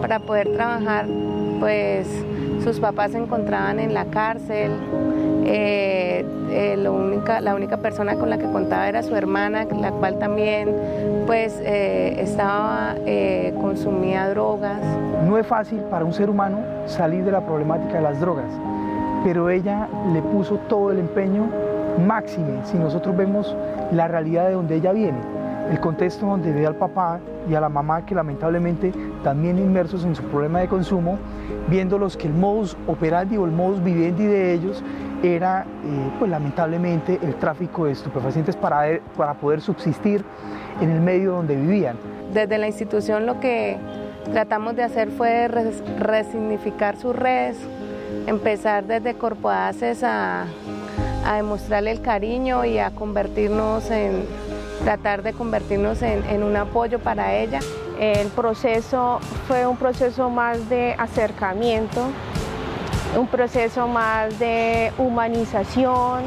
para 0.00 0.20
poder 0.20 0.52
trabajar, 0.52 1.06
pues 1.60 2.06
sus 2.62 2.80
papás 2.80 3.12
se 3.12 3.18
encontraban 3.18 3.80
en 3.80 3.94
la 3.94 4.04
cárcel, 4.06 4.72
eh, 5.50 6.26
eh, 6.50 6.88
única, 6.88 7.40
la 7.40 7.54
única 7.54 7.78
persona 7.78 8.16
con 8.16 8.28
la 8.28 8.36
que 8.36 8.44
contaba 8.50 8.86
era 8.86 9.02
su 9.02 9.16
hermana, 9.16 9.64
la 9.64 9.92
cual 9.92 10.18
también 10.18 10.74
pues 11.26 11.58
eh, 11.62 12.20
estaba, 12.20 12.94
consumía 13.58 14.28
drogas. 14.28 14.78
No 15.26 15.38
es 15.38 15.46
fácil 15.46 15.80
para 15.90 16.04
un 16.04 16.12
ser 16.12 16.28
humano 16.28 16.58
salir 16.86 17.24
de 17.24 17.32
la 17.32 17.40
problemática 17.40 17.94
de 17.94 18.02
las 18.02 18.20
drogas, 18.20 18.50
pero 19.24 19.48
ella 19.48 19.88
le 20.12 20.20
puso 20.20 20.56
todo 20.68 20.92
el 20.92 20.98
empeño 20.98 21.48
máximo 22.06 22.60
si 22.64 22.76
nosotros 22.76 23.16
vemos 23.16 23.56
la 23.90 24.06
realidad 24.06 24.48
de 24.48 24.52
donde 24.52 24.76
ella 24.76 24.92
viene, 24.92 25.18
el 25.70 25.80
contexto 25.80 26.26
donde 26.26 26.52
ve 26.52 26.66
al 26.66 26.74
papá 26.74 27.20
y 27.48 27.54
a 27.54 27.60
la 27.60 27.68
mamá 27.68 28.04
que 28.04 28.14
lamentablemente 28.14 28.92
también 29.24 29.58
inmersos 29.58 30.04
en 30.04 30.14
su 30.14 30.22
problema 30.24 30.60
de 30.60 30.68
consumo, 30.68 31.18
viéndolos 31.68 32.16
que 32.16 32.26
el 32.26 32.34
modus 32.34 32.76
operandi 32.86 33.36
o 33.36 33.44
el 33.44 33.52
modus 33.52 33.82
vivendi 33.82 34.26
de 34.26 34.52
ellos 34.52 34.82
era, 35.22 35.62
eh, 35.62 36.10
pues 36.18 36.30
lamentablemente, 36.30 37.18
el 37.22 37.34
tráfico 37.36 37.86
de 37.86 37.92
estupefacientes 37.92 38.56
para, 38.56 39.00
para 39.16 39.34
poder 39.34 39.60
subsistir 39.60 40.24
en 40.80 40.90
el 40.90 41.00
medio 41.00 41.32
donde 41.32 41.56
vivían. 41.56 41.96
Desde 42.32 42.58
la 42.58 42.66
institución 42.66 43.26
lo 43.26 43.40
que 43.40 43.78
tratamos 44.32 44.76
de 44.76 44.82
hacer 44.82 45.10
fue 45.10 45.48
resignificar 45.48 46.96
sus 46.96 47.16
redes, 47.16 47.56
empezar 48.26 48.84
desde 48.84 49.14
Corpoaces 49.14 50.04
a, 50.04 50.44
a 51.26 51.36
demostrarle 51.36 51.90
el 51.90 52.00
cariño 52.00 52.64
y 52.64 52.78
a 52.78 52.90
convertirnos 52.90 53.90
en, 53.90 54.24
tratar 54.84 55.22
de 55.22 55.32
convertirnos 55.32 56.02
en, 56.02 56.24
en 56.26 56.42
un 56.42 56.56
apoyo 56.56 56.98
para 56.98 57.34
ella. 57.34 57.60
El 57.98 58.28
proceso 58.28 59.18
fue 59.48 59.66
un 59.66 59.76
proceso 59.76 60.30
más 60.30 60.68
de 60.68 60.94
acercamiento, 60.98 62.02
un 63.16 63.26
proceso 63.26 63.88
más 63.88 64.38
de 64.38 64.92
humanización, 64.98 66.24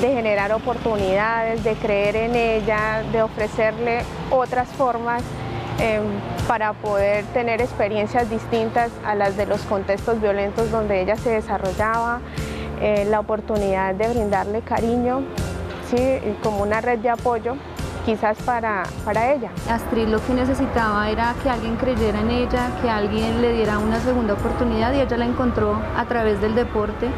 de 0.00 0.08
generar 0.08 0.52
oportunidades, 0.52 1.62
de 1.64 1.74
creer 1.74 2.16
en 2.16 2.34
ella, 2.34 3.02
de 3.12 3.22
ofrecerle 3.22 4.02
otras 4.30 4.68
formas 4.68 5.22
em, 5.78 6.02
para 6.48 6.72
poder 6.72 7.24
tener 7.26 7.60
experiencias 7.60 8.30
distintas 8.30 8.90
a 9.04 9.14
las 9.14 9.36
de 9.36 9.46
los 9.46 9.60
contextos 9.62 10.20
violentos 10.20 10.70
donde 10.70 11.02
ella 11.02 11.16
se 11.16 11.30
desarrollaba, 11.30 12.20
eh, 12.80 13.04
la 13.08 13.20
oportunidad 13.20 13.94
de 13.94 14.08
brindarle 14.08 14.62
cariño, 14.62 15.22
¿sí? 15.90 16.18
como 16.42 16.62
una 16.62 16.80
red 16.80 16.98
de 16.98 17.10
apoyo 17.10 17.56
quizás 18.04 18.38
para, 18.42 18.84
para 19.04 19.32
ella. 19.32 19.50
Astrid 19.68 20.08
lo 20.08 20.24
que 20.24 20.34
necesitaba 20.34 21.08
era 21.10 21.34
que 21.42 21.50
alguien 21.50 21.76
creyera 21.76 22.20
en 22.20 22.30
ella, 22.30 22.70
que 22.80 22.90
alguien 22.90 23.40
le 23.40 23.52
diera 23.52 23.78
una 23.78 24.00
segunda 24.00 24.34
oportunidad 24.34 24.92
y 24.92 25.00
ella 25.00 25.16
la 25.16 25.26
encontró 25.26 25.78
a 25.96 26.04
través 26.06 26.40
del 26.40 26.54
deporte, 26.54 27.08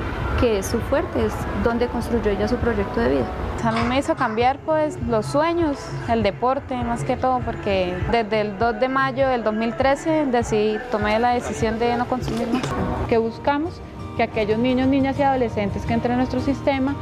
que 0.41 0.59
es 0.59 0.67
su 0.67 0.79
fuerte, 0.81 1.27
es 1.27 1.33
donde 1.63 1.89
construyó 1.89 2.31
ella 2.31 2.49
su 2.49 2.57
proyecto 2.57 3.01
de 3.01 3.09
vida. 3.11 3.27
A 3.65 3.73
mí 3.73 3.81
me 3.89 3.99
hizo 3.99 4.15
cambiar 4.15 4.59
pues 4.59 4.99
los 5.09 5.25
sueños, 5.25 5.79
el 6.09 6.23
deporte 6.23 6.77
más 6.85 7.03
que 7.03 7.17
todo, 7.17 7.41
porque 7.41 7.97
desde 8.11 8.43
el 8.43 8.59
2 8.59 8.79
de 8.79 8.89
mayo 8.89 9.29
del 9.29 9.43
2013 9.43 10.27
decidí, 10.27 10.79
tomé 10.91 11.19
la 11.19 11.31
decisión 11.31 11.79
de 11.79 11.97
no 11.97 12.07
consumir 12.07 12.47
más. 12.49 12.63
Que 13.09 13.17
buscamos 13.17 13.81
que 14.19 14.23
aquellos 14.23 14.59
niños, 14.59 14.89
niñas 14.89 15.19
y 15.19 15.23
adolescentes 15.23 15.87
que 15.87 15.95
entren 15.95 16.13
en 16.13 16.19
nuestro 16.19 16.41
sistema 16.41 16.95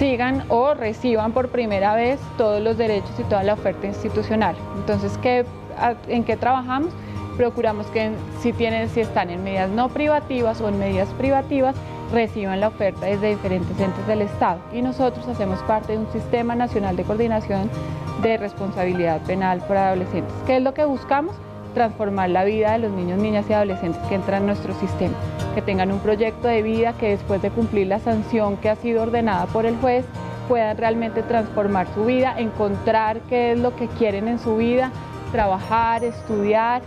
sigan 0.00 0.44
o 0.48 0.72
reciban 0.72 1.32
por 1.32 1.50
primera 1.50 1.94
vez 1.94 2.18
todos 2.38 2.62
los 2.62 2.78
derechos 2.78 3.12
y 3.18 3.22
toda 3.24 3.42
la 3.42 3.52
oferta 3.52 3.86
institucional. 3.86 4.56
Entonces, 4.76 5.18
¿qué, 5.18 5.44
¿en 6.08 6.24
qué 6.24 6.38
trabajamos? 6.38 6.90
Procuramos 7.36 7.86
que 7.88 8.10
si, 8.40 8.54
tienen, 8.54 8.88
si 8.88 9.00
están 9.00 9.28
en 9.28 9.44
medidas 9.44 9.68
no 9.68 9.90
privativas 9.90 10.58
o 10.62 10.68
en 10.70 10.78
medidas 10.78 11.08
privativas, 11.18 11.76
reciban 12.12 12.60
la 12.60 12.68
oferta 12.68 13.06
desde 13.06 13.28
diferentes 13.28 13.78
entes 13.78 14.06
del 14.06 14.22
Estado. 14.22 14.58
Y 14.72 14.80
nosotros 14.80 15.28
hacemos 15.28 15.60
parte 15.64 15.92
de 15.92 15.98
un 15.98 16.10
sistema 16.12 16.54
nacional 16.54 16.96
de 16.96 17.04
coordinación 17.04 17.68
de 18.22 18.38
responsabilidad 18.38 19.20
penal 19.26 19.60
por 19.68 19.76
adolescentes. 19.76 20.32
¿Qué 20.46 20.56
es 20.56 20.62
lo 20.62 20.72
que 20.72 20.86
buscamos? 20.86 21.36
Transformar 21.70 22.30
la 22.30 22.44
vida 22.44 22.72
de 22.72 22.78
los 22.78 22.92
niños, 22.92 23.18
niñas 23.18 23.46
y 23.48 23.52
adolescentes 23.52 24.00
que 24.08 24.14
entran 24.14 24.42
en 24.42 24.46
nuestro 24.46 24.74
sistema, 24.74 25.14
que 25.54 25.62
tengan 25.62 25.90
un 25.92 26.00
proyecto 26.00 26.48
de 26.48 26.62
vida 26.62 26.92
que 26.94 27.10
después 27.10 27.42
de 27.42 27.50
cumplir 27.50 27.86
la 27.86 27.98
sanción 27.98 28.56
que 28.56 28.68
ha 28.68 28.76
sido 28.76 29.02
ordenada 29.02 29.46
por 29.46 29.66
el 29.66 29.76
juez 29.76 30.04
puedan 30.48 30.76
realmente 30.76 31.22
transformar 31.22 31.86
su 31.94 32.04
vida, 32.04 32.34
encontrar 32.36 33.20
qué 33.28 33.52
es 33.52 33.58
lo 33.58 33.76
que 33.76 33.86
quieren 33.86 34.26
en 34.26 34.40
su 34.40 34.56
vida, 34.56 34.90
trabajar, 35.30 36.02
estudiar 36.02 36.82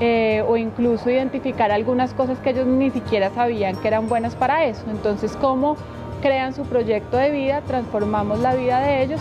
eh, 0.00 0.44
o 0.46 0.58
incluso 0.58 1.08
identificar 1.08 1.72
algunas 1.72 2.12
cosas 2.12 2.38
que 2.40 2.50
ellos 2.50 2.66
ni 2.66 2.90
siquiera 2.90 3.30
sabían 3.30 3.76
que 3.76 3.88
eran 3.88 4.08
buenas 4.08 4.34
para 4.36 4.66
eso. 4.66 4.82
Entonces, 4.90 5.34
¿cómo 5.40 5.76
crean 6.20 6.54
su 6.54 6.64
proyecto 6.64 7.16
de 7.16 7.30
vida, 7.30 7.62
transformamos 7.62 8.40
la 8.40 8.54
vida 8.54 8.80
de 8.80 9.02
ellos 9.02 9.20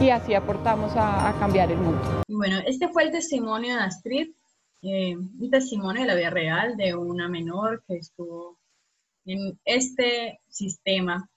y 0.00 0.08
así 0.08 0.34
aportamos 0.34 0.96
a, 0.96 1.28
a 1.28 1.32
cambiar 1.34 1.70
el 1.70 1.78
mundo? 1.78 2.00
Bueno, 2.28 2.56
este 2.66 2.88
fue 2.88 3.02
el 3.02 3.10
testimonio 3.10 3.76
de 3.76 3.82
Astrid 3.82 4.28
eh, 4.84 5.16
un 5.16 5.50
testimonio 5.50 6.02
de 6.02 6.08
la 6.08 6.14
vida 6.14 6.30
real 6.30 6.76
de 6.76 6.94
una 6.94 7.28
menor 7.28 7.82
que 7.86 7.96
estuvo 7.96 8.58
en 9.24 9.58
este 9.64 10.40
sistema 10.48 11.28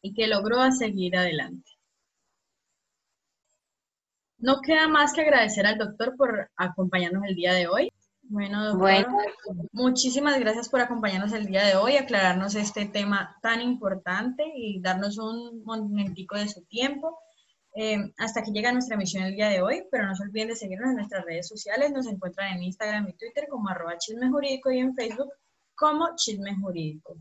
y 0.00 0.14
que 0.14 0.28
logró 0.28 0.70
seguir 0.70 1.16
adelante. 1.16 1.70
No 4.38 4.60
queda 4.60 4.86
más 4.86 5.12
que 5.12 5.22
agradecer 5.22 5.66
al 5.66 5.78
doctor 5.78 6.14
por 6.16 6.50
acompañarnos 6.56 7.24
el 7.24 7.34
día 7.34 7.54
de 7.54 7.66
hoy. 7.66 7.90
Bueno, 8.22 8.76
doctor, 8.76 9.06
muchísimas 9.72 10.38
gracias 10.38 10.68
por 10.68 10.80
acompañarnos 10.80 11.32
el 11.32 11.46
día 11.46 11.64
de 11.64 11.74
hoy, 11.74 11.96
aclararnos 11.96 12.54
este 12.54 12.86
tema 12.86 13.36
tan 13.42 13.60
importante 13.60 14.44
y 14.54 14.80
darnos 14.80 15.18
un 15.18 15.64
momentico 15.64 16.36
de 16.36 16.48
su 16.48 16.62
tiempo. 16.66 17.18
Eh, 17.74 17.96
hasta 18.18 18.40
aquí 18.40 18.52
llega 18.52 18.72
nuestra 18.72 18.94
emisión 18.94 19.24
el 19.24 19.34
día 19.34 19.48
de 19.48 19.60
hoy, 19.60 19.84
pero 19.90 20.06
no 20.06 20.14
se 20.14 20.22
olviden 20.22 20.48
de 20.48 20.56
seguirnos 20.56 20.90
en 20.90 20.96
nuestras 20.96 21.24
redes 21.24 21.48
sociales. 21.48 21.90
Nos 21.92 22.06
encuentran 22.06 22.56
en 22.56 22.62
Instagram 22.62 23.08
y 23.08 23.14
Twitter 23.14 23.48
como 23.48 23.68
arroba 23.68 23.98
chisme 23.98 24.30
jurídico 24.30 24.70
y 24.70 24.78
en 24.78 24.94
Facebook 24.94 25.32
como 25.74 26.14
chisme 26.16 26.54
jurídico. 26.56 27.16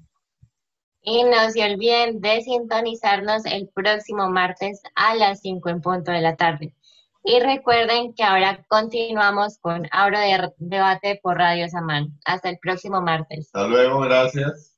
Y 1.02 1.24
no 1.24 1.50
se 1.50 1.64
olviden 1.64 2.22
de 2.22 2.42
sintonizarnos 2.42 3.46
el 3.46 3.68
próximo 3.74 4.30
martes 4.30 4.82
a 4.96 5.16
las 5.16 5.42
5 5.42 5.70
en 5.70 5.82
punto 5.82 6.12
de 6.12 6.22
la 6.22 6.36
tarde. 6.36 6.76
Y 7.26 7.40
recuerden 7.40 8.14
que 8.14 8.24
ahora 8.24 8.64
continuamos 8.68 9.58
con 9.60 9.88
Auro 9.92 10.20
de 10.20 10.52
Debate 10.58 11.20
por 11.24 11.38
Radio 11.38 11.68
Samán. 11.68 12.20
Hasta 12.26 12.50
el 12.50 12.60
próximo 12.60 13.02
martes. 13.02 13.48
Hasta 13.48 13.68
luego, 13.68 14.02
gracias. 14.02 14.73